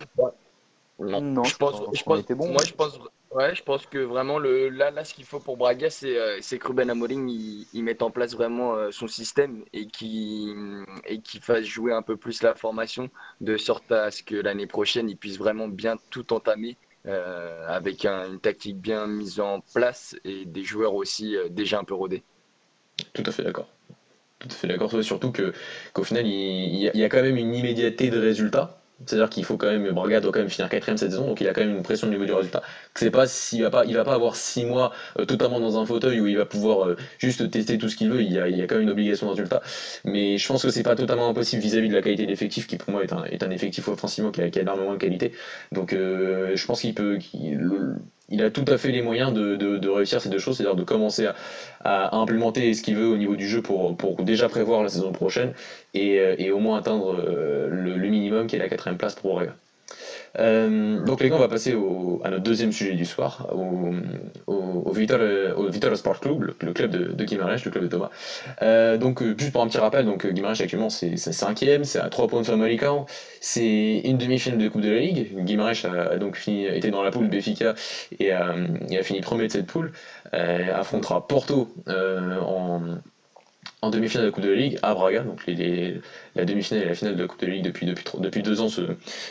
Non, 0.99 1.43
je 1.43 1.55
pense, 1.55 1.81
je 1.93 2.03
pense, 2.03 2.23
bon, 2.23 2.49
moi, 2.49 2.63
je 2.65 2.73
pense, 2.73 2.99
Ouais, 3.33 3.55
je 3.55 3.63
pense 3.63 3.87
que 3.87 3.97
vraiment, 3.97 4.37
le, 4.37 4.69
là, 4.69 4.91
là 4.91 5.03
ce 5.03 5.15
qu'il 5.15 5.25
faut 5.25 5.39
pour 5.39 5.57
Braga, 5.57 5.89
c'est 5.89 6.17
euh, 6.17 6.39
que 6.39 6.67
Ruben 6.67 6.91
Amorim 6.91 7.27
il, 7.27 7.83
mette 7.83 8.03
en 8.03 8.11
place 8.11 8.35
vraiment 8.35 8.75
euh, 8.75 8.91
son 8.91 9.07
système 9.07 9.65
et 9.73 9.87
qu'il 9.87 10.85
et 11.07 11.19
fasse 11.41 11.65
jouer 11.65 11.93
un 11.93 12.03
peu 12.03 12.15
plus 12.15 12.43
la 12.43 12.53
formation 12.53 13.09
de 13.41 13.57
sorte 13.57 13.91
à 13.91 14.11
ce 14.11 14.21
que 14.21 14.35
l'année 14.35 14.67
prochaine, 14.67 15.09
il 15.09 15.17
puisse 15.17 15.39
vraiment 15.39 15.67
bien 15.67 15.95
tout 16.11 16.31
entamer 16.31 16.77
euh, 17.07 17.67
avec 17.67 18.05
une 18.05 18.39
tactique 18.39 18.77
bien 18.77 19.07
mise 19.07 19.39
en 19.39 19.61
place 19.73 20.15
et 20.23 20.45
des 20.45 20.63
joueurs 20.63 20.93
aussi 20.93 21.35
déjà 21.49 21.79
un 21.79 21.83
peu 21.83 21.95
rodés. 21.95 22.21
Tout 23.13 23.23
à 23.25 23.31
fait 23.31 23.43
d'accord. 23.43 23.67
Tout 24.37 24.49
à 24.49 24.53
fait 24.53 24.67
d'accord, 24.67 24.91
surtout 25.03 25.31
qu'au 25.31 26.03
final, 26.03 26.27
il, 26.27 26.91
il 26.93 26.99
y 26.99 27.03
a 27.03 27.09
quand 27.09 27.23
même 27.23 27.37
une 27.37 27.55
immédiateté 27.55 28.11
de 28.11 28.19
résultat 28.19 28.82
c'est-à-dire 29.05 29.29
qu'il 29.29 29.45
faut 29.45 29.57
quand 29.57 29.67
même, 29.67 29.89
Braga 29.91 30.19
doit 30.19 30.31
quand 30.31 30.39
même 30.39 30.49
finir 30.49 30.69
quatrième 30.69 30.97
cette 30.97 31.11
saison, 31.11 31.27
donc 31.27 31.41
il 31.41 31.47
a 31.47 31.53
quand 31.53 31.61
même 31.61 31.75
une 31.75 31.83
pression 31.83 32.07
au 32.07 32.11
niveau 32.11 32.25
du 32.25 32.33
résultat. 32.33 32.61
C'est 32.95 33.11
pas 33.11 33.27
s'il 33.27 33.63
va 33.63 33.69
pas, 33.69 33.85
il 33.85 33.95
va 33.95 34.03
pas 34.03 34.13
avoir 34.13 34.35
six 34.35 34.65
mois 34.65 34.91
euh, 35.19 35.25
totalement 35.25 35.59
dans 35.59 35.77
un 35.79 35.85
fauteuil 35.85 36.19
où 36.21 36.27
il 36.27 36.37
va 36.37 36.45
pouvoir 36.45 36.87
euh, 36.87 36.97
juste 37.17 37.49
tester 37.51 37.77
tout 37.77 37.89
ce 37.89 37.95
qu'il 37.95 38.09
veut. 38.09 38.21
Il 38.21 38.31
y, 38.31 38.39
a, 38.39 38.47
il 38.47 38.57
y 38.57 38.61
a 38.61 38.67
quand 38.67 38.75
même 38.75 38.83
une 38.83 38.89
obligation 38.91 39.27
de 39.27 39.31
résultat. 39.31 39.61
Mais 40.05 40.37
je 40.37 40.47
pense 40.47 40.63
que 40.63 40.69
c'est 40.69 40.83
pas 40.83 40.95
totalement 40.95 41.29
impossible 41.29 41.61
vis-à-vis 41.61 41.89
de 41.89 41.95
la 41.95 42.01
qualité 42.01 42.25
d'effectif 42.25 42.67
qui 42.67 42.77
pour 42.77 42.91
moi 42.91 43.03
est 43.03 43.13
un, 43.13 43.23
est 43.25 43.43
un 43.43 43.51
effectif 43.51 43.87
offensivement 43.87 44.31
qui 44.31 44.41
a, 44.41 44.49
qui 44.49 44.59
a 44.59 44.61
énormément 44.61 44.93
de 44.93 44.97
qualité. 44.97 45.33
Donc 45.71 45.93
euh, 45.93 46.55
je 46.55 46.65
pense 46.65 46.81
qu'il 46.81 46.93
peut, 46.93 47.19
il 48.33 48.43
a 48.43 48.49
tout 48.49 48.65
à 48.67 48.79
fait 48.79 48.91
les 48.91 49.03
moyens 49.03 49.31
de, 49.31 49.87
réussir 49.87 50.19
ces 50.19 50.29
deux 50.29 50.39
choses, 50.39 50.57
c'est-à-dire 50.57 50.75
de 50.75 50.83
commencer 50.83 51.29
à, 51.83 52.17
implémenter 52.17 52.73
ce 52.73 52.81
qu'il 52.81 52.95
veut 52.95 53.07
au 53.07 53.17
niveau 53.17 53.35
du 53.35 53.47
jeu 53.47 53.61
pour, 53.61 53.95
déjà 54.23 54.49
prévoir 54.49 54.81
la 54.81 54.89
saison 54.89 55.11
prochaine 55.11 55.53
et, 55.93 56.19
euh, 56.19 56.53
au 56.53 56.59
moins 56.59 56.79
atteindre 56.79 57.15
euh, 57.15 57.67
le, 57.69 58.09
minimum 58.09 58.47
qui 58.47 58.55
est 58.55 58.59
la 58.59 58.69
quatrième 58.69 58.97
place 58.97 59.13
pour 59.15 59.35
Braga. 59.35 59.55
Euh, 60.39 60.99
donc 61.05 61.21
les 61.21 61.29
gars, 61.29 61.35
on 61.35 61.39
va 61.39 61.47
passer 61.47 61.71
à 61.71 62.29
notre 62.29 62.43
deuxième 62.43 62.71
sujet 62.71 62.93
du 62.93 63.05
soir, 63.05 63.47
au, 63.53 63.91
au, 64.47 64.91
Vitor, 64.91 65.19
au 65.57 65.95
Sport 65.95 66.19
Club, 66.19 66.53
le, 66.59 66.73
club 66.73 66.91
de, 66.91 67.13
de 67.13 67.23
le 67.23 67.69
club 67.71 67.83
de 67.83 67.87
Thomas. 67.87 68.09
Euh, 68.61 68.97
donc 68.97 69.21
euh, 69.21 69.35
juste 69.37 69.51
pour 69.51 69.61
un 69.61 69.67
petit 69.67 69.77
rappel, 69.77 70.05
donc 70.05 70.25
Guimarães 70.25 70.61
actuellement 70.61 70.89
c'est 70.89 71.17
cinquième, 71.17 71.83
c'est 71.83 71.99
à 71.99 72.09
3 72.09 72.27
points 72.27 72.41
de 72.41 72.45
Famalicão, 72.45 73.05
c'est 73.41 74.01
une 74.03 74.17
demi-finale 74.17 74.59
de 74.59 74.67
Coupe 74.67 74.81
de 74.81 74.89
la 74.89 74.99
Ligue. 74.99 75.43
Guimarães 75.43 75.85
a, 75.85 76.17
donc 76.17 76.35
fini, 76.35 76.65
été 76.65 76.89
dans 76.91 77.03
la 77.03 77.11
poule 77.11 77.27
Béfica 77.27 77.75
et 78.19 78.31
a, 78.31 78.55
et 78.89 78.97
a 78.97 79.03
fini 79.03 79.21
premier 79.21 79.47
de 79.47 79.51
cette 79.51 79.67
poule. 79.67 79.91
affrontera 80.31 81.27
Porto 81.27 81.69
en 81.87 82.97
en 83.83 83.89
demi-finale 83.89 84.23
de 84.23 84.29
la 84.29 84.31
Coupe 84.31 84.43
de 84.43 84.49
la 84.49 84.55
Ligue 84.55 84.79
à 84.81 84.93
Braga. 84.93 85.23
Donc 85.23 85.45
la 85.45 86.45
demi-finale 86.45 86.83
et 86.83 86.87
la 86.87 86.95
finale 86.95 87.17
de 87.17 87.21
la 87.21 87.27
Coupe 87.27 87.41
de 87.41 87.47
la 87.47 87.53
Ligue 87.53 87.65
depuis, 87.65 87.85
depuis, 87.85 88.05
depuis 88.17 88.41
deux 88.41 88.61
ans 88.61 88.69
se, 88.69 88.81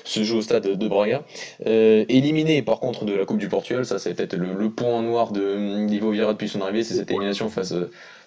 se 0.04 0.22
joue 0.22 0.36
au 0.36 0.42
stade 0.42 0.66
de 0.66 0.88
Braga. 0.88 1.24
Euh, 1.66 2.04
éliminé 2.10 2.60
par 2.60 2.78
contre 2.78 3.06
de 3.06 3.14
la 3.14 3.24
Coupe 3.24 3.38
du 3.38 3.48
Portugal, 3.48 3.86
ça 3.86 3.98
c'est 3.98 4.12
peut-être 4.12 4.36
le, 4.36 4.70
point 4.70 5.00
noir 5.02 5.32
de 5.32 5.88
Ivo 5.88 6.10
Vieira 6.10 6.34
depuis 6.34 6.50
son 6.50 6.60
arrivée, 6.60 6.84
c'est 6.84 6.94
cette 6.94 7.10
élimination 7.10 7.48
face, 7.48 7.74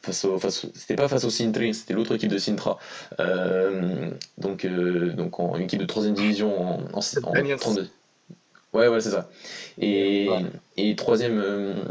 face 0.01 0.25
au, 0.25 0.39
face, 0.39 0.65
c'était 0.73 0.95
pas 0.95 1.07
face 1.07 1.25
au 1.25 1.29
Sintri, 1.29 1.75
c'était 1.75 1.93
l'autre 1.93 2.15
équipe 2.15 2.31
de 2.31 2.39
Sintra. 2.39 2.79
Euh, 3.19 4.09
donc, 4.39 4.65
euh, 4.65 5.13
donc 5.13 5.39
en 5.39 5.55
une 5.55 5.63
équipe 5.63 5.79
de 5.79 5.85
troisième 5.85 6.15
division 6.15 6.59
en, 6.59 6.79
en, 6.91 6.99
en 6.99 7.57
32. 7.57 7.87
Ouais, 8.73 8.87
ouais, 8.87 8.99
c'est 8.99 9.11
ça. 9.11 9.29
Et, 9.79 10.27
et 10.75 10.95
troisième 10.95 11.85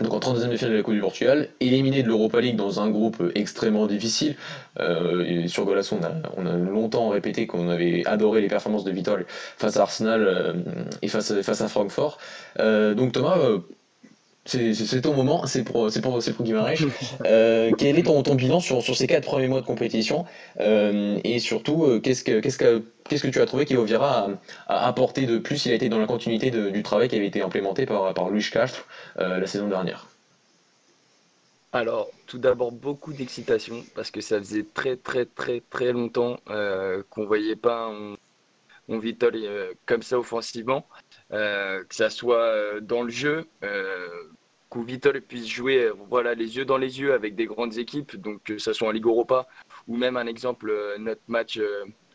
donc 0.00 0.14
en 0.14 0.20
32e 0.20 0.48
de 0.48 0.56
finale 0.56 0.72
de 0.72 0.76
la 0.78 0.82
Coupe 0.82 0.94
du 0.94 1.00
Portugal, 1.00 1.48
éliminé 1.60 2.02
de 2.02 2.08
l'Europa 2.08 2.40
League 2.40 2.56
dans 2.56 2.80
un 2.80 2.88
groupe 2.88 3.22
extrêmement 3.34 3.86
difficile. 3.86 4.36
Euh, 4.80 5.46
sur 5.48 5.66
Golasso, 5.66 5.98
on 6.36 6.46
a, 6.46 6.52
longtemps 6.56 7.10
répété 7.10 7.46
qu'on 7.46 7.68
avait 7.68 8.02
adoré 8.06 8.40
les 8.40 8.48
performances 8.48 8.84
de 8.84 8.90
Vitor 8.90 9.18
face 9.58 9.76
à 9.76 9.82
Arsenal 9.82 10.26
euh, 10.26 10.54
et 11.02 11.08
face, 11.08 11.38
face 11.42 11.60
à 11.60 11.68
Francfort. 11.68 12.16
Euh, 12.58 12.94
donc 12.94 13.12
Thomas, 13.12 13.36
c'est 14.44 15.02
ton 15.02 15.14
moment, 15.14 15.46
c'est 15.46 15.62
pour, 15.62 15.90
c'est 15.90 16.00
pour, 16.00 16.18
pour 16.18 16.48
euh, 17.26 17.70
quel 17.78 17.98
est 17.98 18.02
ton, 18.02 18.22
ton 18.22 18.34
bilan 18.34 18.58
sur, 18.58 18.82
sur, 18.82 18.96
ces 18.96 19.06
quatre 19.06 19.24
premiers 19.24 19.46
mois 19.46 19.60
de 19.60 19.66
compétition 19.66 20.24
euh, 20.60 21.20
Et 21.22 21.38
surtout, 21.38 21.84
euh, 21.84 22.00
qu'est-ce 22.00 22.24
que, 22.24 22.40
qu'est-ce 22.40 22.58
que, 22.58 22.82
qu'est-ce 23.08 23.22
que 23.22 23.28
tu 23.28 23.40
as 23.40 23.46
trouvé 23.46 23.66
qu'Ovira 23.66 24.28
a, 24.66 24.74
a 24.74 24.88
apporté 24.88 25.26
de 25.26 25.38
plus 25.38 25.64
Il 25.66 25.72
a 25.72 25.74
été 25.76 25.88
dans 25.88 25.98
la 25.98 26.06
continuité 26.06 26.50
du 26.50 26.82
travail 26.82 27.08
qui 27.08 27.16
avait 27.16 27.26
été 27.26 27.40
implémenté 27.40 27.86
par, 27.86 28.12
par 28.14 28.30
Luis 28.30 28.48
Castro 28.50 28.82
la 29.16 29.46
saison 29.46 29.68
dernière? 29.68 30.08
Alors, 31.72 32.10
tout 32.26 32.38
d'abord, 32.38 32.72
beaucoup 32.72 33.12
d'excitation 33.12 33.84
parce 33.94 34.10
que 34.10 34.20
ça 34.20 34.38
faisait 34.38 34.66
très, 34.74 34.96
très, 34.96 35.24
très, 35.24 35.62
très 35.70 35.92
longtemps 35.92 36.38
qu'on 37.10 37.24
voyait 37.26 37.56
pas 37.56 37.86
un, 37.86 38.14
un 38.92 39.00
comme 39.86 40.02
ça 40.02 40.18
offensivement. 40.18 40.84
Euh, 41.32 41.82
que 41.84 41.94
ça 41.94 42.10
soit 42.10 42.42
euh, 42.42 42.80
dans 42.80 43.02
le 43.02 43.10
jeu, 43.10 43.46
euh, 43.64 44.08
que 44.70 45.18
puisse 45.18 45.46
jouer 45.46 45.90
voilà, 46.08 46.34
les 46.34 46.56
yeux 46.56 46.66
dans 46.66 46.76
les 46.76 47.00
yeux 47.00 47.14
avec 47.14 47.34
des 47.34 47.46
grandes 47.46 47.78
équipes, 47.78 48.16
donc 48.16 48.42
que 48.42 48.58
ce 48.58 48.72
soit 48.72 48.88
en 48.88 48.90
Ligue 48.90 49.06
Europa 49.06 49.46
ou 49.88 49.96
même 49.96 50.16
un 50.16 50.26
exemple, 50.26 50.72
notre 50.98 51.22
match 51.28 51.60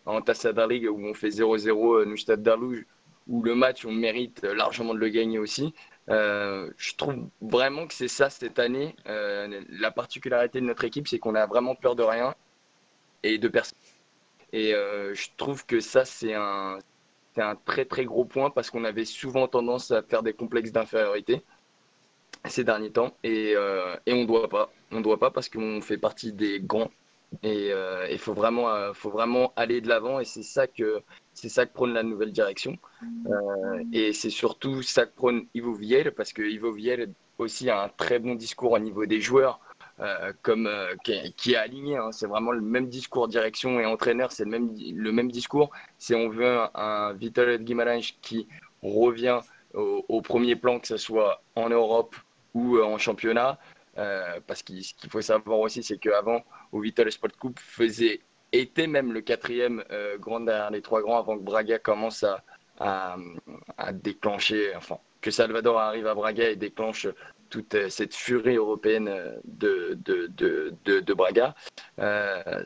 en 0.06 0.21
Tassada 0.21 0.65
League 0.65 0.88
où 0.89 1.06
on 1.06 1.13
fait 1.13 1.30
0-0 1.30 2.06
nous 2.06 2.17
Stade 2.17 2.41
Darlouge, 2.41 2.86
où 3.27 3.43
le 3.43 3.53
match 3.53 3.86
on 3.86 3.91
mérite 3.91 4.43
largement 4.43 4.95
de 4.95 4.99
le 4.99 5.10
gagner 5.10 5.38
aussi. 5.38 5.73
je 6.08 6.95
trouve 6.95 7.27
vraiment 7.41 7.86
que 7.86 7.93
c'est 7.93 8.08
ça 8.08 8.32
cette 8.32 8.58
année. 8.58 8.95
la 9.06 9.91
particularité 9.91 10.60
de 10.60 10.65
notre 10.65 10.84
équipe, 10.84 11.08
c'est 11.08 11.19
qu'on 11.19 11.36
a 11.36 11.45
vraiment 11.45 11.75
peur 11.75 11.95
de 11.95 12.03
rien 12.03 12.34
et 13.21 13.38
de 13.38 13.47
personne. 13.47 13.77
Et 14.51 14.71
je 14.71 15.27
trouve 15.38 15.63
que 15.65 15.80
ça, 15.80 16.06
c'est 16.06 16.34
un, 16.34 16.80
c'est 17.38 17.43
un 17.43 17.56
très 17.56 17.86
très 17.86 18.04
gros 18.04 18.26
point 18.26 18.50
parce 18.50 18.71
qu'on 18.71 18.84
avait 18.84 19.06
souvent 19.06 19.47
tendance 19.47 19.91
à 19.91 20.02
faire 20.02 20.23
des 20.23 20.34
complexes 20.34 20.71
d'infériorité 20.71 21.43
ces 22.45 22.63
derniers 22.63 22.91
temps 22.91 23.13
et, 23.23 23.54
euh, 23.56 23.95
et 24.08 24.13
on 24.13 24.21
ne 24.21 24.26
doit 24.26 24.50
pas. 24.50 24.71
On 24.91 25.02
doit 25.02 25.19
pas 25.19 25.30
parce 25.30 25.50
qu'on 25.50 25.82
fait 25.82 25.97
partie 25.97 26.34
des 26.34 26.60
grands. 26.60 26.89
Et 27.43 27.71
il 28.10 28.17
faut, 28.19 28.34
vraiment, 28.34 28.93
faut 28.93 29.10
vraiment 29.10 29.52
aller 29.58 29.82
de 29.82 29.89
l'avant. 29.89 30.21
Et 30.21 30.26
c'est 30.26 30.43
ça 30.43 30.65
que 30.65 31.02
c'est 31.34 31.50
ça 31.50 31.65
que 31.65 31.73
prône 31.73 31.93
la 31.93 32.04
nouvelle 32.04 32.32
direction. 32.32 32.78
et 33.91 34.13
c'est 34.13 34.30
surtout 34.30 34.82
ça 34.82 35.06
que 35.06 35.13
prône 35.13 35.45
Ivo 35.54 35.73
Viel, 35.73 36.12
parce 36.12 36.32
que 36.32 36.41
Ivo 36.41 36.71
Viel 36.71 37.12
aussi 37.38 37.69
a 37.69 37.84
un 37.84 37.89
très 37.89 38.19
bon 38.19 38.36
discours 38.36 38.71
au 38.71 38.80
niveau 38.80 39.06
des 39.06 39.19
joueurs. 39.19 39.60
Euh, 39.99 40.31
comme 40.43 40.67
euh, 40.67 40.93
qui, 41.03 41.53
est, 41.53 41.55
aligné. 41.55 41.97
Hein. 41.97 42.12
C'est 42.12 42.27
vraiment 42.27 42.51
le 42.51 42.62
même 42.62 42.88
discours 42.88 43.27
direction 43.27 43.79
et 43.79 43.86
entraîneur, 43.88 44.31
c'est 44.31 44.43
le 44.43 44.51
même, 44.51 44.75
le 44.77 45.12
même 45.12 45.31
discours. 45.31 45.71
C'est 45.97 46.13
on 46.13 46.29
veut 46.29 46.45
un, 46.45 46.69
un 46.75 47.13
Vital 47.13 47.57
Guimarães 47.63 48.13
qui 48.21 48.47
revient 48.83 49.39
au, 49.73 50.21
premier 50.21 50.55
plan, 50.55 50.79
que 50.79 50.88
ce 50.88 50.97
soit 50.97 51.41
en 51.55 51.69
Europe 51.69 52.15
ou 52.53 52.77
euh, 52.77 52.83
en 52.83 52.99
championnat. 52.99 53.57
parce 53.95 54.62
qu'il 54.62 54.83
faut 55.10 55.21
savoir 55.21 55.60
aussi, 55.60 55.81
c'est 55.81 55.97
qu'avant, 55.97 56.43
au 56.71 56.79
Vital 56.79 57.12
Sport 57.12 57.31
Coupe, 57.39 57.60
faisait, 57.60 58.21
était 58.51 58.88
même 58.88 59.12
le 59.13 59.21
quatrième 59.21 59.83
grand 60.19 60.41
derrière 60.41 60.69
les 60.69 60.81
trois 60.83 61.01
grands 61.01 61.17
avant 61.19 61.38
que 61.38 61.43
Braga 61.43 61.79
commence 61.79 62.23
à, 62.23 62.43
à 62.79 63.93
déclencher, 63.93 64.75
enfin, 64.75 64.99
que 65.21 65.31
Salvador 65.31 65.79
arrive 65.79 66.05
à 66.07 66.13
Braga 66.13 66.49
et 66.49 66.55
déclenche 66.55 67.07
toute 67.49 67.75
euh, 67.75 67.89
cette 67.89 68.15
furie 68.15 68.55
européenne 68.55 69.07
euh, 69.07 69.36
de, 69.45 69.97
de, 70.03 70.73
de, 70.86 71.13
Braga. 71.13 71.55
Euh, 71.99 72.63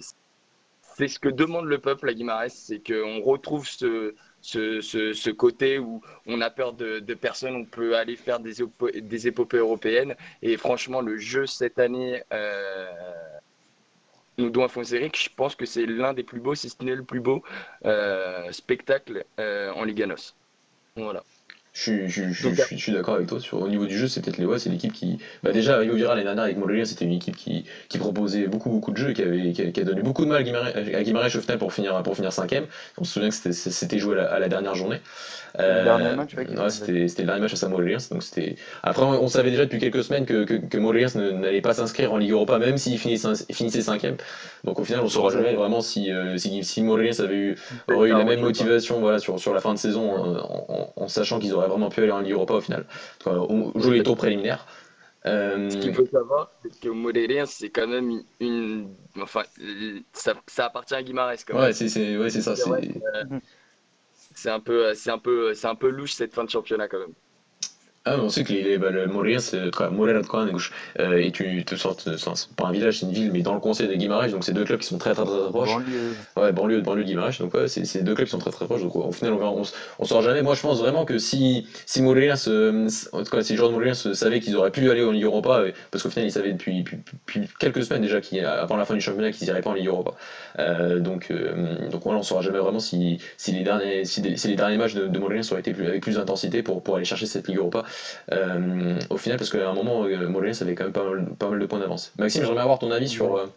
c'est 0.98 1.08
ce 1.08 1.20
que 1.20 1.30
demande 1.30 1.66
le 1.66 1.80
peuple 1.80 2.10
à 2.10 2.14
Guimarães, 2.14 2.50
c'est 2.50 2.80
qu'on 2.86 3.22
retrouve 3.22 3.68
ce, 3.68 4.14
ce, 4.42 5.30
côté 5.30 5.80
où 5.80 6.02
on 6.28 6.42
a 6.42 6.50
peur 6.50 6.74
de, 6.74 7.00
de, 7.00 7.14
personne, 7.14 7.56
on 7.56 7.66
peut 7.66 7.96
aller 7.96 8.16
faire 8.16 8.40
des, 8.40 8.56
des 8.96 9.28
épopées 9.28 9.58
européennes. 9.58 10.16
Et 10.42 10.58
franchement, 10.58 11.02
le 11.02 11.18
jeu 11.18 11.46
cette 11.46 11.80
année, 11.80 12.22
nous 14.38 14.50
doit 14.50 14.68
Fonzeric, 14.68 15.18
je 15.18 15.30
pense 15.36 15.56
que 15.56 15.66
c'est 15.66 15.86
l'un 15.86 16.14
des 16.14 16.24
plus 16.24 16.40
beaux, 16.40 16.56
si 16.56 16.70
ce 16.70 16.84
n'est 16.84 16.96
le 16.96 17.04
plus 17.04 17.22
beau 17.22 17.42
spectacle 18.52 19.26
en 19.38 19.84
Liganos. 19.86 20.36
Voilà. 20.96 21.24
Je, 21.74 22.06
je, 22.08 22.34
je, 22.34 22.50
je, 22.54 22.76
suis 22.76 22.92
d'accord 22.92 23.16
avec 23.16 23.28
toi 23.28 23.40
sur 23.40 23.62
au 23.62 23.70
niveau 23.70 23.86
du 23.86 23.98
jeu 23.98 24.10
c'est 24.10 24.20
peut-être 24.22 24.38
les 24.38 24.46
ouais, 24.46 24.60
c'est 24.60 24.70
l'équipe 24.70 24.92
qui 24.92 25.20
bah 25.42 25.54
déjà 25.54 25.82
Vira 25.82 26.16
l'année 26.16 26.26
dernière 26.26 26.44
avec 26.44 26.58
Montpellier 26.58 26.84
c'était 26.84 27.06
une 27.06 27.14
équipe 27.14 27.38
qui, 27.38 27.64
qui 27.88 27.98
proposait 27.98 28.48
beaucoup 28.48 28.70
beaucoup 28.70 28.92
de 28.92 28.98
jeux 28.98 29.12
et 29.12 29.14
qui, 29.14 29.22
avait, 29.22 29.52
qui, 29.54 29.80
a, 29.80 29.84
donné 29.86 30.02
beaucoup 30.02 30.26
de 30.26 30.30
mal 30.30 30.42
à 30.42 31.04
Guimarães 31.04 31.28
au 31.28 31.40
final 31.40 31.58
pour 31.58 31.72
finir 31.72 32.04
pour 32.04 32.16
finir 32.16 32.34
cinquième. 32.34 32.66
On 32.98 33.06
se 33.06 33.14
souvient 33.14 33.30
que 33.30 33.54
c'était 33.54 34.00
joué 34.00 34.20
à 34.20 34.38
la, 34.40 34.50
dernière 34.50 34.76
journée. 34.76 35.00
Euh, 35.60 35.80
le 35.80 35.84
dernier 35.86 36.16
match 36.16 36.36
ouais, 36.36 36.70
c'était 36.70 37.22
le 37.22 37.26
dernier 37.26 37.42
match 37.42 37.64
à 37.64 37.68
Montpellier 37.70 37.98
donc 38.10 38.24
c'était 38.24 38.56
après 38.84 39.04
on, 39.04 39.28
savait 39.28 39.52
déjà 39.52 39.66
depuis 39.66 39.80
quelques 39.80 40.04
semaines 40.04 40.26
que, 40.26 40.44
que, 40.46 40.54
que 40.54 41.18
n'allait 41.18 41.62
pas 41.62 41.74
s'inscrire 41.74 42.14
en 42.14 42.18
Ligue 42.18 42.32
Europa 42.32 42.58
même 42.58 42.78
s'il 42.78 42.98
finissait, 43.00 43.30
finissait 43.52 43.82
cinquième. 43.82 44.18
Donc 44.66 44.80
au 44.80 44.84
final 44.84 45.04
on 45.04 45.08
saura 45.08 45.32
jamais 45.32 45.54
vraiment 45.54 45.80
si 45.80 46.12
euh, 46.12 46.38
si, 46.38 46.64
si 46.66 46.82
avait 46.82 47.36
eu 47.36 47.56
aurait 47.94 48.10
eu 48.10 48.14
la 48.14 48.26
même 48.26 48.42
motivation 48.42 49.00
voilà 49.00 49.20
sur, 49.20 49.40
sur 49.40 49.54
la 49.54 49.62
fin 49.62 49.74
de 49.74 49.80
saison 49.80 50.12
en, 50.12 50.94
en 50.96 51.08
sachant 51.08 51.40
qu'ils 51.40 51.54
auraient 51.54 51.61
vraiment 51.68 51.90
pu 51.90 52.02
aller 52.02 52.12
en 52.12 52.20
Ligue 52.20 52.34
Europa 52.34 52.56
au 52.56 52.62
final. 52.62 52.86
jouer 53.76 53.98
les 53.98 54.04
tours 54.04 54.18
préliminaires. 54.18 54.66
Euh... 55.26 55.70
Ce 55.70 55.78
qu'il 55.78 55.94
faut 55.94 56.06
savoir, 56.08 56.52
c'est 56.62 56.80
que 56.80 56.90
Morelia, 56.90 57.46
c'est 57.46 57.70
quand 57.70 57.88
même 57.88 58.24
une. 58.40 58.90
Enfin, 59.20 59.44
ça, 60.14 60.34
ça 60.48 60.66
appartient 60.66 60.96
à 60.96 61.04
Guimarães. 61.04 61.44
Quand 61.46 61.54
même. 61.54 61.64
Ouais, 61.64 61.74
c'est 61.74 62.18
ouais, 62.18 62.30
ça. 62.30 62.56
C'est 64.34 64.50
un, 64.50 64.60
peu, 64.60 64.88
un, 64.90 65.18
peu, 65.20 65.54
un 65.64 65.76
peu 65.76 65.90
louche 65.90 66.14
cette 66.14 66.34
fin 66.34 66.44
de 66.44 66.50
championnat 66.50 66.88
quand 66.88 67.00
même. 67.00 67.14
Ah, 68.04 68.18
on 68.20 68.30
sait 68.30 68.44
que 68.44 68.52
les, 68.52 68.80
bah, 68.80 68.90
le 68.90 69.06
Moreirense, 69.06 69.54
Moreirense 69.92 70.26
euh, 71.00 71.18
est 71.18 71.40
une, 71.40 71.64
sorte, 71.78 72.10
pas 72.56 72.66
un 72.66 72.72
village, 72.72 73.00
c'est 73.00 73.06
une 73.06 73.12
ville, 73.12 73.32
mais 73.32 73.44
dans 73.44 73.54
le 73.54 73.60
conseil 73.60 73.88
de 73.88 73.94
Guimarães, 73.94 74.30
donc 74.30 74.44
c'est 74.44 74.54
deux 74.54 74.64
clubs 74.64 74.80
qui 74.80 74.88
sont 74.88 74.98
très 74.98 75.14
très 75.14 75.24
très, 75.24 75.50
proches. 75.50 75.70
Banlieue. 75.70 76.16
Ouais, 76.36 76.52
banlieue, 76.52 76.82
banlieue 76.82 77.04
de 77.04 77.08
Guimarães, 77.08 77.38
donc 77.40 77.54
ouais, 77.54 77.68
c'est 77.68 78.04
deux 78.04 78.16
clubs 78.16 78.26
qui 78.26 78.32
sont 78.32 78.40
très 78.40 78.50
très 78.50 78.66
proches, 78.66 78.82
donc 78.82 78.96
au 78.96 79.12
final 79.12 79.34
on, 79.34 79.62
on, 79.62 79.64
on 80.00 80.06
saura 80.06 80.24
jamais. 80.24 80.42
Moi 80.42 80.56
je 80.56 80.62
pense 80.62 80.80
vraiment 80.80 81.06
que 81.06 81.20
si, 81.20 81.68
si 81.86 82.02
euh, 82.02 82.90
en 83.12 83.24
tout 83.24 83.30
cas 83.30 83.44
si 83.44 83.56
savaient 84.16 84.40
qu'ils 84.40 84.56
auraient 84.56 84.72
pu 84.72 84.90
aller 84.90 85.04
en 85.04 85.12
Ligue 85.12 85.26
Europa, 85.26 85.60
euh, 85.60 85.72
parce 85.92 86.04
qu'au 86.04 86.10
final 86.10 86.28
ils 86.28 86.32
savaient 86.32 86.54
depuis, 86.54 86.84
depuis, 86.84 87.48
quelques 87.60 87.84
semaines 87.84 88.02
déjà, 88.02 88.20
avant 88.50 88.78
la 88.78 88.86
fin 88.86 88.96
du 88.96 89.02
championnat, 89.02 89.32
qu'ils 89.32 89.48
n'iraient 89.48 89.62
pas 89.62 89.70
en 89.70 89.76
Ligue 89.76 89.90
Europa. 89.90 90.14
Euh, 90.58 91.00
donc, 91.00 91.30
euh, 91.30 91.88
donc 91.90 92.02
voilà, 92.04 92.20
on 92.20 92.24
saura 92.24 92.42
jamais 92.42 92.60
vraiment 92.60 92.80
si, 92.80 93.20
si, 93.38 93.52
les, 93.52 93.64
derniers, 93.64 94.06
si, 94.06 94.22
les 94.22 94.56
derniers 94.56 94.78
matchs 94.78 94.96
de, 94.96 95.06
de 95.08 95.20
auraient 95.20 95.60
été 95.60 95.74
plus, 95.74 95.86
avec 95.86 96.02
plus 96.02 96.16
d'intensité 96.16 96.64
pour, 96.64 96.82
pour 96.82 96.96
aller 96.96 97.06
chercher 97.06 97.28
cette 97.28 97.48
Ligue 97.48 97.58
Europa. 97.58 97.86
Euh, 98.32 99.00
au 99.10 99.18
final, 99.18 99.38
parce 99.38 99.50
qu'à 99.50 99.70
un 99.70 99.74
moment, 99.74 100.04
euh, 100.06 100.54
ça 100.54 100.66
avait 100.66 100.76
quand 100.76 100.86
même 100.86 100.94
pas 100.94 101.04
mal, 101.04 101.26
pas 101.38 101.50
mal 101.50 101.60
de 101.60 101.66
points 101.66 101.80
d'avance. 101.80 102.14
Maxime, 102.18 102.46
j'aimerais 102.46 102.64
avoir 102.64 102.80
ton 102.80 102.92
avis 102.92 103.08
sur, 103.08 103.36
euh, 103.36 103.48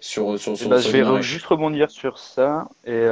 sur, 0.00 0.38
sur, 0.38 0.56
sur, 0.56 0.68
bah, 0.68 0.78
Je 0.78 0.90
vais 0.90 1.22
juste 1.22 1.46
rebondir 1.46 1.90
sur 1.90 2.18
ça, 2.18 2.68
et, 2.86 3.06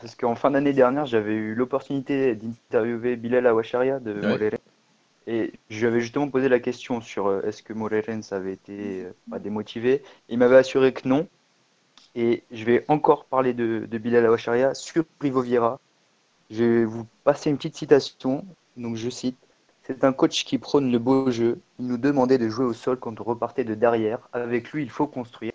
parce 0.00 0.14
qu'en 0.14 0.34
fin 0.34 0.50
d'année 0.50 0.72
dernière, 0.72 1.06
j'avais 1.06 1.34
eu 1.34 1.54
l'opportunité 1.54 2.34
d'interviewer 2.34 3.16
Bilal 3.16 3.46
Awacharia 3.46 3.98
de 3.98 4.12
ouais. 4.12 4.50
Et 5.28 5.52
je 5.70 5.78
lui 5.78 5.86
avais 5.86 6.00
justement 6.00 6.28
posé 6.28 6.48
la 6.48 6.58
question 6.58 7.00
sur 7.00 7.44
est-ce 7.46 7.62
que 7.62 7.72
Moreirense 7.72 8.32
avait 8.32 8.54
été 8.54 9.06
démotivé. 9.40 10.02
Il 10.28 10.38
m'avait 10.38 10.56
assuré 10.56 10.92
que 10.92 11.06
non. 11.06 11.28
Et 12.14 12.42
je 12.50 12.64
vais 12.64 12.84
encore 12.88 13.24
parler 13.26 13.54
de, 13.54 13.86
de 13.88 13.98
Bilal 13.98 14.26
Awacharia 14.26 14.74
sur 14.74 15.04
Rivoviera. 15.20 15.78
Je 16.50 16.64
vais 16.64 16.84
vous 16.84 17.06
passer 17.24 17.50
une 17.50 17.56
petite 17.56 17.76
citation. 17.76 18.44
Donc 18.76 18.96
je 18.96 19.08
cite 19.08 19.38
c'est 19.84 20.04
un 20.04 20.12
coach 20.12 20.44
qui 20.44 20.58
prône 20.58 20.92
le 20.92 20.98
beau 20.98 21.30
jeu. 21.30 21.60
Il 21.78 21.86
nous 21.86 21.98
demandait 21.98 22.38
de 22.38 22.48
jouer 22.48 22.64
au 22.64 22.72
sol 22.72 22.98
quand 22.98 23.20
on 23.20 23.24
repartait 23.24 23.64
de 23.64 23.74
derrière. 23.74 24.20
Avec 24.32 24.72
lui, 24.72 24.82
il 24.82 24.90
faut 24.90 25.06
construire. 25.06 25.52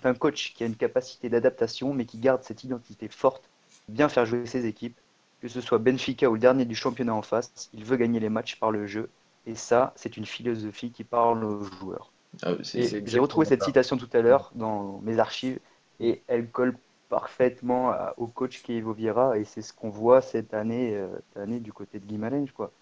C'est 0.00 0.08
un 0.08 0.14
coach 0.14 0.52
qui 0.54 0.64
a 0.64 0.66
une 0.66 0.76
capacité 0.76 1.30
d'adaptation, 1.30 1.94
mais 1.94 2.04
qui 2.04 2.18
garde 2.18 2.42
cette 2.42 2.62
identité 2.64 3.08
forte, 3.08 3.48
bien 3.88 4.08
faire 4.08 4.26
jouer 4.26 4.44
ses 4.46 4.66
équipes. 4.66 4.98
Que 5.40 5.48
ce 5.48 5.60
soit 5.60 5.78
Benfica 5.78 6.28
ou 6.28 6.34
le 6.34 6.40
dernier 6.40 6.64
du 6.64 6.74
championnat 6.74 7.14
en 7.14 7.22
face, 7.22 7.70
il 7.72 7.84
veut 7.84 7.96
gagner 7.96 8.20
les 8.20 8.28
matchs 8.28 8.56
par 8.56 8.70
le 8.70 8.86
jeu. 8.86 9.08
Et 9.46 9.54
ça, 9.54 9.92
c'est 9.96 10.16
une 10.16 10.26
philosophie 10.26 10.90
qui 10.90 11.04
parle 11.04 11.44
aux 11.44 11.64
joueurs. 11.64 12.10
Ah 12.42 12.52
j'ai 12.62 13.18
retrouvé 13.18 13.46
cette 13.46 13.62
citation 13.62 13.96
tout 13.96 14.08
à 14.12 14.20
l'heure 14.20 14.50
dans 14.54 15.00
mes 15.02 15.18
archives 15.20 15.60
et 16.00 16.22
elle 16.26 16.48
colle 16.48 16.76
parfaitement 17.08 17.94
au 18.16 18.26
coach 18.26 18.62
qui 18.62 18.80
Vieira 18.80 19.38
et 19.38 19.44
c'est 19.44 19.62
ce 19.62 19.72
qu'on 19.72 19.90
voit 19.90 20.20
cette 20.20 20.52
année, 20.52 20.96
euh, 20.96 21.06
cette 21.28 21.42
année 21.42 21.60
du 21.60 21.72
côté 21.72 22.00
de 22.00 22.06
Guimarães. 22.06 22.46
Quoi 22.52 22.72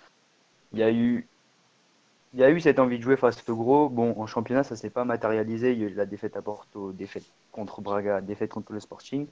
il 0.73 0.79
y 0.79 0.83
a 0.83 0.91
eu 0.91 1.27
il 2.35 2.41
y 2.41 2.45
a 2.45 2.51
eu 2.51 2.61
cette 2.61 2.79
envie 2.79 2.99
de 2.99 3.03
jouer 3.03 3.17
face 3.17 3.47
au 3.49 3.57
gros. 3.57 3.89
Bon, 3.91 4.15
en 4.19 4.27
championnat, 4.27 4.65
ça 4.65 4.75
s'est 4.75 4.91
pas 4.91 5.05
matérialisé. 5.05 5.73
Il 5.73 5.79
y 5.81 5.85
a 5.85 5.89
eu 5.89 5.95
la 5.95 6.07
défaite 6.07 6.37
à 6.37 6.43
Porto, 6.43 6.93
défaite 6.93 7.25
contre 7.53 7.83
Braga, 7.83 8.23
défaite 8.23 8.51
contre 8.51 8.73
le 8.73 8.81
Sporting. 8.81 9.27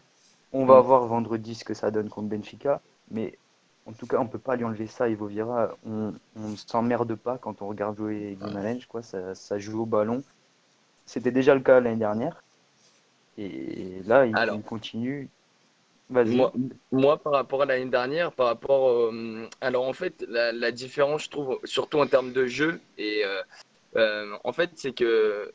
On 0.52 0.66
va 0.66 0.80
mm. 0.80 0.84
voir 0.84 1.06
vendredi 1.06 1.54
ce 1.54 1.64
que 1.64 1.72
ça 1.72 1.90
donne 1.90 2.10
contre 2.10 2.28
Benfica. 2.28 2.82
Mais 3.10 3.38
en 3.86 3.92
tout 3.92 4.06
cas, 4.06 4.18
on 4.18 4.26
peut 4.26 4.38
pas 4.38 4.56
lui 4.56 4.64
enlever 4.64 4.86
ça. 4.86 5.08
Ivo 5.08 5.26
Vira, 5.26 5.70
on 5.86 6.12
ne 6.36 6.56
s'emmerde 6.56 7.14
pas 7.14 7.38
quand 7.38 7.62
on 7.62 7.68
regarde 7.68 7.96
jouer 7.96 8.36
Guimarães. 8.38 8.86
Quoi. 8.86 9.02
Ça, 9.02 9.34
ça 9.34 9.58
joue 9.58 9.82
au 9.82 9.86
ballon. 9.86 10.22
C'était 11.06 11.32
déjà 11.32 11.54
le 11.54 11.60
cas 11.60 11.80
l'année 11.80 11.96
dernière. 11.96 12.42
Et 13.38 14.02
là, 14.04 14.26
il, 14.26 14.36
il 14.54 14.62
continue. 14.62 15.30
Moi, 16.10 16.52
moi, 16.90 17.18
par 17.18 17.32
rapport 17.32 17.62
à 17.62 17.66
l'année 17.66 17.90
dernière, 17.90 18.32
par 18.32 18.46
rapport. 18.46 18.90
Euh, 18.90 19.48
alors, 19.60 19.86
en 19.86 19.92
fait, 19.92 20.24
la, 20.28 20.72
différence, 20.72 21.24
je 21.24 21.30
trouve, 21.30 21.60
surtout 21.64 22.00
en 22.00 22.06
termes 22.06 22.32
de 22.32 22.46
jeu, 22.46 22.80
et 22.98 23.24
euh, 23.24 23.42
euh, 23.96 24.36
en 24.42 24.52
fait, 24.52 24.70
c'est 24.74 24.92
que 24.92 25.52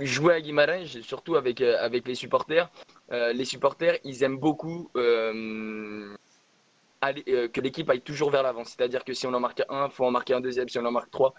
jouer 0.00 0.34
à 0.34 0.40
Guimarães, 0.40 0.86
surtout 1.02 1.36
avec, 1.36 1.60
avec 1.60 2.08
les 2.08 2.14
supporters, 2.14 2.70
les 3.10 3.44
supporters, 3.44 3.98
ils 4.02 4.24
aiment 4.24 4.38
beaucoup 4.38 4.90
aller, 7.00 7.22
que 7.22 7.60
l'équipe 7.60 7.88
aille 7.90 8.00
toujours 8.00 8.30
vers 8.30 8.42
l'avant. 8.42 8.64
C'est-à-dire 8.64 9.04
que 9.04 9.12
si 9.12 9.26
on 9.26 9.34
en 9.34 9.40
marque 9.40 9.62
un, 9.68 9.86
il 9.86 9.92
faut 9.92 10.06
en 10.06 10.10
marquer 10.10 10.34
un 10.34 10.40
deuxième, 10.40 10.68
si 10.68 10.78
on 10.78 10.84
en 10.86 10.90
marque 10.90 11.10
trois. 11.10 11.34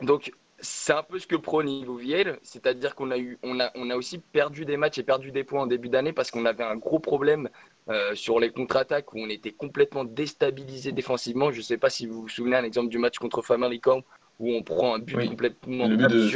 Donc, 0.00 0.32
c'est 0.58 0.92
un 0.92 1.02
peu 1.02 1.18
ce 1.18 1.26
que 1.26 1.36
prône 1.36 1.68
Ivo 1.68 2.00
c'est-à-dire 2.42 2.94
qu'on 2.94 3.10
a, 3.10 3.18
eu, 3.18 3.38
on 3.42 3.60
a, 3.60 3.70
on 3.74 3.90
a 3.90 3.96
aussi 3.96 4.18
perdu 4.18 4.64
des 4.64 4.76
matchs 4.76 4.98
et 4.98 5.02
perdu 5.02 5.30
des 5.30 5.44
points 5.44 5.62
en 5.62 5.66
début 5.66 5.88
d'année 5.88 6.12
parce 6.12 6.30
qu'on 6.30 6.46
avait 6.46 6.64
un 6.64 6.76
gros 6.76 6.98
problème 6.98 7.48
euh, 7.88 8.14
sur 8.14 8.40
les 8.40 8.50
contre-attaques 8.50 9.12
où 9.12 9.18
on 9.18 9.28
était 9.28 9.52
complètement 9.52 10.04
déstabilisé 10.04 10.92
défensivement. 10.92 11.52
Je 11.52 11.58
ne 11.58 11.62
sais 11.62 11.78
pas 11.78 11.90
si 11.90 12.06
vous 12.06 12.22
vous 12.22 12.28
souvenez 12.28 12.56
un 12.56 12.64
exemple 12.64 12.88
du 12.88 12.98
match 12.98 13.18
contre 13.18 13.42
Famalicão 13.42 14.02
où 14.38 14.52
on 14.52 14.62
prend 14.62 14.94
un 14.94 14.98
but 14.98 15.28
complètement 15.28 15.88
le 15.88 15.96
but 15.96 16.08
de 16.08 16.28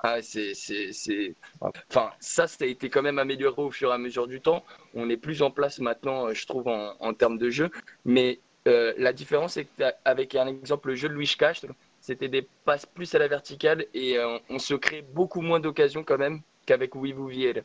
ah, 0.00 0.18
c'est, 0.20 1.34
Enfin, 1.60 2.10
ça, 2.18 2.46
ça 2.46 2.64
a 2.64 2.66
été 2.66 2.88
quand 2.88 3.02
même 3.02 3.18
amélioré 3.18 3.62
au 3.62 3.70
fur 3.70 3.90
et 3.90 3.94
à 3.94 3.98
mesure 3.98 4.26
du 4.26 4.40
temps. 4.40 4.64
On 4.94 5.08
est 5.10 5.16
plus 5.16 5.42
en 5.42 5.50
place 5.50 5.78
maintenant, 5.78 6.26
euh, 6.26 6.34
je 6.34 6.46
trouve, 6.46 6.66
en, 6.68 7.14
termes 7.14 7.38
de 7.38 7.50
jeu. 7.50 7.70
Mais 8.04 8.40
euh, 8.66 8.92
la 8.98 9.12
différence, 9.12 9.54
c'est 9.54 9.66
qu'avec 9.78 10.34
un 10.34 10.46
exemple, 10.48 10.88
le 10.88 10.96
jeu 10.96 11.08
de 11.08 11.14
Louis 11.14 11.32
Castro, 11.38 11.68
c'était 12.06 12.28
des 12.28 12.46
passes 12.64 12.86
plus 12.86 13.12
à 13.16 13.18
la 13.18 13.26
verticale 13.26 13.84
et 13.92 14.16
euh, 14.16 14.38
on 14.48 14.60
se 14.60 14.74
crée 14.74 15.02
beaucoup 15.02 15.40
moins 15.40 15.58
d'occasions 15.58 16.04
quand 16.04 16.18
même 16.18 16.40
qu'avec 16.64 16.94
Wivu 16.94 17.28
Viel. 17.28 17.64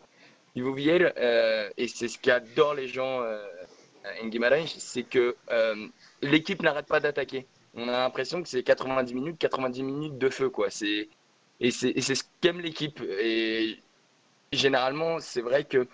euh, 0.58 1.70
et 1.78 1.88
c'est 1.88 2.08
ce 2.08 2.18
qu'adorent 2.18 2.74
les 2.74 2.88
gens 2.88 3.22
euh, 3.22 3.46
en 4.24 4.28
Guimarães, 4.28 4.66
c'est 4.80 5.04
que 5.04 5.36
euh, 5.52 5.88
l'équipe 6.24 6.64
n'arrête 6.64 6.88
pas 6.88 7.00
d'attaquer. 7.00 7.46
On 7.76 7.88
a 7.88 7.92
l'impression 7.92 8.42
que 8.42 8.50
c'est 8.50 8.64
90 8.64 9.14
minutes, 9.14 9.38
90 9.38 9.84
minutes 9.84 10.18
de 10.18 10.30
feu. 10.30 10.50
quoi. 10.50 10.72
C'est 10.72 11.08
Et 11.60 11.70
c'est 11.70 12.02
ce 12.02 12.24
qu'aime 12.42 12.62
l'équipe. 12.62 13.00
Et 13.20 13.78
généralement, 14.52 15.20
c'est 15.20 15.42
vrai 15.42 15.66
que 15.66 15.88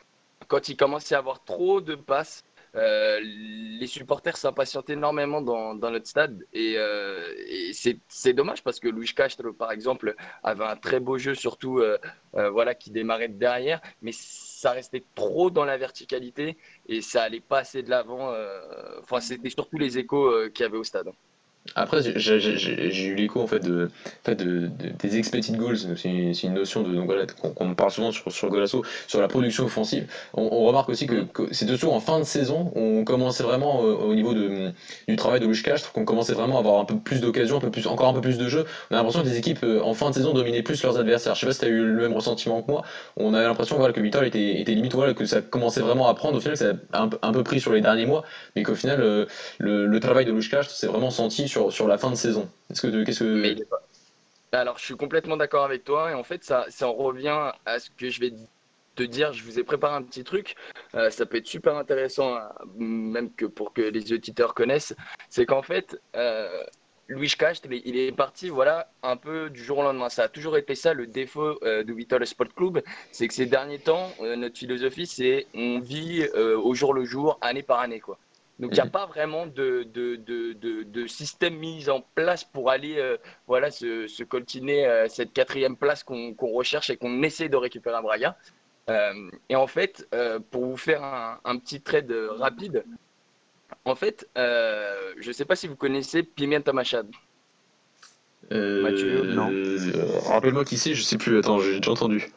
quand 0.48 0.70
il 0.70 0.78
commence 0.78 1.12
à 1.12 1.18
avoir 1.18 1.44
trop 1.44 1.82
de 1.82 1.96
passes, 1.96 2.46
euh, 2.78 3.20
les 3.22 3.88
supporters 3.88 4.38
s'impatientent 4.38 4.90
énormément 4.90 5.42
dans, 5.42 5.74
notre 5.76 6.08
stade 6.08 6.46
et, 6.54 6.76
euh, 6.78 7.72
c'est 8.08 8.34
dommage 8.34 8.64
parce 8.64 8.80
que 8.80 8.88
Louis 8.88 9.08
Castro, 9.08 9.52
par 9.54 9.72
exemple, 9.72 10.16
avait 10.44 10.64
un 10.64 10.76
très 10.76 11.00
beau 11.00 11.18
jeu, 11.18 11.34
surtout 11.34 11.80
euh, 11.80 11.98
voilà, 12.34 12.76
qui 12.76 12.92
démarrait 12.92 13.30
de 13.30 13.38
derrière, 13.38 13.82
mais 14.02 14.12
ça 14.14 14.72
restait 14.72 15.04
trop 15.16 15.50
dans 15.50 15.66
la 15.66 15.78
verticalité 15.78 16.58
et 16.88 17.02
ça 17.02 17.24
allait 17.24 17.40
pas 17.40 17.60
assez 17.60 17.84
de 17.84 17.90
l'avant. 17.90 18.34
Enfin, 19.02 19.20
c'était 19.22 19.50
surtout 19.50 19.78
les 19.78 19.98
échos 19.98 20.50
qu'il 20.54 20.64
y 20.64 20.66
avait 20.66 20.78
au 20.78 20.84
stade. 20.84 21.10
Après, 21.76 22.00
j'ai 22.16 23.06
eu 23.06 23.16
l'écho 23.16 23.42
en 23.42 23.48
fait, 23.48 23.60
de, 23.60 23.90
fait 24.24 24.36
de, 24.36 24.70
des 25.00 25.18
expected 25.18 25.56
goals, 25.56 25.78
c'est 25.78 26.10
une, 26.10 26.54
notion 26.54 26.84
de, 26.84 26.98
voilà, 27.00 27.26
qu'on 27.56 27.76
parle 27.76 27.92
souvent 27.92 28.12
sur, 28.12 28.32
sur 28.32 28.50
Golasso, 28.50 28.84
sur 29.08 29.22
la 29.22 29.28
production 29.28 29.66
offensive. 29.66 30.08
On, 30.34 30.66
remarque 30.66 30.90
aussi 30.90 31.08
que, 31.08 31.26
c'est 31.52 31.66
toujours 31.66 31.94
en 31.94 32.00
fin 32.00 32.20
de 32.20 32.24
saison, 32.24 32.72
on 32.76 33.04
commençait 33.04 33.44
vraiment 33.44 33.84
euh, 33.84 33.94
au 33.94 34.16
niveau 34.16 34.34
de, 34.34 34.72
du 35.08 35.16
travail 35.16 35.40
de 35.40 35.46
Lushka, 35.46 35.76
je 35.76 35.84
qu'on 35.94 36.06
commençait 36.06 36.34
vraiment 36.34 36.58
à 36.58 36.60
avoir 36.60 36.80
un 36.82 36.86
peu 36.86 36.98
plus 36.98 37.22
d'occasions, 37.22 37.60
encore 37.86 38.08
un 38.08 38.14
peu 38.14 38.22
plus 38.22 38.38
de 38.38 38.48
jeu. 38.48 38.66
On 38.90 38.96
a 38.96 38.98
l'impression 38.98 39.22
que 39.22 39.28
les 39.28 39.38
équipes 39.38 39.64
euh, 39.64 39.82
en 39.84 39.94
fin 39.94 40.10
de 40.10 40.16
saison 40.16 40.34
dominaient 40.34 40.64
plus 40.64 40.82
leurs 40.84 40.98
adversaires. 40.98 41.36
Je 41.36 41.42
sais 41.42 41.46
pas 41.46 41.54
si 41.54 41.60
tu 41.60 41.66
as 41.66 41.70
eu 41.70 41.84
le 41.84 42.02
même 42.02 42.14
ressentiment 42.14 42.62
que 42.62 42.72
moi. 42.72 42.84
On 43.16 43.34
avait 43.34 43.46
l'impression 43.46 43.78
que 43.78 44.02
Vitol 44.02 44.26
était, 44.26 44.60
était 44.60 44.74
limite, 44.74 44.94
que 45.16 45.26
ça 45.26 45.42
commençait 45.42 45.82
vraiment 45.82 46.08
à 46.08 46.14
prendre. 46.14 46.38
Au 46.38 46.42
final, 46.42 46.58
ça 46.58 46.74
a 46.94 47.08
un, 47.22 47.32
peu 47.32 47.44
pris 47.44 47.60
sur 47.60 47.72
les 47.74 47.82
derniers 47.82 48.06
mois, 48.06 48.24
mais 48.56 48.64
qu'au 48.64 48.76
final, 48.76 49.02
euh, 49.02 49.26
le, 49.60 49.86
le, 49.86 50.00
travail 50.00 50.26
de 50.26 50.32
Lushka, 50.32 50.62
c'est 50.64 50.88
vraiment 50.88 51.10
senti 51.10 51.48
sur 51.48 51.57
sur, 51.72 51.88
la 51.88 51.98
fin 51.98 52.10
de 52.10 52.16
saison. 52.16 52.50
Est-ce 52.72 52.82
que, 52.82 53.04
qu'est-ce 53.04 53.24
que... 53.24 53.66
Alors, 54.52 54.78
je 54.78 54.86
suis 54.86 54.96
complètement 54.96 55.38
d'accord 55.38 55.66
avec 55.66 55.84
toi. 55.84 56.12
Et 56.12 56.14
en 56.14 56.24
fait, 56.24 56.44
ça, 56.44 56.66
ça 56.70 56.88
en 56.88 56.94
revient 56.94 57.52
à 57.66 57.80
ce 57.80 57.90
que 57.90 58.10
je 58.10 58.22
vais 58.22 58.34
te 58.96 59.04
dire. 59.04 59.34
Je 59.34 59.44
vous 59.44 59.60
ai 59.60 59.64
préparé 59.64 59.96
un 59.96 60.04
petit 60.04 60.24
truc. 60.24 60.56
Euh, 60.96 61.10
ça 61.10 61.26
peut 61.26 61.38
être 61.38 61.48
super 61.48 61.76
intéressant, 61.76 62.36
hein, 62.36 62.50
même 62.78 63.32
que 63.32 63.46
pour 63.46 63.74
que 63.74 63.82
les 63.82 64.14
auditeurs 64.14 64.54
connaissent. 64.54 64.96
C'est 65.30 65.46
qu'en 65.46 65.62
fait, 65.62 66.00
euh, 66.16 66.64
Louis 67.10 67.30
Cacht, 67.30 67.68
il 67.70 67.98
est 67.98 68.12
parti 68.12 68.50
voilà, 68.50 68.90
un 69.04 69.18
peu 69.18 69.50
du 69.50 69.64
jour 69.64 69.80
au 69.80 69.84
lendemain. 69.84 70.10
Ça 70.10 70.24
a 70.24 70.28
toujours 70.30 70.58
été 70.58 70.76
ça 70.76 70.94
le 70.94 71.08
défaut 71.08 71.60
euh, 71.64 71.84
de 71.84 71.94
Vital 71.94 72.26
Sport 72.26 72.54
Club. 72.56 72.82
C'est 73.12 73.28
que 73.28 73.34
ces 73.34 73.46
derniers 73.46 73.80
temps, 73.80 74.12
notre 74.22 74.58
philosophie, 74.58 75.06
c'est 75.06 75.46
on 75.54 75.80
vit 75.80 76.28
au 76.36 76.74
jour 76.74 76.94
le 76.94 77.04
jour, 77.04 77.38
année 77.42 77.64
par 77.64 77.80
année. 77.80 78.00
quoi. 78.00 78.18
Donc 78.60 78.72
il 78.72 78.74
n'y 78.74 78.80
a 78.80 78.86
mhm. 78.86 78.92
pas 78.92 79.06
vraiment 79.06 79.46
de, 79.46 79.84
de, 79.94 80.16
de, 80.16 80.54
de, 80.84 81.08
système 81.08 81.56
mis 81.58 81.90
en 81.90 82.04
place 82.16 82.44
pour 82.44 82.72
aller 82.72 82.96
euh, 82.98 83.18
voilà, 83.48 83.70
se, 83.70 84.08
se 84.08 84.24
coltiner 84.24 84.88
euh, 84.88 85.08
cette 85.08 85.32
quatrième 85.32 85.78
place 85.78 86.04
qu'on 86.04 86.34
recherche 86.40 86.90
et 86.90 86.98
qu'on 86.98 87.22
essaie 87.22 87.50
de 87.50 87.56
récupérer 87.56 87.96
à 87.96 88.02
Braga. 88.02 88.36
Euh, 88.90 89.30
et 89.50 89.56
en 89.56 89.68
fait, 89.68 90.08
pour 90.50 90.66
vous 90.66 90.78
faire 90.78 91.04
un, 91.04 91.40
un, 91.44 91.58
petit 91.58 91.82
trade 91.82 92.12
rapide, 92.38 92.84
en 93.86 93.96
fait, 93.96 94.28
je 94.36 95.28
ne 95.28 95.34
sais 95.34 95.46
pas 95.46 95.56
si 95.56 95.68
vous 95.68 95.76
connaissez 95.76 96.24
Pimienta 96.24 96.74
Machad. 96.74 97.08
Mathieu, 98.50 99.24
non. 99.24 99.52
Rappelle-moi 100.30 100.66
qui 100.66 100.78
c'est, 100.78 100.96
je 100.96 101.02
ne 101.02 101.06
sais 101.06 101.18
plus. 101.18 101.38
Attends, 101.38 101.60
j'ai 101.60 101.80
déjà 101.80 101.92
entendu. 101.92 102.32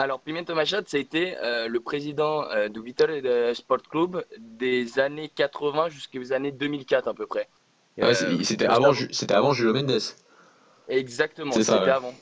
Alors, 0.00 0.20
Pimiento 0.20 0.54
Machado, 0.54 0.86
ça 0.86 0.96
a 0.96 1.00
été 1.00 1.36
euh, 1.38 1.66
le 1.66 1.80
président 1.80 2.44
euh, 2.50 2.68
du 2.68 2.80
Vitória 2.80 3.52
Sport 3.52 3.82
Club 3.82 4.24
des 4.38 5.00
années 5.00 5.28
80 5.28 5.88
jusqu'aux 5.88 6.32
années 6.32 6.52
2004 6.52 7.08
à 7.08 7.14
peu 7.14 7.26
près. 7.26 7.48
Ah 8.00 8.14
c'était 8.14 8.66
avant, 8.66 8.92
c'était 8.94 9.34
avant 9.34 9.52
Julio 9.52 9.74
Mendes. 9.74 9.98
Exactement, 10.88 11.50
c'était 11.50 11.72
avant. 11.72 12.14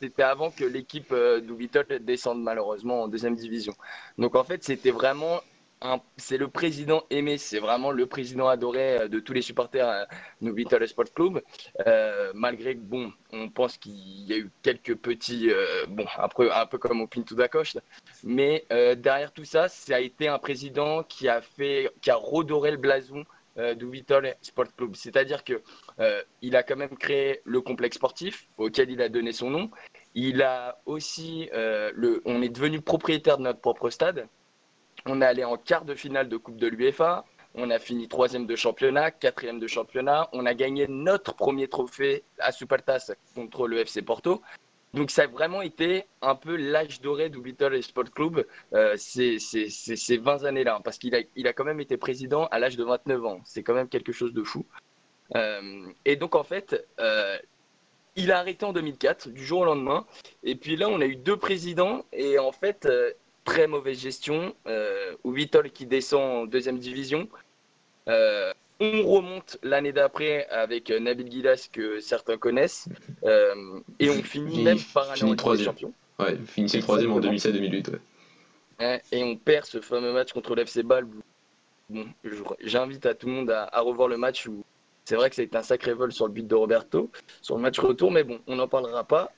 C'était 0.00 0.22
avant 0.24 0.50
que 0.50 0.64
l'équipe 0.64 1.12
euh, 1.12 1.40
du 1.40 1.70
descende 2.00 2.42
malheureusement 2.42 3.04
en 3.04 3.08
deuxième 3.08 3.36
division. 3.36 3.74
Donc 4.18 4.34
en 4.34 4.42
fait, 4.42 4.64
c'était 4.64 4.90
vraiment 4.90 5.40
c'est 6.16 6.38
le 6.38 6.48
président 6.48 7.04
aimé, 7.10 7.38
c'est 7.38 7.58
vraiment 7.58 7.90
le 7.90 8.06
président 8.06 8.48
adoré 8.48 8.98
euh, 8.98 9.08
de 9.08 9.20
tous 9.20 9.32
les 9.32 9.42
supporters 9.42 9.88
euh, 9.88 10.04
de 10.40 10.86
Sport 10.86 11.12
Club. 11.14 11.42
Euh, 11.86 12.32
malgré 12.34 12.74
que, 12.74 12.80
bon, 12.80 13.12
on 13.32 13.48
pense 13.50 13.76
qu'il 13.76 13.92
y 13.92 14.32
a 14.32 14.38
eu 14.38 14.50
quelques 14.62 14.96
petits, 14.96 15.50
bon, 15.88 16.06
un 16.18 16.28
peu, 16.28 16.52
un 16.52 16.66
peu 16.66 16.78
comme 16.78 17.00
au 17.00 17.06
Pinto 17.06 17.34
da 17.34 17.48
mais 18.22 18.64
derrière 18.96 19.32
tout 19.32 19.44
ça, 19.44 19.68
ça 19.68 19.96
a 19.96 20.00
été 20.00 20.28
un 20.28 20.38
président 20.38 21.02
qui 21.02 21.28
a 21.28 21.40
fait, 21.40 21.90
qui 22.00 22.10
a 22.10 22.16
redoré 22.16 22.70
le 22.70 22.76
blason 22.76 23.24
du 23.76 23.90
Vital 23.90 24.36
Sport 24.42 24.74
Club. 24.76 24.94
C'est-à-dire 24.94 25.44
que 25.44 25.62
il 26.42 26.56
a 26.56 26.62
quand 26.62 26.76
même 26.76 26.96
créé 26.96 27.40
le 27.44 27.60
complexe 27.60 27.96
sportif 27.96 28.48
auquel 28.56 28.90
il 28.90 29.02
a 29.02 29.08
donné 29.08 29.32
son 29.32 29.50
nom. 29.50 29.70
Il 30.14 30.42
a 30.42 30.78
aussi, 30.86 31.48
le, 31.52 32.22
on 32.24 32.42
est 32.42 32.48
devenu 32.48 32.80
propriétaire 32.80 33.38
de 33.38 33.42
notre 33.42 33.60
propre 33.60 33.90
stade. 33.90 34.28
On 35.06 35.20
est 35.20 35.26
allé 35.26 35.44
en 35.44 35.56
quart 35.56 35.84
de 35.84 35.94
finale 35.94 36.28
de 36.28 36.36
Coupe 36.38 36.56
de 36.56 36.66
l'UEFA. 36.66 37.24
On 37.54 37.70
a 37.70 37.78
fini 37.78 38.08
troisième 38.08 38.46
de 38.46 38.56
championnat, 38.56 39.10
quatrième 39.10 39.60
de 39.60 39.66
championnat. 39.66 40.28
On 40.32 40.46
a 40.46 40.54
gagné 40.54 40.86
notre 40.88 41.34
premier 41.34 41.68
trophée 41.68 42.24
à 42.38 42.52
Supertas 42.52 43.12
contre 43.34 43.68
le 43.68 43.78
FC 43.78 44.02
Porto. 44.02 44.40
Donc 44.94 45.10
ça 45.10 45.24
a 45.24 45.26
vraiment 45.26 45.60
été 45.60 46.04
un 46.22 46.34
peu 46.36 46.56
l'âge 46.56 47.00
doré 47.00 47.28
du 47.28 47.40
Beatle 47.40 47.82
Sport 47.82 48.10
Club 48.14 48.46
euh, 48.72 48.94
ces, 48.96 49.38
20 50.16 50.44
années-là, 50.44 50.80
parce 50.82 50.98
qu'il 50.98 51.14
a, 51.14 51.20
il 51.36 51.46
a 51.46 51.52
quand 51.52 51.64
même 51.64 51.80
été 51.80 51.96
président 51.96 52.46
à 52.46 52.58
l'âge 52.58 52.76
de 52.76 52.84
29 52.84 53.24
ans. 53.26 53.40
C'est 53.44 53.62
quand 53.62 53.74
même 53.74 53.88
quelque 53.88 54.12
chose 54.12 54.32
de 54.32 54.42
fou. 54.42 54.64
Euh, 55.34 55.86
et 56.04 56.16
donc 56.16 56.34
en 56.34 56.44
fait, 56.44 56.86
euh, 57.00 57.36
il 58.16 58.32
a 58.32 58.38
arrêté 58.38 58.64
en 58.64 58.72
2004, 58.72 59.28
du 59.28 59.44
jour 59.44 59.60
au 59.60 59.64
lendemain. 59.64 60.06
Et 60.44 60.54
puis 60.54 60.76
là, 60.76 60.88
on 60.88 61.00
a 61.00 61.06
eu 61.06 61.16
deux 61.16 61.36
présidents, 61.36 62.04
et 62.12 62.38
en 62.38 62.52
fait, 62.52 62.88
très 63.44 63.66
mauvaise 63.66 64.00
gestion, 64.00 64.54
euh, 64.66 65.14
ou 65.22 65.32
Vitol 65.32 65.70
qui 65.70 65.86
descend 65.86 66.22
en 66.22 66.46
deuxième 66.46 66.78
division. 66.78 67.28
Euh, 68.08 68.52
on 68.80 69.06
remonte 69.06 69.58
l'année 69.62 69.92
d'après 69.92 70.48
avec 70.48 70.90
Nabil 70.90 71.28
Guidas 71.28 71.68
que 71.70 72.00
certains 72.00 72.38
connaissent, 72.38 72.88
euh, 73.22 73.54
et 74.00 74.10
on 74.10 74.22
finit 74.22 74.62
même 74.62 74.80
par 74.92 75.10
aller 75.10 75.22
en 75.22 75.36
troisième. 75.36 75.66
champion. 75.66 75.92
Ouais, 76.18 76.36
finissait 76.46 76.80
troisième 76.80 77.12
en 77.12 77.20
2007-2008. 77.20 77.98
Et 79.12 79.22
on 79.22 79.36
perd 79.36 79.66
ce 79.66 79.80
fameux 79.80 80.12
match 80.12 80.32
contre 80.32 80.54
l'FC 80.54 80.82
Ball. 80.82 81.06
Bon, 81.88 82.06
j'invite 82.60 83.06
à 83.06 83.14
tout 83.14 83.26
le 83.26 83.32
monde 83.32 83.50
à, 83.50 83.80
revoir 83.80 84.08
le 84.08 84.16
match 84.16 84.46
où 84.46 84.64
c'est 85.04 85.16
vrai 85.16 85.28
que 85.28 85.36
c'était 85.36 85.56
un 85.56 85.62
sacré 85.62 85.92
vol 85.92 86.12
sur 86.12 86.26
le 86.26 86.32
but 86.32 86.46
de 86.46 86.54
Roberto, 86.54 87.10
sur 87.42 87.56
le 87.56 87.62
match 87.62 87.78
retour, 87.78 88.10
mais 88.10 88.24
bon, 88.24 88.40
on 88.46 88.56
n'en 88.56 88.68
parlera 88.68 89.04
pas. 89.04 89.32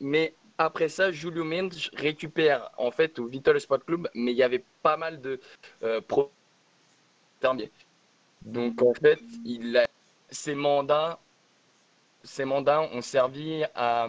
mais 0.00 0.32
après 0.58 0.88
ça, 0.88 1.12
Julio 1.12 1.44
Mendes 1.44 1.74
récupère 1.94 2.70
en 2.78 2.90
fait 2.90 3.18
au 3.18 3.26
Vital 3.26 3.60
Sport 3.60 3.84
Club, 3.84 4.08
mais 4.14 4.32
il 4.32 4.36
y 4.36 4.42
avait 4.42 4.64
pas 4.82 4.96
mal 4.96 5.20
de 5.20 5.40
euh, 5.82 6.00
pro 6.00 6.30
Donc 8.42 8.80
en 8.82 8.94
fait, 8.94 9.20
il 9.44 9.76
a, 9.76 9.86
ses 10.30 10.54
mandats, 10.54 11.18
ses 12.24 12.44
mandats 12.44 12.80
ont 12.80 13.02
servi 13.02 13.64
à 13.74 14.08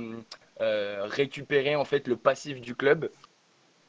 euh, 0.62 1.04
récupérer 1.06 1.76
en 1.76 1.86
fait 1.86 2.08
le 2.08 2.16
passif 2.16 2.62
du 2.62 2.76
club 2.76 3.12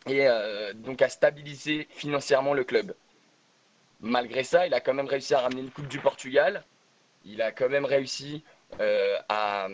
et 0.07 0.27
euh, 0.27 0.73
donc 0.75 1.01
à 1.01 1.09
stabiliser 1.09 1.87
financièrement 1.91 2.55
le 2.55 2.65
club. 2.65 2.95
Malgré 4.01 4.43
ça, 4.43 4.67
il 4.67 4.75
a 4.75 4.81
quand 4.81 4.95
même 4.95 5.07
réussi 5.07 5.35
à 5.35 5.41
ramener 5.41 5.61
une 5.61 5.71
coupe 5.71 5.89
du 5.89 5.99
Portugal. 5.99 6.65
Il 7.25 7.43
a 7.43 7.53
quand 7.53 7.69
même 7.69 7.85
réussi 7.85 8.45
à 9.29 9.69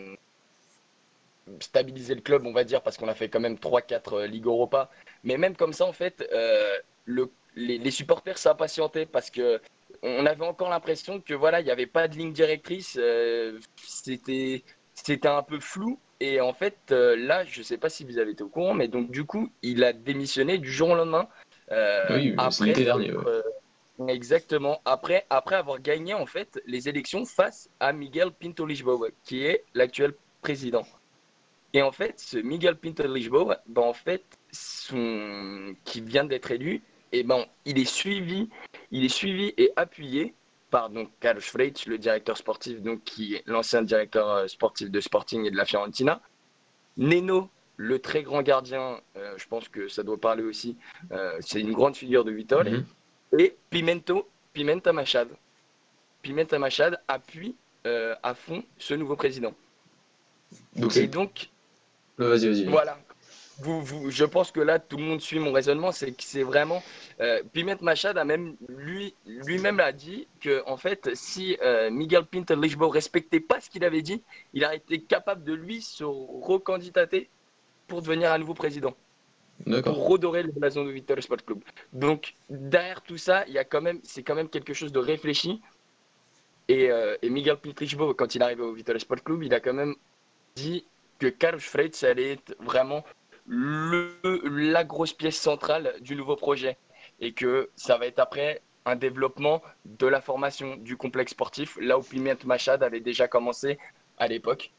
stabiliser 1.59 2.15
le 2.15 2.21
club, 2.21 2.45
on 2.45 2.53
va 2.53 2.63
dire, 2.63 2.81
parce 2.81 2.97
qu'on 2.97 3.07
a 3.07 3.13
fait 3.13 3.29
quand 3.29 3.39
même 3.39 3.55
3-4 3.55 4.15
euh, 4.15 4.27
Ligue 4.27 4.45
Europa. 4.45 4.89
Mais 5.23 5.37
même 5.37 5.55
comme 5.55 5.73
ça, 5.73 5.85
en 5.85 5.93
fait, 5.93 6.27
euh, 6.33 6.73
le, 7.05 7.31
les, 7.55 7.91
supporters 7.91 8.37
s'impatientaient 8.37 9.05
parce 9.05 9.29
que 9.29 9.61
on 10.01 10.25
avait 10.25 10.45
encore 10.45 10.69
l'impression 10.69 11.21
que 11.21 11.33
voilà, 11.33 11.61
il 11.61 11.65
n'y 11.65 11.71
avait 11.71 11.85
pas 11.85 12.07
de 12.07 12.15
ligne 12.15 12.33
directrice. 12.33 12.97
Euh, 12.99 13.59
c'était 13.77 14.63
c'était 14.93 15.27
un 15.27 15.43
peu 15.43 15.59
flou. 15.59 15.99
Et 16.21 16.39
en 16.39 16.53
fait, 16.53 16.77
là, 16.91 17.43
je 17.43 17.59
ne 17.59 17.63
sais 17.63 17.77
pas 17.77 17.89
si 17.89 18.05
vous 18.05 18.17
avez 18.17 18.31
été 18.31 18.43
au 18.43 18.47
courant, 18.47 18.73
mais 18.73 18.87
donc 18.87 19.11
du 19.11 19.25
coup, 19.25 19.51
il 19.61 19.83
a 19.83 19.91
démissionné 19.91 20.57
du 20.57 20.71
jour 20.71 20.89
au 20.89 20.95
lendemain. 20.95 21.27
oui, 22.09 22.33
après, 22.37 22.71
dernier. 22.71 23.11
exactement. 24.07 24.81
Après, 24.85 25.25
après 25.29 25.57
avoir 25.57 25.81
gagné 25.81 26.13
en 26.13 26.25
fait 26.25 26.61
les 26.65 26.87
élections 26.87 27.25
face 27.25 27.69
à 27.81 27.91
Miguel 27.91 28.31
Pinto 28.31 28.65
Lisboa, 28.65 29.09
qui 29.25 29.43
est 29.43 29.65
l'actuel 29.73 30.13
président. 30.41 30.85
Et 31.75 31.81
en 31.81 31.91
fait, 31.91 32.17
ce 32.21 32.37
Miguel 32.37 32.77
Pinto 32.77 33.03
de 33.03 33.13
Lisboa, 33.13 33.61
ben, 33.67 33.81
en 33.81 33.93
fait, 33.93 34.23
son... 34.49 35.75
qui 35.83 35.99
vient 35.99 36.23
d'être 36.23 36.49
élu, 36.49 36.81
et 37.11 37.23
ben, 37.23 37.45
il 37.65 37.77
est 37.77 37.83
suivi, 37.83 38.49
il 38.91 39.03
est 39.03 39.09
suivi 39.09 39.53
et 39.57 39.73
appuyé 39.75 40.33
par 40.71 40.89
donc 40.89 41.09
Carlos 41.19 41.41
Freitz, 41.41 41.85
le 41.85 41.97
directeur 41.97 42.37
sportif, 42.37 42.81
donc 42.81 43.03
qui 43.03 43.35
est 43.35 43.43
l'ancien 43.45 43.81
directeur 43.81 44.29
euh, 44.29 44.47
sportif 44.47 44.89
de 44.89 45.01
Sporting 45.01 45.43
et 45.43 45.51
de 45.51 45.57
la 45.57 45.65
Fiorentina. 45.65 46.21
Neno, 46.95 47.49
le 47.75 47.99
très 47.99 48.23
grand 48.23 48.41
gardien, 48.41 49.01
euh, 49.17 49.33
je 49.35 49.45
pense 49.45 49.67
que 49.67 49.89
ça 49.89 50.01
doit 50.01 50.17
parler 50.17 50.43
aussi, 50.43 50.77
euh, 51.11 51.35
c'est 51.41 51.59
une 51.59 51.73
grande 51.73 51.97
figure 51.97 52.23
de 52.23 52.31
Vitol. 52.31 52.69
Mhm. 52.69 52.85
Et 53.37 53.57
Pimento, 53.69 54.29
Pimenta 54.53 54.93
Machad. 54.93 55.27
Pimenta 56.21 56.57
Machad 56.57 57.01
appuie 57.09 57.53
à 58.23 58.33
fond 58.33 58.63
ce 58.79 58.95
nouveau 58.95 59.15
président. 59.15 59.53
Et 60.95 61.05
donc, 61.05 61.49
vas-y, 62.17 62.47
vas-y. 62.47 62.65
Voilà. 62.65 62.97
Vous, 63.59 63.81
vous, 63.81 64.11
je 64.11 64.25
pense 64.25 64.51
que 64.51 64.59
là, 64.59 64.79
tout 64.79 64.97
le 64.97 65.03
monde 65.03 65.21
suit 65.21 65.39
mon 65.39 65.53
raisonnement. 65.53 65.91
C'est 65.91 66.11
que 66.11 66.23
c'est 66.23 66.43
vraiment. 66.43 66.83
Euh, 67.21 67.41
Piment 67.53 67.77
Machad 67.81 68.17
a 68.17 68.25
même 68.25 68.55
lui 68.67 69.13
lui-même 69.25 69.79
a 69.79 69.93
dit 69.93 70.27
que 70.41 70.61
en 70.65 70.75
fait, 70.75 71.09
si 71.13 71.57
euh, 71.61 71.89
Miguel 71.89 72.25
Pinto 72.25 72.55
Lisboa 72.55 72.91
respectait 72.91 73.39
pas 73.39 73.61
ce 73.61 73.69
qu'il 73.69 73.85
avait 73.85 74.01
dit, 74.01 74.21
il 74.53 74.65
aurait 74.65 74.77
été 74.77 74.99
capable 74.99 75.43
de 75.43 75.53
lui 75.53 75.81
se 75.81 76.03
recandidater 76.03 77.29
pour 77.87 78.01
devenir 78.01 78.31
un 78.33 78.37
nouveau 78.39 78.53
président. 78.53 78.93
Pour 79.85 80.09
redorer 80.09 80.43
le 80.43 80.51
blason 80.51 80.83
de 80.83 80.91
Victor 80.91 81.23
Sport 81.23 81.45
Club. 81.45 81.59
Donc 81.93 82.33
derrière 82.49 83.01
tout 83.01 83.17
ça, 83.17 83.45
il 83.47 83.53
y 83.53 83.57
a 83.57 83.63
quand 83.63 83.81
même, 83.81 84.01
c'est 84.03 84.21
quand 84.21 84.35
même 84.35 84.49
quelque 84.49 84.73
chose 84.73 84.91
de 84.91 84.99
réfléchi. 84.99 85.61
Et, 86.67 86.91
euh, 86.91 87.15
et 87.21 87.29
Miguel 87.29 87.55
Pinto 87.57 88.13
quand 88.15 88.35
il 88.35 88.41
est 88.41 88.43
arrivé 88.43 88.63
au 88.63 88.73
Victor 88.73 88.99
Sport 88.99 89.23
Club, 89.23 89.43
il 89.43 89.53
a 89.53 89.61
quand 89.61 89.73
même 89.73 89.95
dit 90.55 90.85
que 91.19 91.27
Carlos 91.27 91.59
Freitz 91.59 92.03
allait 92.03 92.33
être 92.33 92.55
vraiment 92.59 93.03
la 93.47 94.83
grosse 94.83 95.13
pièce 95.13 95.37
centrale 95.37 95.95
du 96.01 96.15
nouveau 96.15 96.35
projet 96.35 96.77
et 97.19 97.33
que 97.33 97.69
ça 97.75 97.97
va 97.97 98.07
être 98.07 98.19
après 98.19 98.61
un 98.85 98.95
développement 98.95 99.61
de 99.85 100.07
la 100.07 100.21
formation 100.21 100.75
du 100.77 100.95
complexe 100.97 101.31
sportif, 101.31 101.77
là 101.81 101.97
où 101.97 102.03
Piment 102.03 102.35
Machad 102.45 102.83
avait 102.83 102.99
déjà 102.99 103.27
commencé 103.27 103.79
à 104.17 104.27
l'époque. 104.27 104.71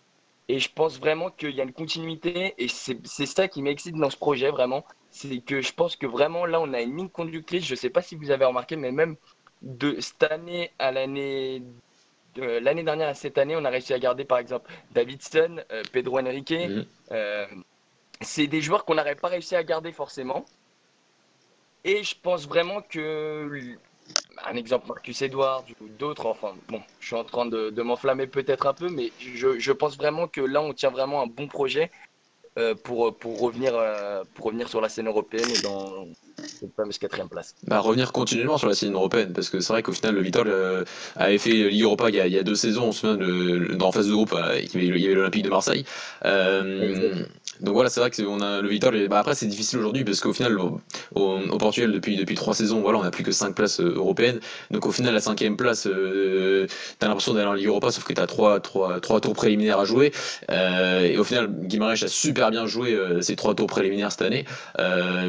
Et 0.48 0.60
je 0.60 0.70
pense 0.72 1.00
vraiment 1.00 1.30
qu'il 1.30 1.50
y 1.50 1.60
a 1.60 1.64
une 1.64 1.72
continuité 1.72 2.54
et 2.58 2.68
c'est 2.68 3.26
ça 3.26 3.48
qui 3.48 3.62
m'excite 3.62 3.96
dans 3.96 4.10
ce 4.10 4.16
projet 4.16 4.50
vraiment. 4.50 4.84
C'est 5.10 5.38
que 5.38 5.60
je 5.60 5.72
pense 5.72 5.96
que 5.96 6.06
vraiment 6.06 6.46
là 6.46 6.60
on 6.60 6.72
a 6.72 6.82
une 6.82 6.96
ligne 6.96 7.08
conductrice. 7.08 7.64
Je 7.64 7.72
ne 7.72 7.76
sais 7.76 7.90
pas 7.90 8.02
si 8.02 8.14
vous 8.14 8.30
avez 8.30 8.44
remarqué, 8.44 8.76
mais 8.76 8.92
même 8.92 9.16
de 9.62 9.98
cette 10.00 10.22
année 10.22 10.70
à 10.78 10.92
l'année 10.92 11.62
l'année 12.38 12.82
dernière 12.82 13.08
à 13.08 13.14
cette 13.14 13.38
année, 13.38 13.56
on 13.56 13.64
a 13.64 13.70
réussi 13.70 13.92
à 13.92 13.98
garder 13.98 14.24
par 14.24 14.38
exemple 14.38 14.70
Davidson, 14.92 15.60
euh, 15.72 15.82
Pedro 15.92 16.18
Henrique. 16.18 16.50
Mhm. 16.52 16.86
Euh, 17.12 17.46
c'est 18.20 18.46
des 18.46 18.60
joueurs 18.60 18.84
qu'on 18.84 18.94
n'aurait 18.94 19.14
pas 19.14 19.28
réussi 19.28 19.56
à 19.56 19.62
garder 19.62 19.92
forcément. 19.92 20.44
Et 21.84 22.02
je 22.02 22.14
pense 22.20 22.48
vraiment 22.48 22.80
que 22.82 23.76
un 24.44 24.56
exemple 24.56 24.86
Marcus 24.88 25.22
Edwards 25.22 25.64
ou 25.80 25.88
d'autres, 25.88 26.26
enfin 26.26 26.54
bon, 26.68 26.80
je 27.00 27.06
suis 27.06 27.16
en 27.16 27.24
train 27.24 27.46
de, 27.46 27.70
m'enflammer 27.82 28.26
peut-être 28.26 28.66
un 28.66 28.74
peu, 28.74 28.88
mais 28.88 29.12
je, 29.18 29.72
pense 29.72 29.96
vraiment 29.96 30.28
que 30.28 30.40
là 30.40 30.60
on 30.60 30.72
tient 30.72 30.90
vraiment 30.90 31.22
un 31.22 31.26
bon 31.26 31.48
projet 31.48 31.84
euh, 31.84 32.05
pour, 32.82 33.16
pour, 33.16 33.40
revenir, 33.40 33.72
pour 34.34 34.46
revenir 34.46 34.68
sur 34.68 34.80
la 34.80 34.88
scène 34.88 35.08
européenne 35.08 35.48
et 35.54 35.62
dans, 35.62 36.06
cette 36.42 36.74
fameuse 36.74 36.98
quatrième 36.98 37.28
place. 37.28 37.54
Bah, 37.66 37.80
revenir 37.80 38.12
continuellement 38.12 38.58
sur 38.58 38.68
la 38.68 38.74
scène 38.74 38.94
européenne, 38.94 39.32
parce 39.32 39.48
que 39.50 39.60
c'est 39.60 39.72
vrai 39.72 39.82
qu'au 39.82 39.92
final, 39.92 40.14
le 40.14 40.22
Vital 40.22 40.46
euh, 40.48 40.84
avait 41.16 41.38
fait 41.38 41.50
Ligue 41.50 41.82
Europa 41.82 42.08
il 42.10 42.16
y, 42.16 42.38
a, 42.38 42.42
deux 42.42 42.54
saisons, 42.54 42.88
on 42.88 42.92
se 42.92 43.00
souvient, 43.00 43.16
de, 43.16 43.74
dans 43.74 43.92
phase 43.92 44.08
de 44.08 44.12
groupe, 44.12 44.32
euh, 44.34 44.60
il 44.74 44.84
y 44.84 45.04
avait 45.06 45.14
l'Olympique 45.14 45.44
de 45.44 45.50
Marseille. 45.50 45.84
Euh, 46.24 47.24
donc 47.60 47.74
voilà, 47.74 47.90
c'est 47.90 48.00
vrai 48.00 48.10
que 48.10 48.22
on 48.22 48.40
a 48.40 48.60
le 48.60 48.68
Vital. 48.68 49.08
Bah, 49.08 49.18
après, 49.18 49.34
c'est 49.34 49.46
difficile 49.46 49.78
aujourd'hui, 49.78 50.04
parce 50.04 50.20
qu'au 50.20 50.32
final, 50.32 50.58
au, 50.58 51.58
Portugal, 51.58 51.92
depuis, 51.92 52.16
depuis 52.16 52.34
trois 52.34 52.54
saisons, 52.54 52.80
voilà, 52.80 52.98
on 52.98 53.02
n'a 53.02 53.10
plus 53.10 53.24
que 53.24 53.32
cinq 53.32 53.54
places 53.54 53.80
européennes. 53.80 54.40
Donc 54.70 54.86
au 54.86 54.92
final, 54.92 55.14
la 55.14 55.20
cinquième 55.20 55.56
place, 55.56 55.88
t'as 56.98 57.06
l'impression 57.08 57.34
d'aller 57.34 57.46
en 57.46 57.54
Ligue 57.54 57.66
Europa, 57.66 57.90
sauf 57.90 58.04
que 58.04 58.12
t'as 58.12 58.26
trois, 58.26 58.60
trois, 58.60 59.00
trois 59.00 59.20
tours 59.20 59.34
préliminaires 59.34 59.80
à 59.80 59.84
jouer. 59.84 60.12
et 60.50 61.18
au 61.18 61.24
final, 61.24 61.48
Guimarães 61.62 62.04
a 62.04 62.08
super 62.08 62.50
bien 62.50 62.66
joué 62.66 62.98
ces 63.20 63.36
trois 63.36 63.54
tours 63.54 63.66
préliminaires 63.66 64.12
cette 64.12 64.22
année, 64.22 64.44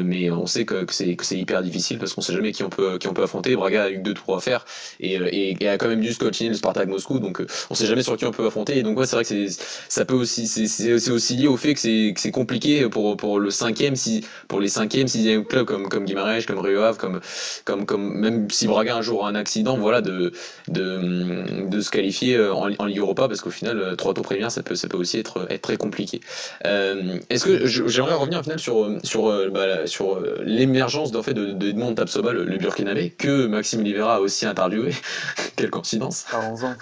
mais 0.04 0.30
on 0.30 0.46
sait 0.46 0.64
que, 0.64 0.84
que 0.84 0.98
que 1.14 1.24
c'est 1.24 1.38
hyper 1.38 1.62
difficile 1.62 1.98
parce 1.98 2.14
qu'on 2.14 2.20
sait 2.20 2.32
jamais 2.32 2.52
qui 2.52 2.62
on 2.62 2.70
peut, 2.70 2.98
qui 2.98 3.08
on 3.08 3.14
peut 3.14 3.22
affronter. 3.22 3.54
Braga 3.56 3.84
a 3.84 3.90
eu 3.90 3.98
deux 3.98 4.14
tours 4.14 4.36
à 4.36 4.40
faire 4.40 4.64
et, 5.00 5.18
euh, 5.18 5.28
et, 5.32 5.68
a 5.68 5.78
quand 5.78 5.88
même 5.88 6.00
dû 6.00 6.12
scotcher 6.12 6.48
le 6.48 6.54
Spartak 6.54 6.88
Moscou, 6.88 7.18
donc 7.18 7.40
euh, 7.40 7.46
on 7.70 7.74
sait 7.74 7.86
jamais 7.86 8.02
sur 8.02 8.16
qui 8.16 8.24
on 8.24 8.30
peut 8.30 8.46
affronter. 8.46 8.78
Et 8.78 8.82
donc 8.82 8.98
ouais, 8.98 9.06
c'est 9.06 9.16
vrai 9.16 9.24
que 9.24 9.46
ça 9.88 10.04
peut 10.04 10.14
aussi, 10.14 10.46
c'est 10.46 11.10
aussi 11.10 11.36
lié 11.36 11.46
au 11.46 11.56
fait 11.56 11.74
que 11.74 11.80
c'est 11.80 12.14
compliqué 12.32 12.88
pour, 12.88 13.16
pour 13.16 13.40
le 13.40 13.50
cinquième, 13.50 13.96
si, 13.96 14.24
pour 14.48 14.60
les 14.60 14.68
cinquièmes, 14.68 15.08
sixième 15.08 15.44
clubs 15.44 15.66
comme, 15.66 15.88
comme 15.88 16.04
Guimarães, 16.04 16.44
comme 16.46 16.58
Rio 16.58 16.82
Ave, 16.82 16.96
comme, 16.98 17.20
comme, 17.64 17.86
comme, 17.86 18.14
même 18.18 18.50
si 18.50 18.66
Braga 18.66 18.96
un 18.96 19.02
jour 19.02 19.26
a 19.26 19.30
un 19.30 19.34
accident, 19.34 19.76
voilà, 19.78 20.00
de, 20.00 20.32
de, 20.68 21.66
de 21.68 21.80
se 21.80 21.90
qualifier 21.90 22.36
euh, 22.36 22.52
en, 22.54 22.70
en 22.78 22.84
Ligue 22.84 22.98
Europa 22.98 23.28
parce 23.28 23.40
qu'au 23.40 23.50
final, 23.50 23.96
trois 23.96 24.14
tours 24.14 24.24
préliminaires, 24.24 24.52
ça 24.52 24.62
peut, 24.62 24.74
ça 24.74 24.88
peut 24.88 24.96
aussi 24.96 25.18
être, 25.18 25.46
être 25.50 25.62
très 25.62 25.76
compliqué. 25.76 26.20
Est-ce 26.64 27.44
que 27.44 27.66
j'aimerais 27.66 28.14
revenir 28.14 28.40
au 28.40 28.42
final 28.42 28.58
sur, 28.58 28.88
sur, 29.04 29.50
bah, 29.50 29.86
sur 29.86 30.20
l'émergence 30.42 31.14
en 31.14 31.22
fait, 31.22 31.34
de, 31.34 31.52
de 31.52 31.68
Edmond 31.68 31.94
Tapsoba, 31.94 32.32
le, 32.32 32.58
Burkinabé, 32.58 33.10
que 33.10 33.46
Maxime 33.46 33.82
Livera 33.82 34.16
a 34.16 34.20
aussi 34.20 34.46
interviewé. 34.46 34.92
Quelle 35.56 35.70
coïncidence. 35.70 36.24
Parlons-en. 36.30 36.74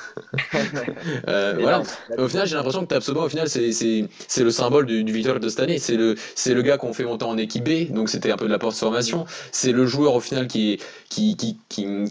euh, 1.28 1.54
voilà. 1.60 1.82
Au 2.18 2.28
final, 2.28 2.46
j'ai 2.46 2.56
l'impression 2.56 2.82
que 2.82 2.86
Tapsoba, 2.86 3.22
au 3.22 3.28
final, 3.28 3.48
c'est 3.48 4.42
le 4.42 4.50
symbole 4.50 4.86
du, 4.86 5.04
du 5.04 5.12
De 5.26 5.48
cette 5.48 5.60
année. 5.60 5.78
C'est 5.78 5.96
le, 5.96 6.14
le 6.46 6.62
gars 6.62 6.78
qu'on 6.78 6.92
fait 6.92 7.04
monter 7.04 7.24
en 7.24 7.36
équipe 7.36 7.64
B, 7.64 7.92
donc 7.92 8.08
c'était 8.08 8.30
un 8.30 8.36
peu 8.36 8.46
de 8.46 8.52
la 8.52 8.58
post-formation. 8.58 9.26
C'est 9.50 9.72
le 9.72 9.84
joueur, 9.84 10.14
au 10.14 10.20
final, 10.20 10.46
qui, 10.46 10.78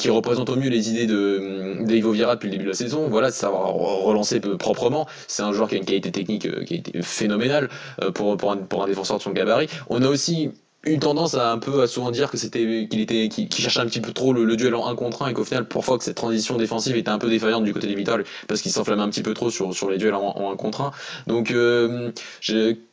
représente 0.09 0.49
au 0.49 0.57
mieux 0.57 0.69
les 0.69 0.89
idées 0.89 1.07
de 1.07 1.83
d'Ivo 1.85 2.11
Vieira 2.11 2.35
depuis 2.35 2.47
le 2.47 2.51
début 2.51 2.65
de 2.65 2.69
la 2.69 2.75
saison. 2.75 3.07
Voilà, 3.07 3.31
ça 3.31 3.49
va 3.49 3.57
relancer 3.57 4.39
proprement. 4.39 5.07
C'est 5.27 5.43
un 5.43 5.53
joueur 5.53 5.69
qui 5.69 5.75
a 5.75 5.77
une 5.77 5.85
qualité 5.85 6.11
technique 6.11 6.45
euh, 6.45 6.63
qui 6.63 6.83
a 6.93 7.01
phénoménale 7.01 7.69
euh, 8.01 8.11
pour, 8.11 8.35
pour, 8.37 8.51
un, 8.51 8.57
pour 8.57 8.83
un 8.83 8.87
défenseur 8.87 9.17
de 9.17 9.23
son 9.23 9.31
gabarit. 9.31 9.67
On 9.89 10.01
a 10.03 10.07
aussi 10.07 10.51
eu 10.85 10.99
tendance 10.99 11.35
à 11.35 11.51
un 11.51 11.57
peu 11.57 11.81
à 11.81 11.87
souvent 11.87 12.11
dire 12.11 12.29
que 12.29 12.37
c'était 12.37 12.87
qu'il 12.89 13.01
était 13.01 13.27
qu'il 13.29 13.53
cherchait 13.53 13.79
un 13.79 13.85
petit 13.85 14.01
peu 14.01 14.11
trop 14.11 14.33
le, 14.33 14.55
duel 14.55 14.75
en 14.75 14.87
1 14.87 14.95
contre 14.95 15.23
1 15.23 15.29
et 15.29 15.33
qu'au 15.33 15.43
final 15.43 15.67
parfois 15.67 15.97
que 15.97 16.03
cette 16.03 16.17
transition 16.17 16.57
défensive 16.57 16.95
était 16.95 17.09
un 17.09 17.17
peu 17.17 17.29
défaillante 17.29 17.63
du 17.63 17.73
côté 17.73 17.87
des 17.87 17.95
Vital 17.95 18.23
parce 18.47 18.61
qu'il 18.61 18.71
s'enflammait 18.71 19.01
un 19.01 19.09
petit 19.09 19.23
peu 19.23 19.33
trop 19.33 19.49
sur, 19.49 19.73
sur 19.73 19.89
les 19.89 19.97
duels 19.97 20.15
en, 20.15 20.51
1 20.51 20.55
contre 20.55 20.81
1 20.81 20.91
donc 21.27 21.51
euh, 21.51 22.11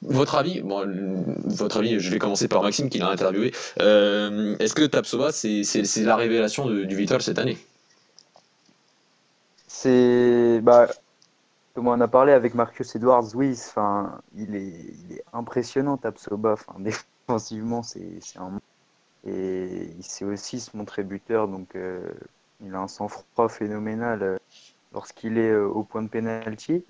votre 0.02 0.34
avis 0.34 0.60
bon, 0.60 0.84
votre 1.44 1.78
avis 1.78 2.00
je 2.00 2.10
vais 2.10 2.18
commencer 2.18 2.48
par 2.48 2.62
Maxime 2.62 2.88
qui 2.88 2.98
l'a 2.98 3.08
interviewé 3.08 3.52
euh, 3.80 4.56
est-ce 4.58 4.74
que 4.74 4.84
Tapsova 4.84 5.32
c'est 5.32 6.02
la 6.02 6.16
révélation 6.16 6.68
du 6.68 6.96
Vital 6.96 7.22
cette 7.22 7.38
année? 7.38 7.58
C'est 9.66 10.60
bah 10.62 10.88
comme 11.74 11.88
on 11.88 12.00
a 12.00 12.08
parlé 12.08 12.32
avec 12.32 12.54
Marcus 12.54 12.94
Edwards, 12.94 13.34
oui, 13.34 13.52
enfin, 13.52 14.20
il 14.36 14.54
est, 14.54 14.74
il 15.08 15.16
est 15.16 15.24
impressionnant, 15.32 15.96
Tapsoba. 15.96 16.52
Enfin, 16.52 16.74
Offensivement, 17.32 17.82
c'est 17.82 18.20
un. 18.36 18.60
Et 19.26 19.88
il 19.96 20.04
sait 20.04 20.26
aussi 20.26 20.60
se 20.60 20.76
montrer 20.76 21.02
buteur, 21.02 21.48
donc 21.48 21.76
euh, 21.76 22.12
il 22.60 22.74
a 22.74 22.80
un 22.80 22.88
sang-froid 22.88 23.48
phénoménal 23.48 24.22
euh, 24.22 24.38
lorsqu'il 24.92 25.38
est 25.38 25.50
euh, 25.50 25.66
au 25.66 25.82
point 25.82 26.02
de 26.02 26.08
pénalty. 26.08 26.84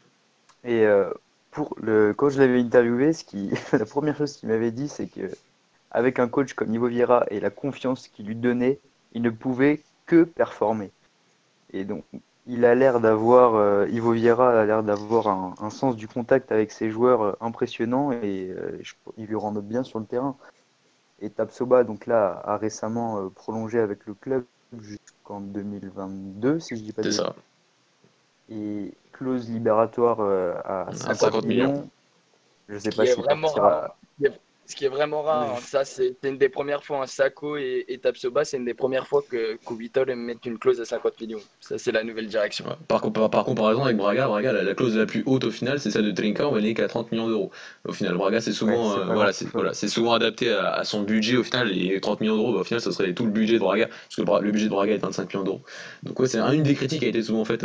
Et 0.65 0.85
pour 1.53 1.77
le, 1.81 2.13
quand 2.13 2.29
je 2.29 2.41
l'avais 2.41 2.61
interviewé, 2.61 3.13
ce 3.13 3.23
qui, 3.23 3.51
la 3.73 3.87
première 3.87 4.17
chose 4.17 4.37
qu'il 4.37 4.49
m'avait 4.49 4.73
dit, 4.73 4.89
c'est 4.89 5.07
que 5.07 5.31
avec 5.93 6.19
un 6.19 6.27
coach 6.27 6.55
comme 6.55 6.75
Ivo 6.75 6.89
Vieira 6.89 7.25
et 7.31 7.39
la 7.39 7.51
confiance 7.51 8.09
qu'il 8.09 8.27
lui 8.27 8.35
donnait, 8.35 8.81
il 9.13 9.23
ne 9.23 9.31
pouvait 9.31 9.81
que 10.07 10.25
performer. 10.25 10.91
Et 11.73 11.85
donc, 11.85 12.05
il 12.47 12.65
a 12.65 12.75
l'air 12.75 13.01
d'avoir, 13.01 13.55
euh, 13.55 13.87
Ivo 13.91 14.13
Vieira 14.13 14.61
a 14.61 14.65
l'air 14.65 14.83
d'avoir 14.83 15.29
un, 15.29 15.71
sens 15.71 15.97
du 15.97 16.09
contact 16.09 16.51
avec 16.51 16.73
ses 16.73 16.91
joueurs 16.91 17.23
euh, 17.23 17.33
impressionnant 17.41 18.11
et 18.11 18.53
euh, 18.57 18.81
il 19.17 19.27
lui 19.27 19.37
rend 19.37 19.53
bien 19.53 19.83
sur 19.83 20.01
le 20.01 20.07
terrain. 20.07 20.37
Et 21.21 21.31
Tapsoba, 21.31 21.85
donc 21.85 22.07
là, 22.07 22.43
a 22.45 22.57
récemment 22.57 23.29
prolongé 23.29 23.79
avec 23.79 24.07
le 24.07 24.15
club 24.15 24.45
jusqu'en 24.81 25.41
2022, 25.41 26.59
si 26.59 26.77
je 26.77 26.83
dis 26.83 26.93
pas 26.93 27.03
de 27.03 27.13
ça. 27.13 27.37
Et 28.51 28.93
clause 29.13 29.49
libératoire 29.49 30.21
à 30.65 30.93
50, 30.93 31.45
millions. 31.45 31.89
Je 32.69 32.77
sais 32.79 32.91
pas 32.91 33.07
si 33.07 33.21
vraiment, 33.21 33.53
ce 34.67 34.77
qui 34.77 34.85
est 34.85 34.89
vraiment 34.89 35.23
rare. 35.23 35.55
Hein. 35.57 35.61
Ça, 35.61 35.85
c'est 35.85 36.17
une 36.23 36.39
des 36.39 36.49
premières 36.49 36.85
fois. 36.85 37.03
Un 37.03 37.07
Sako 37.07 37.57
et, 37.57 37.85
et 37.89 37.99
Tapsoba, 37.99 38.45
c'est 38.45 38.57
une 38.57 38.65
des 38.65 38.75
premières 38.75 39.07
fois 39.07 39.23
que 39.29 39.57
Kubitol 39.67 40.15
met 40.15 40.37
une 40.45 40.59
clause 40.59 40.81
à 40.81 40.85
50 40.85 41.21
millions. 41.21 41.41
Ça, 41.61 41.79
c'est 41.79 41.93
la 41.93 42.05
nouvelle 42.05 42.29
direction. 42.29 42.65
Par, 42.87 43.13
par, 43.13 43.31
par, 43.31 43.45
comparaison 43.45 43.85
avec 43.85 43.97
Braga, 43.97 44.29
Braga 44.29 44.53
la, 44.53 44.75
clause 44.75 44.97
la 44.97 45.07
plus 45.07 45.23
haute 45.27 45.45
au 45.45 45.51
final, 45.51 45.81
c'est 45.81 45.91
celle 45.91 46.05
de 46.05 46.13
Trinka, 46.13 46.49
on 46.49 46.57
est 46.57 46.75
qu'à 46.75 46.87
30 46.87 47.11
millions 47.13 47.29
d'euros. 47.29 47.51
Au 47.85 47.93
final, 47.93 48.15
Braga, 48.15 48.41
c'est 48.41 48.53
souvent, 48.53 48.97
euh, 48.97 49.05
voilà, 49.07 49.33
c'est 49.33 49.49
voilà, 49.49 49.75
souvent 49.75 50.13
adapté 50.13 50.51
à, 50.53 50.85
son 50.85 51.03
budget 51.03 51.37
au 51.37 51.43
final. 51.43 51.77
Et 51.77 52.01
30 52.01 52.21
millions 52.21 52.37
d'euros, 52.37 52.53
bah, 52.53 52.61
au 52.61 52.65
final, 52.65 52.81
ce 52.81 52.93
serait 52.93 53.13
tout 53.15 53.25
le 53.25 53.33
budget 53.33 53.55
de 53.55 53.61
Braga, 53.61 53.89
parce 53.89 54.17
que 54.17 54.45
le 54.45 54.53
budget 54.53 54.67
de 54.67 54.71
Braga 54.71 54.95
est 54.95 54.99
25 54.99 55.33
millions 55.33 55.45
d'euros. 55.45 55.63
Donc, 56.05 56.19
ouais, 56.21 56.29
c'est 56.29 56.39
une 56.39 56.63
des 56.63 56.75
critiques 56.75 57.01
qui 57.01 57.07
a 57.07 57.09
été 57.09 57.23
souvent 57.23 57.45
faite 57.45 57.65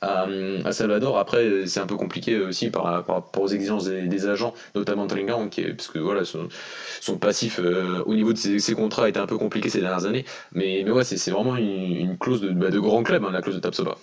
à, 0.00 0.26
à, 0.64 0.72
Salvador. 0.72 1.18
Après, 1.18 1.66
c'est 1.66 1.80
un 1.80 1.86
peu 1.86 1.96
compliqué 1.96 2.38
aussi 2.38 2.70
par, 2.70 2.84
rapport 2.84 3.42
aux 3.42 3.48
exigences 3.48 3.86
des, 3.86 4.26
agents, 4.26 4.54
notamment 4.74 5.06
Trinka, 5.06 5.36
qui 5.50 5.62
est, 5.62 5.74
parce 5.74 5.88
que 5.88 5.98
voilà, 5.98 6.19
son, 6.24 7.18
passif 7.18 7.58
euh, 7.58 8.02
au 8.06 8.14
niveau 8.14 8.32
de 8.32 8.38
ses, 8.38 8.74
contrats 8.74 9.04
a 9.04 9.08
été 9.08 9.18
un 9.18 9.26
peu 9.26 9.38
compliqué 9.38 9.68
ces 9.68 9.80
dernières 9.80 10.04
années. 10.04 10.24
Mais, 10.52 10.82
mais 10.84 10.90
ouais, 10.90 11.04
c'est 11.04 11.30
vraiment 11.30 11.56
une, 11.56 12.16
clause 12.18 12.40
de, 12.40 12.50
bah, 12.50 12.70
de 12.70 12.78
grand 12.78 13.02
club, 13.02 13.24
hein, 13.24 13.30
la 13.30 13.42
clause 13.42 13.54
de 13.54 13.60
Tapsoba. 13.60 13.96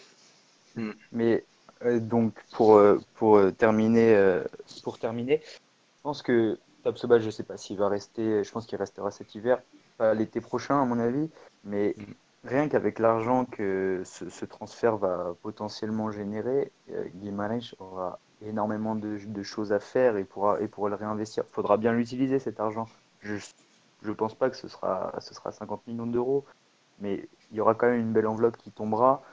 Hmm. 0.75 0.91
Mais 1.11 1.43
euh, 1.85 1.99
donc 1.99 2.33
pour, 2.51 2.75
euh, 2.75 2.99
pour, 3.15 3.39
terminer, 3.57 4.41
pour 4.83 4.99
terminer, 4.99 5.41
je 5.43 6.01
pense 6.03 6.21
que 6.21 6.57
Tapsoba, 6.83 7.19
je 7.19 7.25
ne 7.25 7.31
sais 7.31 7.43
pas 7.43 7.57
s'il 7.57 7.77
va 7.77 7.89
rester, 7.89 8.43
je 8.43 8.51
pense 8.51 8.65
qu'il 8.65 8.77
restera 8.77 9.11
cet 9.11 9.35
hiver, 9.35 9.59
pas 9.97 10.13
l'été 10.13 10.41
prochain 10.41 10.81
à 10.81 10.85
mon 10.85 10.99
avis, 10.99 11.29
mais 11.63 11.95
rien 12.43 12.69
qu'avec 12.69 12.99
l'argent 12.99 13.45
que 13.45 14.03
ce, 14.05 14.45
transfert 14.45 14.97
va 14.97 15.35
potentiellement 15.41 16.11
générer, 16.11 16.71
Guimarães 17.15 17.73
aura 17.79 18.19
énormément 18.41 18.95
de, 18.95 19.17
de 19.25 19.43
choses 19.43 19.71
à 19.73 19.79
faire 19.79 20.17
et 20.17 20.23
pourra, 20.23 20.61
et 20.61 20.67
pourra 20.67 20.89
le 20.89 20.95
réinvestir. 20.95 21.43
Il 21.49 21.53
faudra 21.53 21.77
bien 21.77 21.93
l'utiliser 21.93 22.39
cet 22.39 22.59
argent. 22.59 22.87
Je 23.21 23.37
ne 24.03 24.13
pense 24.13 24.35
pas 24.35 24.49
que 24.49 24.55
ce 24.55 24.67
sera, 24.67 25.13
ce 25.19 25.33
sera 25.33 25.51
50 25.51 25.87
millions 25.87 26.07
d'euros, 26.07 26.45
mais 26.99 27.27
il 27.51 27.57
y 27.57 27.61
aura 27.61 27.73
quand 27.75 27.87
même 27.87 27.99
une 27.99 28.13
belle 28.13 28.27
enveloppe 28.27 28.57
qui 28.57 28.71
tombera 28.71 29.23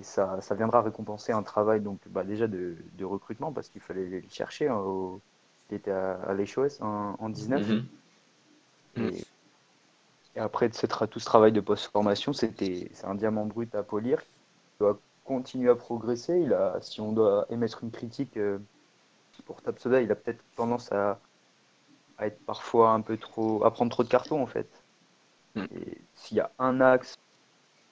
et 0.00 0.02
ça, 0.02 0.40
ça 0.40 0.54
viendra 0.54 0.82
récompenser 0.82 1.32
un 1.32 1.42
travail 1.42 1.80
donc 1.80 1.98
bah, 2.08 2.22
déjà 2.24 2.46
de, 2.46 2.76
de 2.96 3.04
recrutement 3.04 3.52
parce 3.52 3.68
qu'il 3.68 3.80
fallait 3.80 4.06
les 4.06 4.24
chercher. 4.30 4.68
Hein, 4.68 4.76
au, 4.76 5.20
il 5.70 5.76
était 5.76 5.90
à, 5.90 6.14
à 6.22 6.34
l'HOS 6.34 6.80
en, 6.80 7.16
en 7.18 7.28
19. 7.28 7.68
Mhm. 7.68 7.86
Et, 8.96 9.24
et 10.36 10.40
après 10.40 10.70
ce 10.72 10.86
tout 10.86 11.18
ce 11.18 11.24
travail 11.24 11.52
de 11.52 11.60
post-formation, 11.60 12.32
c'était 12.32 12.90
c'est 12.92 13.06
un 13.06 13.14
diamant 13.14 13.46
brut 13.46 13.74
à 13.74 13.82
polir. 13.82 14.22
Doit 14.78 15.00
continuer 15.28 15.70
à 15.70 15.76
progresser. 15.76 16.40
Il 16.40 16.54
a, 16.54 16.78
si 16.80 17.00
on 17.00 17.12
doit 17.12 17.46
émettre 17.50 17.84
une 17.84 17.90
critique 17.90 18.36
euh, 18.38 18.58
pour 19.44 19.60
Tapsoda, 19.62 20.00
il 20.00 20.10
a 20.10 20.14
peut-être 20.16 20.42
tendance 20.56 20.90
à, 20.90 21.20
à 22.16 22.26
être 22.26 22.40
parfois 22.46 22.90
un 22.92 23.02
peu 23.02 23.18
trop, 23.18 23.64
à 23.64 23.70
prendre 23.70 23.90
trop 23.90 24.02
de 24.02 24.08
cartons 24.08 24.42
en 24.42 24.46
fait. 24.46 24.68
Mm. 25.54 25.64
Et 25.76 25.98
s'il 26.14 26.38
y 26.38 26.40
a 26.40 26.50
un 26.58 26.80
axe, 26.80 27.16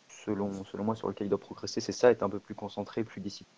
selon, 0.08 0.64
selon 0.64 0.84
moi, 0.84 0.96
sur 0.96 1.08
lequel 1.08 1.26
il 1.26 1.30
doit 1.30 1.38
progresser, 1.38 1.80
c'est 1.80 1.92
ça, 1.92 2.10
être 2.10 2.22
un 2.22 2.30
peu 2.30 2.40
plus 2.40 2.54
concentré, 2.54 3.04
plus 3.04 3.20
discipliné. 3.20 3.56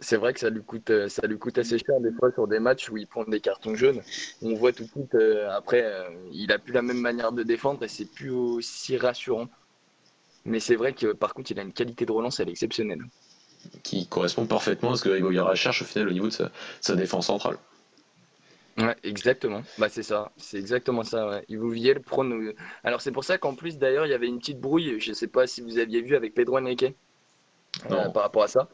C'est 0.00 0.16
vrai 0.16 0.32
que 0.32 0.40
ça 0.40 0.50
lui 0.50 0.62
coûte, 0.62 0.90
euh, 0.90 1.08
ça 1.08 1.26
lui 1.28 1.38
coûte 1.38 1.56
assez 1.58 1.78
cher 1.78 2.00
des 2.00 2.10
fois 2.10 2.32
sur 2.32 2.48
des 2.48 2.58
matchs 2.58 2.90
où 2.90 2.96
il 2.96 3.06
prend 3.06 3.22
des 3.24 3.38
cartons 3.40 3.76
jaunes. 3.76 4.02
On 4.42 4.54
voit 4.54 4.72
tout 4.72 4.82
de 4.84 4.88
suite 4.88 5.14
euh, 5.14 5.48
après, 5.50 5.82
euh, 5.84 6.08
il 6.32 6.50
a 6.50 6.58
plus 6.58 6.72
la 6.72 6.82
même 6.82 7.00
manière 7.00 7.30
de 7.30 7.44
défendre 7.44 7.84
et 7.84 7.88
c'est 7.88 8.06
plus 8.06 8.30
aussi 8.30 8.96
rassurant. 8.96 9.46
Mais 10.48 10.60
c'est 10.60 10.76
vrai 10.76 10.92
que 10.94 11.12
par 11.12 11.34
contre, 11.34 11.50
il 11.50 11.58
a 11.58 11.62
une 11.62 11.72
qualité 11.72 12.06
de 12.06 12.12
relance, 12.12 12.40
elle 12.40 12.48
est 12.48 12.52
exceptionnelle. 12.52 13.02
Qui 13.82 14.06
correspond 14.06 14.46
parfaitement 14.46 14.92
à 14.92 14.96
ce 14.96 15.02
que 15.04 15.10
Vieira 15.10 15.54
cherche 15.54 15.82
au 15.82 15.84
final 15.84 16.08
au 16.08 16.12
niveau 16.12 16.26
de 16.26 16.32
sa, 16.32 16.50
sa 16.80 16.94
défense 16.96 17.26
centrale. 17.26 17.58
Ouais, 18.78 18.96
exactement. 19.02 19.62
Bah 19.76 19.88
c'est 19.88 20.04
ça, 20.04 20.30
c'est 20.36 20.56
exactement 20.58 21.02
ça. 21.02 21.28
Ouais. 21.28 21.44
Ivo 21.48 21.68
Viel 21.68 22.00
prône. 22.00 22.32
euh, 22.32 22.54
Alors 22.84 23.00
c'est 23.00 23.10
pour 23.10 23.24
ça 23.24 23.36
qu'en 23.36 23.56
plus 23.56 23.76
d'ailleurs 23.76 24.06
il 24.06 24.10
y 24.10 24.14
avait 24.14 24.28
une 24.28 24.38
petite 24.38 24.60
brouille. 24.60 25.00
Je 25.00 25.12
sais 25.12 25.26
pas 25.26 25.48
si 25.48 25.60
vous 25.60 25.78
aviez 25.78 26.00
vu 26.00 26.14
avec 26.14 26.32
Pedro 26.34 26.58
Henrique 26.58 26.84
euh, 27.90 28.08
par 28.10 28.22
rapport 28.22 28.44
à 28.44 28.48
ça. 28.48 28.68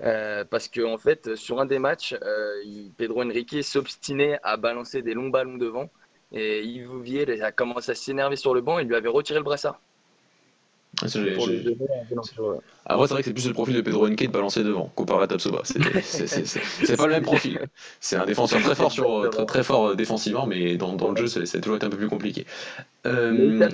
Euh, 0.00 0.44
parce 0.44 0.68
que 0.68 0.80
en 0.80 0.96
fait 0.96 1.34
sur 1.34 1.60
un 1.60 1.66
des 1.66 1.78
matchs, 1.78 2.14
euh, 2.22 2.54
Pedro 2.96 3.22
Henrique 3.22 3.62
s'obstinait 3.62 4.38
à 4.42 4.56
balancer 4.56 5.02
des 5.02 5.12
longs 5.12 5.28
ballons 5.28 5.58
devant 5.58 5.90
et 6.32 6.62
Ivo 6.62 7.00
Viel 7.00 7.42
a 7.42 7.52
commencé 7.52 7.90
à 7.90 7.94
s'énerver 7.94 8.36
sur 8.36 8.54
le 8.54 8.62
banc 8.62 8.78
et 8.78 8.84
lui 8.84 8.94
avait 8.94 9.08
retiré 9.08 9.38
le 9.40 9.44
brassard. 9.44 9.78
C'est 11.06 11.20
vrai 11.20 11.32
que 13.22 13.24
c'est 13.24 13.32
plus 13.32 13.46
le 13.46 13.52
profil 13.52 13.76
de 13.76 13.80
Pedro 13.80 14.06
Henrique 14.06 14.26
de 14.26 14.32
balancer 14.32 14.64
devant, 14.64 14.90
comparé 14.94 15.24
à 15.24 15.26
Tapsoba. 15.26 15.60
C'est 15.64 15.82
c'est- 16.02 16.26
c'est- 16.26 16.46
c'est- 16.46 16.60
c'est 16.84 16.96
pas 16.96 17.06
le 17.06 17.12
même 17.12 17.22
profil. 17.22 17.60
C'est 18.00 18.16
un 18.16 18.26
défenseur 18.26 18.60
très 18.60 18.74
fort, 18.74 18.90
sur, 18.90 19.30
très, 19.30 19.46
très 19.46 19.62
fort 19.62 19.88
euh, 19.88 19.94
défensivement, 19.94 20.46
mais 20.46 20.76
dans, 20.76 20.94
dans 20.94 21.10
le 21.10 21.16
jeu, 21.16 21.26
c'est 21.26 21.46
c'est 21.46 21.60
toujours 21.60 21.76
été 21.76 21.86
un 21.86 21.90
peu 21.90 21.96
plus 21.96 22.08
compliqué. 22.08 22.46
Euh, 23.06 23.68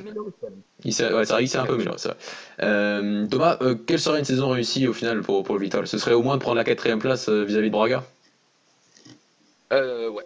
il 0.84 0.92
s'est 0.92 1.12
ouais, 1.12 1.56
un 1.56 1.66
peu 1.66 1.76
vrai. 1.76 1.96
Euh, 2.62 3.26
Thomas, 3.26 3.56
euh, 3.62 3.74
quelle 3.74 4.00
serait 4.00 4.18
une 4.18 4.24
saison 4.24 4.50
réussie 4.50 4.86
au 4.86 4.92
final 4.92 5.22
pour, 5.22 5.42
pour 5.44 5.56
le 5.56 5.62
Vital? 5.62 5.86
Ce 5.86 5.98
serait 5.98 6.14
au 6.14 6.22
moins 6.22 6.36
de 6.36 6.42
prendre 6.42 6.56
la 6.56 6.64
quatrième 6.64 6.98
place 6.98 7.28
euh, 7.28 7.44
vis-à-vis 7.44 7.68
de 7.68 7.72
Braga? 7.72 8.04
Euh, 9.72 10.10
ouais. 10.10 10.24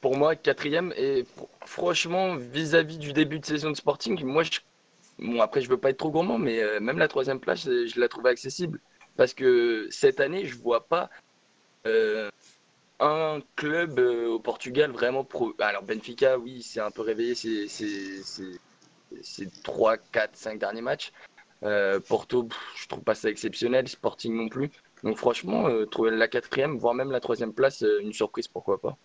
Pour 0.00 0.16
moi, 0.16 0.36
quatrième. 0.36 0.92
Et 0.96 1.22
fr- 1.22 1.48
franchement, 1.66 2.36
vis-à-vis 2.36 2.98
du 2.98 3.12
début 3.12 3.38
de 3.38 3.44
saison 3.44 3.70
de 3.70 3.76
Sporting, 3.76 4.22
moi, 4.24 4.42
je... 4.42 4.50
bon, 5.18 5.40
après, 5.40 5.60
je 5.60 5.68
veux 5.68 5.78
pas 5.78 5.90
être 5.90 5.98
trop 5.98 6.10
gourmand, 6.10 6.38
mais 6.38 6.62
euh, 6.62 6.80
même 6.80 6.98
la 6.98 7.08
troisième 7.08 7.40
place, 7.40 7.64
je, 7.64 7.86
je 7.86 8.00
la 8.00 8.08
trouvais 8.08 8.30
accessible. 8.30 8.80
Parce 9.16 9.34
que 9.34 9.88
cette 9.90 10.20
année, 10.20 10.46
je 10.46 10.56
vois 10.56 10.86
pas 10.86 11.10
euh, 11.86 12.30
un 13.00 13.40
club 13.56 13.98
euh, 13.98 14.28
au 14.28 14.40
Portugal 14.40 14.90
vraiment 14.90 15.24
pro. 15.24 15.54
Alors, 15.60 15.82
Benfica, 15.82 16.38
oui, 16.38 16.62
c'est 16.62 16.80
un 16.80 16.90
peu 16.90 17.02
réveillé 17.02 17.34
ces, 17.34 17.68
ces, 17.68 18.22
ces, 18.22 18.58
ces 19.22 19.48
3, 19.64 19.96
4, 19.98 20.36
5 20.36 20.58
derniers 20.58 20.82
matchs. 20.82 21.12
Euh, 21.64 22.00
Porto, 22.00 22.48
je 22.76 22.86
trouve 22.86 23.02
pas 23.02 23.14
ça 23.14 23.28
exceptionnel. 23.28 23.88
Sporting 23.88 24.34
non 24.34 24.48
plus. 24.48 24.70
Donc 25.02 25.16
franchement, 25.16 25.68
euh, 25.68 25.86
trouver 25.86 26.10
la 26.10 26.28
quatrième, 26.28 26.78
voire 26.78 26.94
même 26.94 27.10
la 27.10 27.20
troisième 27.20 27.52
place, 27.52 27.82
euh, 27.82 28.00
une 28.00 28.12
surprise, 28.12 28.48
pourquoi 28.48 28.80
pas. 28.80 28.96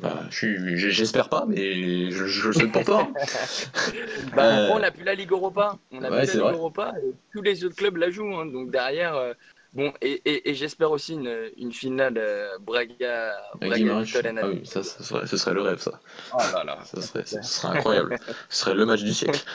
Bah, 0.00 0.20
je 0.30 0.76
J'espère 0.90 1.28
pas, 1.28 1.44
mais 1.46 2.10
je, 2.10 2.26
je 2.26 2.46
le 2.48 2.52
souhaite 2.52 2.72
pour 2.72 2.84
toi. 2.84 3.08
Bah, 4.34 4.42
Euh, 4.44 4.68
on 4.72 4.78
n'a 4.78 4.90
plus 4.90 5.04
la 5.04 5.14
Ligue 5.14 5.30
Europa. 5.32 5.78
On 5.90 6.00
ouais, 6.00 6.08
plus 6.26 6.38
la. 6.38 6.50
Ligue 6.50 6.58
Europa. 6.58 6.94
tous 7.32 7.42
les 7.42 7.64
autres 7.64 7.76
clubs 7.76 7.96
la 7.96 8.10
jouent. 8.10 8.34
hein. 8.36 8.46
donc 8.46 8.70
derrière, 8.70 9.14
euh, 9.14 9.34
bon, 9.72 9.92
et, 10.00 10.20
et, 10.24 10.50
et 10.50 10.54
j'espère 10.54 10.90
aussi 10.90 11.14
une, 11.14 11.50
une 11.56 11.72
finale 11.72 12.14
euh, 12.18 12.58
Braga, 12.60 13.32
Braga 13.60 14.02
Ah 14.42 14.48
oui, 14.48 14.60
ça, 14.64 14.82
ça 14.82 15.02
serait, 15.02 15.26
ce 15.26 15.36
serait 15.36 15.54
le 15.54 15.62
rêve, 15.62 15.78
ça. 15.78 16.00
Oh 16.34 16.38
là 16.54 16.64
là. 16.64 16.78
Ça 16.84 17.00
serait, 17.00 17.24
ce 17.24 17.40
serait 17.42 17.76
incroyable. 17.78 18.18
Ce 18.48 18.60
serait 18.60 18.74
le 18.74 18.86
match 18.86 19.02
du 19.02 19.12
siècle. 19.12 19.44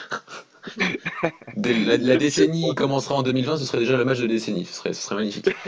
La, 1.56 1.96
la 1.96 2.16
décennie 2.16 2.74
commencera 2.74 3.14
en 3.14 3.22
2020, 3.22 3.56
ce 3.56 3.64
serait 3.64 3.78
déjà 3.78 3.96
le 3.96 4.04
match 4.04 4.18
de 4.18 4.26
décennie. 4.26 4.64
Ce 4.66 4.74
serait, 4.74 4.92
ce 4.92 5.02
serait 5.02 5.14
magnifique. 5.16 5.48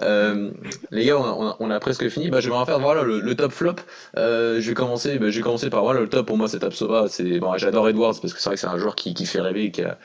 Euh, 0.00 0.50
les 0.90 1.04
gars, 1.04 1.18
on 1.18 1.24
a, 1.24 1.32
on 1.32 1.46
a- 1.48 1.56
on 1.60 1.70
a 1.70 1.78
presque 1.78 2.08
fini. 2.08 2.30
Bah, 2.30 2.40
je 2.40 2.48
vais 2.48 2.56
en 2.56 2.64
faire 2.64 2.80
voilà, 2.80 3.02
le, 3.02 3.20
le 3.20 3.34
top 3.36 3.52
flop. 3.52 3.74
Euh, 4.16 4.58
je, 4.60 4.68
vais 4.68 4.74
commencer, 4.74 5.18
bah, 5.18 5.28
je 5.30 5.36
vais 5.36 5.42
commencer 5.42 5.68
par 5.68 5.82
voilà, 5.82 6.00
le 6.00 6.08
top 6.08 6.26
pour 6.26 6.38
moi, 6.38 6.48
c'est 6.48 6.60
Tapsoba. 6.60 7.08
C'est, 7.08 7.38
bon, 7.40 7.56
j'adore 7.58 7.88
Edwards 7.88 8.18
parce 8.20 8.32
que 8.32 8.40
c'est 8.40 8.48
vrai 8.48 8.54
que 8.54 8.60
c'est 8.60 8.66
un 8.68 8.78
joueur 8.78 8.96
qui, 8.96 9.12
qui 9.12 9.26
fait 9.26 9.40
rêver, 9.40 9.70
qui 9.70 9.82
a, 9.82 9.98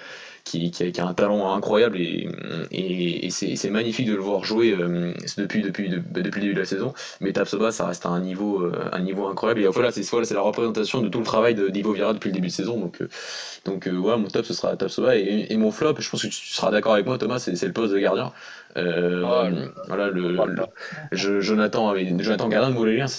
qui, 0.47 0.71
qui 0.71 0.83
a, 0.83 0.91
qui 0.91 1.01
a 1.01 1.05
un 1.07 1.13
talent 1.13 1.53
incroyable 1.53 1.97
et, 1.97 2.27
et, 2.71 3.25
et 3.25 3.29
c'est, 3.29 3.55
magnifique 3.69 4.07
de 4.07 4.13
le 4.15 4.21
voir 4.21 4.43
jouer 4.43 4.73
euh, 4.73 5.13
depuis, 5.37 5.61
depuis, 5.61 5.89
de- 5.89 5.97
depuis 5.97 6.39
le 6.41 6.47
début 6.47 6.53
de 6.53 6.59
la 6.59 6.65
saison. 6.65 6.93
Mais 7.21 7.33
Tapsoba, 7.33 7.71
ça 7.71 7.85
reste 7.87 8.05
à 8.05 8.09
un 8.09 8.19
niveau, 8.21 8.61
euh, 8.63 8.89
un 8.91 8.99
niveau 8.99 9.27
incroyable. 9.27 9.61
Et 9.61 9.67
voilà, 9.67 9.91
c'est, 9.91 10.03
voilà, 10.09 10.25
la 10.33 10.41
représentation 10.41 11.01
de 11.01 11.09
tout 11.09 11.19
le 11.19 11.25
travail 11.25 11.55
de 11.55 11.67
d'Ivo 11.69 11.91
Vieira 11.93 12.13
depuis 12.13 12.29
le 12.29 12.35
début 12.35 12.47
de 12.47 12.51
saison. 12.53 12.79
Donc, 12.79 13.01
euh, 13.01 13.09
donc 13.65 13.87
euh, 13.87 13.97
ouais, 13.97 14.17
mon 14.17 14.27
top 14.27 14.45
ce 14.45 14.53
sera 14.53 14.75
Tapsoba 14.77 15.15
et, 15.17 15.47
et 15.49 15.57
mon 15.57 15.71
flop, 15.71 15.95
je 15.99 16.09
pense 16.09 16.21
que 16.21 16.27
tu 16.27 16.33
seras 16.33 16.71
d'accord 16.71 16.93
avec 16.93 17.05
moi 17.05 17.17
Thomas, 17.17 17.39
c'est, 17.39 17.55
le 17.67 17.73
poste 17.73 17.93
de 17.93 17.99
gardien. 17.99 18.31
Euh, 18.77 19.49
le- 19.49 19.71
voilà, 19.87 20.09
le, 20.09 20.37
je- 21.11 21.39
Jonathan, 21.41 21.89
avait, 21.89 22.05
Jonathan 22.19 22.47
Gardin 22.47 22.69
de 22.71 22.75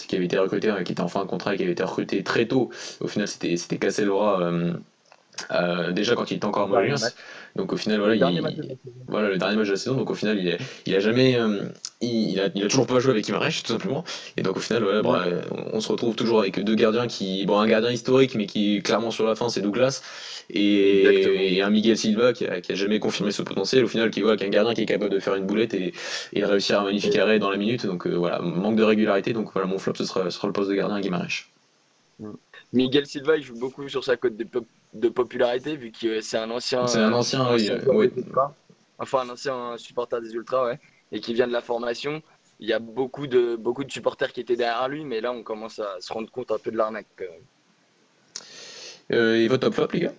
qui 0.07 0.17
avait 0.17 0.25
été 0.27 0.39
recruté, 0.39 0.71
euh, 0.71 0.83
qui 0.83 0.93
était 0.93 1.01
en 1.01 1.09
fin 1.09 1.23
de 1.23 1.29
contrat, 1.29 1.57
qui 1.57 1.63
avait 1.63 1.73
été 1.73 1.83
recruté 1.83 2.23
très 2.23 2.47
tôt. 2.47 2.71
Au 3.01 3.09
final, 3.09 3.27
c'était, 3.29 3.57
cassé 3.79 4.05
euh, 4.41 4.73
euh, 5.51 5.93
déjà 5.93 6.15
quand 6.15 6.31
il 6.31 6.37
était 6.37 6.45
encore 6.47 6.65
à 6.65 6.67
match. 6.69 7.01
Donc 7.57 7.73
au 7.73 7.77
final, 7.77 7.99
voilà, 7.99 8.17
Dernier 8.17 8.41
il, 8.41 8.79
voilà 9.09 9.29
le 9.31 9.39
dernier 9.39 9.57
match 9.57 9.67
de 9.67 9.73
la 9.73 9.79
saison. 9.79 9.97
Donc 9.97 10.11
au 10.11 10.15
final, 10.15 10.39
il, 10.39 10.49
est- 10.49 10.59
il 10.87 10.95
a 10.95 11.01
jamais, 11.01 11.37
euh, 11.37 11.63
il, 12.01 12.31
il 12.33 12.41
a, 12.41 12.49
il 12.55 12.63
a 12.65 12.69
toujours 12.69 12.87
pas 12.87 13.01
joué 13.01 13.11
avec 13.13 13.25
Guimarães 13.25 13.63
tout 13.65 13.73
simplement. 13.73 14.05
Et 14.37 14.43
donc 14.43 14.57
au 14.57 14.61
final, 14.61 14.83
voilà, 14.85 15.03
bah, 15.03 15.25
euh, 15.27 15.43
on, 15.73 15.81
se 15.81 15.91
retrouve 15.91 16.15
toujours 16.15 16.41
avec 16.41 16.63
deux 16.63 16.75
gardiens 16.75 17.07
qui, 17.09 17.45
bon, 17.47 17.59
un 17.59 17.67
gardien 17.67 17.91
historique, 17.91 18.35
mais 18.37 18.47
qui 18.47 18.77
est 18.77 18.81
clairement 18.83 19.11
sur 19.11 19.25
la 19.27 19.35
fin, 19.35 19.49
c'est 19.49 19.61
Douglas, 19.61 20.03
et, 20.51 21.57
et 21.57 21.63
un 21.63 21.71
Miguel 21.71 21.97
Silva 21.97 22.33
qui 22.33 22.47
a, 22.47 22.61
qui 22.61 22.73
a 22.73 22.75
jamais 22.75 23.01
confirmé 23.01 23.33
ce 23.33 23.43
potentiel. 23.43 23.85
Au 23.85 23.89
final, 23.89 24.11
qui 24.11 24.21
voit 24.21 24.37
qu'un 24.37 24.49
gardien 24.51 24.75
qui 24.75 24.83
est 24.83 24.87
capable 24.87 25.11
de 25.13 25.19
faire 25.19 25.35
une 25.35 25.47
boulette 25.47 25.75
et, 25.75 25.93
et 26.35 26.45
réussir 26.45 26.81
un 26.81 26.85
magnifique 26.85 27.17
arrêt 27.17 27.39
dans 27.39 27.51
la 27.51 27.57
minute. 27.57 27.87
Donc 27.87 28.07
euh, 28.07 28.15
voilà, 28.15 28.41
manque 28.41 28.77
de 28.77 28.83
régularité. 28.85 29.33
Donc 29.33 29.53
voilà, 29.53 29.67
mon 29.67 29.79
flop 29.79 29.95
ce 29.97 30.05
sera, 30.05 30.25
ce 30.25 30.31
sera 30.31 30.47
le 30.49 30.53
poste 30.53 30.71
de 30.71 30.75
gardien 30.75 30.97
à 30.97 31.01
Guimarães. 31.01 31.47
Miguel 32.73 33.07
Silva, 33.07 33.37
il 33.37 33.43
joue 33.43 33.59
beaucoup 33.59 33.89
sur 33.89 34.05
sa 34.05 34.17
cote 34.17 34.37
de, 34.37 34.45
pop- 34.45 34.67
de 34.93 35.09
popularité, 35.09 35.77
vu 35.77 35.91
que 35.91 36.21
c'est 36.21 36.39
un 36.39 36.51
ancien. 36.51 36.87
C'est 36.87 37.01
un 37.01 37.13
ancien, 37.13 37.45
oui, 37.55 37.71
ancien 37.71 37.79
euh. 37.79 38.11
Enfin, 38.99 39.21
un 39.21 39.31
ancien 39.31 39.77
supporter 39.79 40.21
des 40.21 40.33
Ultras, 40.35 40.67
ouais. 40.67 40.79
Et 41.13 41.21
qui 41.21 41.33
vient 41.35 41.47
de 41.47 41.53
la 41.53 41.63
formation. 41.63 42.23
Il 42.61 42.69
y 42.69 42.73
a 42.73 42.81
beaucoup 42.81 43.27
de, 43.27 43.57
beaucoup 43.57 43.85
de 43.85 43.91
supporters 43.93 44.33
qui 44.33 44.41
étaient 44.41 44.57
derrière 44.57 44.89
lui, 44.89 45.05
mais 45.05 45.21
là, 45.21 45.33
on 45.33 45.43
commence 45.45 45.79
à 45.79 46.01
se 46.01 46.13
rendre 46.13 46.31
compte 46.31 46.51
un 46.51 46.59
peu 46.59 46.71
de 46.73 46.77
l'arnaque. 46.77 47.07
même. 47.21 47.29
Euh, 49.13 49.37
et 49.37 49.49
votre 49.49 49.63
top 49.63 49.75
flop, 49.75 49.89
les 49.93 50.01
gars? 50.01 50.13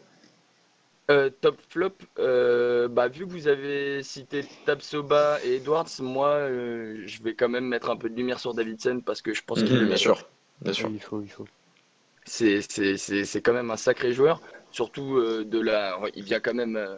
Euh, 1.12 1.32
top 1.42 1.60
flop, 1.70 1.98
euh, 2.20 2.88
bah, 2.88 3.08
vu 3.08 3.26
que 3.26 3.32
vous 3.32 3.48
avez 3.48 4.04
cité 4.04 4.44
Tabsoba 4.64 5.40
et 5.44 5.56
Edwards, 5.56 5.90
moi, 6.02 6.30
euh, 6.36 7.02
je 7.08 7.24
vais 7.24 7.34
quand 7.36 7.50
même 7.50 7.66
mettre 7.66 7.90
un 7.90 7.98
peu 7.98 8.10
de 8.10 8.16
lumière 8.16 8.40
sur 8.40 8.54
Davidson 8.54 9.02
parce 9.04 9.24
que 9.24 9.34
je 9.34 9.42
pense 9.44 9.64
qu'il 9.64 9.74
Mhm, 9.74 9.80
le 9.80 9.88
Bien 9.88 9.98
mérite. 9.98 10.04
sûr, 10.04 10.26
bien 10.62 10.74
sûr. 10.74 10.88
Oui, 10.90 10.96
il 10.96 11.02
faut, 11.02 11.22
il 11.22 11.30
faut. 11.30 11.46
C'est 12.26 13.42
quand 13.44 13.54
même 13.54 13.72
un 13.72 13.78
sacré 13.78 14.14
joueur, 14.14 14.42
surtout 14.72 15.18
euh, 15.18 15.44
de 15.46 15.60
la. 15.60 16.00
Il 16.16 16.24
vient 16.24 16.40
quand 16.40 16.54
même. 16.54 16.76
euh, 16.78 16.98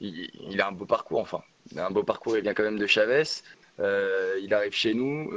il, 0.00 0.60
a 0.60 0.68
un 0.68 0.72
beau 0.72 0.86
parcours, 0.86 1.20
enfin. 1.20 1.42
Un 1.76 1.90
beau 1.90 2.02
parcours, 2.02 2.36
il 2.36 2.42
vient 2.42 2.54
quand 2.54 2.64
même 2.64 2.78
de 2.78 2.86
Chavez. 2.86 3.22
Euh, 3.80 4.38
il 4.42 4.52
arrive 4.54 4.72
chez 4.72 4.94
nous. 4.94 5.30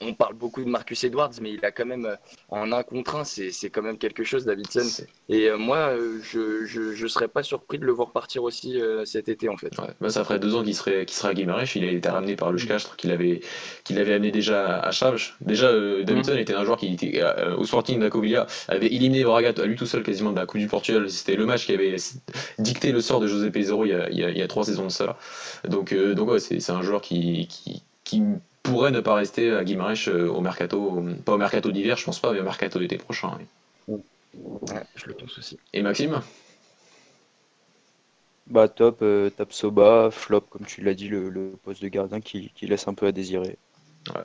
On 0.00 0.14
parle 0.14 0.34
beaucoup 0.34 0.64
de 0.64 0.68
Marcus 0.68 1.04
Edwards, 1.04 1.32
mais 1.42 1.52
il 1.52 1.64
a 1.64 1.70
quand 1.70 1.84
même, 1.84 2.06
euh, 2.06 2.16
en 2.48 2.72
un 2.72 2.82
contre 2.82 3.16
un, 3.16 3.24
c'est 3.24 3.70
quand 3.70 3.82
même 3.82 3.98
quelque 3.98 4.24
chose, 4.24 4.44
Davidson. 4.44 5.04
Et 5.28 5.48
euh, 5.48 5.58
moi, 5.58 5.90
euh, 5.90 6.20
je 6.22 7.02
ne 7.02 7.08
serais 7.08 7.28
pas 7.28 7.42
surpris 7.42 7.78
de 7.78 7.84
le 7.84 7.92
voir 7.92 8.10
partir 8.10 8.42
aussi 8.42 8.80
cet 9.04 9.28
été, 9.28 9.48
en 9.48 9.56
fait. 9.56 9.76
Ouais. 9.78 9.88
Bah, 10.00 10.10
ça 10.10 10.24
ferait 10.24 10.38
deux 10.38 10.54
ans 10.54 10.64
qu'il 10.64 10.74
serait, 10.74 11.04
qu 11.04 11.12
serait 11.12 11.30
à 11.30 11.34
Guimarães. 11.34 11.64
Il 11.74 11.84
a 11.84 11.90
été 11.90 12.08
ramené 12.08 12.36
par 12.36 12.52
le 12.52 12.58
Castres, 12.58 12.96
qu'il 12.96 13.10
avait, 13.10 13.40
qu'il 13.84 13.98
avait 13.98 14.14
amené 14.14 14.30
déjà 14.30 14.80
à 14.80 14.90
Chaves. 14.90 15.32
Déjà, 15.40 15.72
Davidson 16.02 16.34
mm. 16.34 16.38
était 16.38 16.54
un 16.54 16.64
joueur 16.64 16.78
qui 16.78 16.92
était 16.92 17.22
au 17.56 17.64
Sporting 17.64 18.00
d'Acovilla, 18.00 18.46
avait 18.68 18.86
éliminé 18.86 19.24
Braga 19.24 19.52
à 19.56 19.66
lui 19.66 19.76
tout 19.76 19.86
seul 19.86 20.02
quasiment 20.02 20.32
de 20.32 20.36
la 20.36 20.46
Coupe 20.46 20.60
du 20.60 20.66
Portugal. 20.66 21.10
C'était 21.10 21.36
le 21.36 21.46
match 21.46 21.66
qui 21.66 21.72
avait 21.72 21.96
dicté 22.58 22.92
le 22.92 23.00
sort 23.00 23.20
de 23.20 23.26
José 23.26 23.50
Pizarro 23.50 23.84
il 23.84 23.90
y 23.90 23.94
a, 23.94 24.08
il 24.08 24.38
y 24.38 24.42
a, 24.42 24.48
trois 24.48 24.64
saisons 24.64 24.84
de 24.84 24.90
ça. 24.90 25.18
Donc, 25.68 25.94
donc 25.94 26.30
ouais, 26.30 26.40
c'est 26.40 26.70
un 26.70 26.82
joueur 26.82 27.00
qui, 27.00 27.46
qui, 27.48 27.82
qui 28.04 28.22
pourrait 28.70 28.90
ne 28.90 29.00
pas 29.00 29.14
rester 29.14 29.52
à 29.52 29.64
Guimarães 29.64 30.08
euh, 30.08 30.28
au 30.28 30.40
mercato, 30.40 31.02
pas 31.24 31.34
au 31.34 31.38
mercato 31.38 31.70
d'hiver, 31.70 31.96
je 31.96 32.04
pense 32.04 32.20
pas, 32.20 32.32
mais 32.32 32.40
au 32.40 32.44
mercato 32.44 32.78
d'été 32.78 32.96
prochain. 32.98 33.38
je 33.88 35.06
le 35.06 35.14
pense 35.14 35.38
aussi. 35.38 35.58
Et 35.72 35.82
Maxime? 35.82 36.20
Bah 38.50 38.66
top, 38.66 38.98
euh, 39.02 39.30
Soba, 39.50 40.10
flop 40.10 40.40
comme 40.50 40.66
tu 40.66 40.82
l'as 40.82 40.94
dit, 40.94 41.08
le, 41.08 41.52
poste 41.62 41.82
de 41.82 41.88
gardien 41.88 42.20
qui, 42.20 42.50
laisse 42.62 42.88
un 42.88 42.94
peu 42.94 43.06
à 43.06 43.12
désirer. 43.12 43.56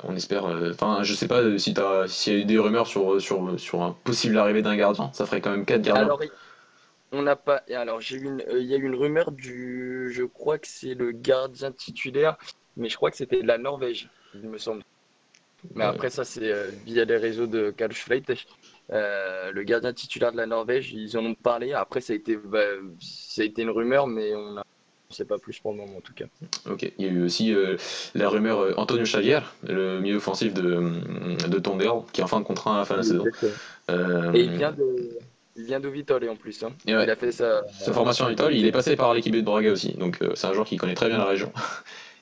on 0.04 0.16
espère. 0.16 0.46
Euh, 0.46 0.72
enfin, 0.72 1.04
je 1.04 1.14
sais 1.14 1.28
pas 1.28 1.42
euh, 1.42 1.60
si 1.60 1.76
as 1.78 2.08
s'il 2.08 2.34
y 2.34 2.36
a 2.38 2.40
eu 2.40 2.46
des 2.46 2.58
rumeurs 2.58 2.88
sur, 2.88 3.22
sur, 3.22 3.60
sur 3.60 3.84
un 3.84 3.96
possible 4.04 4.40
arrivée 4.40 4.64
d'un 4.64 4.76
gardien. 4.76 5.12
Ça 5.14 5.28
ferait 5.28 5.42
quand 5.42 5.52
même 5.52 5.66
4 5.66 5.82
gardiens. 5.84 6.06
Alors, 6.06 6.22
on 7.12 7.22
n'a 7.22 7.36
pas. 7.36 7.62
Alors, 7.70 8.02
j'ai 8.02 8.18
une. 8.18 8.44
Il 8.50 8.66
y 8.66 8.74
a 8.74 8.78
eu 8.78 8.86
une 8.86 8.96
rumeur 8.96 9.32
du. 9.32 10.12
Je 10.12 10.24
crois 10.24 10.58
que 10.58 10.68
c'est 10.68 10.96
le 10.96 11.12
gardien 11.12 11.72
titulaire, 11.72 12.38
mais 12.78 12.90
je 12.90 12.96
crois 12.96 13.12
que 13.12 13.18
c'était 13.18 13.44
de 13.44 13.48
la 13.48 13.60
Norvège 13.60 14.10
il 14.44 14.50
me 14.50 14.58
semble. 14.58 14.84
Mais 15.74 15.84
après, 15.84 16.10
ça, 16.10 16.24
c'est 16.24 16.52
euh, 16.52 16.70
via 16.86 17.06
les 17.06 17.18
réseaux 17.18 17.48
de 17.48 17.72
Karl 17.72 17.92
Euh, 18.92 19.52
le 19.52 19.64
gardien 19.64 19.94
titulaire 19.94 20.32
de 20.32 20.38
la 20.38 20.46
Norvège, 20.46 20.94
ils 20.94 21.18
en 21.18 21.26
ont 21.26 21.34
parlé. 21.34 21.74
Après, 21.74 22.02
ça 22.02 22.14
a 22.14 22.16
été, 22.16 22.38
bah, 22.38 22.60
ça 23.00 23.42
a 23.42 23.46
été 23.46 23.64
une 23.64 23.72
rumeur, 23.72 24.06
mais 24.06 24.36
on 24.36 24.52
ne 24.54 24.62
sait 25.10 25.26
pas 25.26 25.40
plus 25.40 25.58
pour 25.60 25.72
le 25.72 25.80
moment, 25.80 25.98
en 25.98 26.02
tout 26.02 26.14
cas. 26.14 26.26
Ok. 26.70 26.92
Il 27.00 27.06
y 27.06 27.10
a 27.10 27.12
eu 27.12 27.24
aussi 27.24 27.54
euh, 27.54 27.78
la 28.14 28.30
rumeur 28.30 28.60
euh, 28.60 28.74
Antonio 28.78 29.04
Xavier, 29.04 29.40
le 29.64 30.00
milieu 30.02 30.18
offensif 30.18 30.54
de, 30.54 31.48
de 31.48 31.60
Tondero, 31.60 32.06
qui 32.14 32.22
est 32.22 32.24
en 32.24 32.28
fin 32.28 32.40
de 32.40 32.46
contrat 32.46 32.76
à 32.76 32.80
la 32.80 32.86
fin 32.86 32.96
de 32.96 33.00
la 33.00 33.04
saison. 33.04 33.26
Et 34.34 34.42
il 34.42 34.52
vient 34.52 34.72
de. 34.72 35.18
Il 35.58 35.64
vient 35.64 35.80
Vitole 35.80 36.28
en 36.28 36.36
plus. 36.36 36.62
Hein. 36.64 36.74
Il 36.86 36.94
a 36.94 37.16
fait 37.16 37.32
sa, 37.32 37.66
sa 37.70 37.94
formation 37.94 38.26
à 38.26 38.30
Vitole. 38.30 38.54
Il 38.54 38.66
est 38.66 38.74
passé 38.74 38.98
par 38.98 39.14
l'équipe 39.14 39.34
de 39.34 39.40
Braga 39.40 39.72
aussi. 39.72 39.94
Donc 39.94 40.20
c'est 40.34 40.48
un 40.48 40.54
joueur 40.54 40.66
qui 40.66 40.76
connaît 40.76 40.96
très 40.96 41.08
bien 41.08 41.18
la 41.18 41.26
région. 41.26 41.50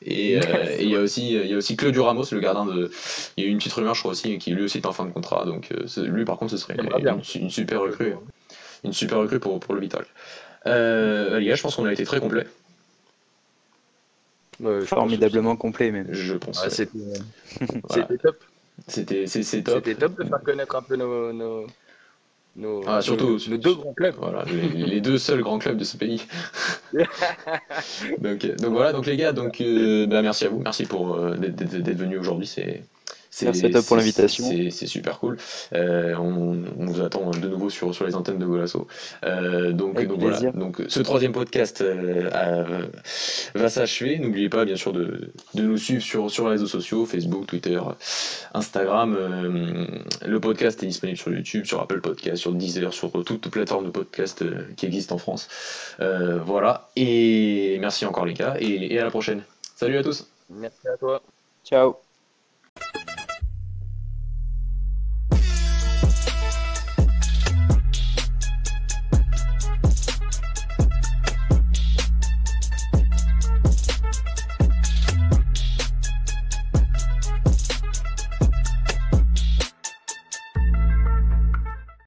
Et, 0.06 0.38
euh, 0.38 0.76
il 0.80 0.90
y 0.90 0.96
a 0.96 1.00
aussi 1.00 1.34
il 1.34 1.48
y 1.48 1.54
a 1.54 1.58
aussi 1.58 1.76
Claudio 1.76 2.06
Ramos, 2.06 2.26
le 2.32 2.40
gardien 2.40 2.66
de. 2.66 2.92
Il 3.38 3.44
y 3.44 3.48
a 3.48 3.50
eu 3.50 3.52
une 3.52 3.58
petite 3.58 3.74
rumeur, 3.74 3.96
je 3.96 4.00
crois 4.00 4.12
aussi, 4.12 4.38
qui 4.38 4.52
lui 4.52 4.64
aussi 4.64 4.80
est 4.80 4.86
en 4.86 4.94
fin 4.94 5.06
de 5.06 5.12
contrat. 5.12 5.46
Donc 5.46 5.70
euh, 5.72 6.06
lui, 6.06 6.26
par 6.26 6.38
contre, 6.38 6.52
ce 6.52 6.58
serait 6.58 6.76
une, 6.76 7.50
super 7.50 7.82
recrue, 7.82 8.16
une 8.84 8.94
super 8.94 9.20
recrue 9.20 9.40
pour, 9.40 9.60
pour 9.60 9.74
le 9.74 9.82
Vital. 9.82 10.06
Euh, 10.66 11.40
les 11.40 11.48
gars, 11.48 11.56
je 11.56 11.62
pense 11.62 11.76
qu'on 11.76 11.86
a 11.86 11.94
été 11.94 12.06
très 12.06 12.20
complet. 12.20 12.46
Formidablement 14.86 15.56
complet, 15.56 15.92
même. 15.92 16.08
Je 16.12 16.36
pense. 16.36 16.68
C'était 16.70 18.18
top. 18.22 18.38
C'était 18.88 19.26
top. 19.26 19.76
C'était 19.76 19.96
top 19.96 20.18
de 20.18 20.24
faire 20.24 20.42
connaître 20.44 20.76
un 20.76 20.82
peu 20.82 20.96
nos 20.96 21.34
nos, 21.34 21.68
ah, 22.86 23.02
surtout, 23.02 23.40
nos, 23.50 23.58
deux 23.58 23.74
grands 23.74 23.94
clubs. 23.94 24.16
Voilà, 24.18 24.46
les, 24.46 25.02
deux 25.02 25.18
seuls 25.18 25.42
grands 25.42 25.58
clubs 25.58 25.78
de 25.78 25.84
ce 25.84 25.98
pays. 25.98 26.24
donc, 26.94 28.46
donc 28.46 28.72
voilà, 28.72 28.94
donc 28.94 29.06
les 29.08 29.18
gars, 29.18 29.32
donc 29.32 29.60
euh, 29.60 30.06
bah, 30.06 30.22
merci 30.22 30.46
à 30.46 30.50
vous, 30.50 30.60
merci 30.60 30.86
pour 30.86 31.16
euh, 31.16 31.36
d'être 31.36 31.98
venus 31.98 32.20
aujourd'hui, 32.20 32.48
c'est 32.48 32.84
Merci 33.42 33.66
à 33.66 33.70
toi 33.70 33.82
pour 33.82 33.98
l'invitation. 33.98 34.46
C'est 34.70 34.88
super 34.88 35.20
cool. 35.20 35.38
Euh, 35.74 36.16
on, 36.16 36.64
vous 36.78 37.02
attend 37.02 37.32
de 37.32 37.48
nouveau 37.48 37.70
sur, 37.70 37.94
sur 37.94 38.06
les 38.06 38.16
antennes 38.16 38.38
de 38.38 38.46
Golasso. 38.46 38.88
Euh, 39.26 39.72
donc, 39.72 40.02
donc 40.06 40.20
voilà. 40.20 40.52
Donc 40.52 40.82
ce 40.88 41.00
troisième 41.00 41.32
podcast 41.32 41.82
euh, 41.82 42.86
va 43.56 43.70
s'achever. 43.70 44.20
N'oubliez 44.20 44.50
pas 44.50 44.66
bien 44.66 44.76
sûr 44.76 44.94
de, 44.94 45.32
de, 45.56 45.64
nous 45.64 45.78
suivre 45.78 46.04
sur, 46.04 46.30
sur 46.30 46.46
les 46.46 46.52
réseaux 46.52 46.68
sociaux, 46.68 47.06
Facebook, 47.06 47.48
Twitter, 47.48 47.80
Instagram. 48.54 49.18
le 50.26 50.40
podcast 50.40 50.84
est 50.84 50.88
disponible 50.88 51.18
sur 51.18 51.32
YouTube, 51.32 51.66
sur 51.66 51.82
Apple 51.82 52.02
Podcast, 52.02 52.38
sur 52.38 52.52
Deezer, 52.52 52.94
sur 52.94 53.12
toutes 53.12 53.46
les 53.46 53.52
plateformes 53.52 53.86
de 53.86 53.92
podcast 53.92 54.44
qui 54.76 54.86
existent 54.86 55.16
en 55.16 55.20
France. 55.20 55.48
voilà. 56.46 56.90
Et 56.96 57.78
merci 57.80 58.06
encore 58.06 58.26
les 58.26 58.34
gars 58.34 58.56
et, 58.60 58.94
et 58.94 59.00
à 59.00 59.04
la 59.04 59.10
prochaine. 59.10 59.44
Salut 59.76 59.98
à 59.98 60.04
tous. 60.04 60.28
Merci 60.50 60.88
à 60.88 60.98
toi. 60.98 61.22
Ciao. 61.66 61.96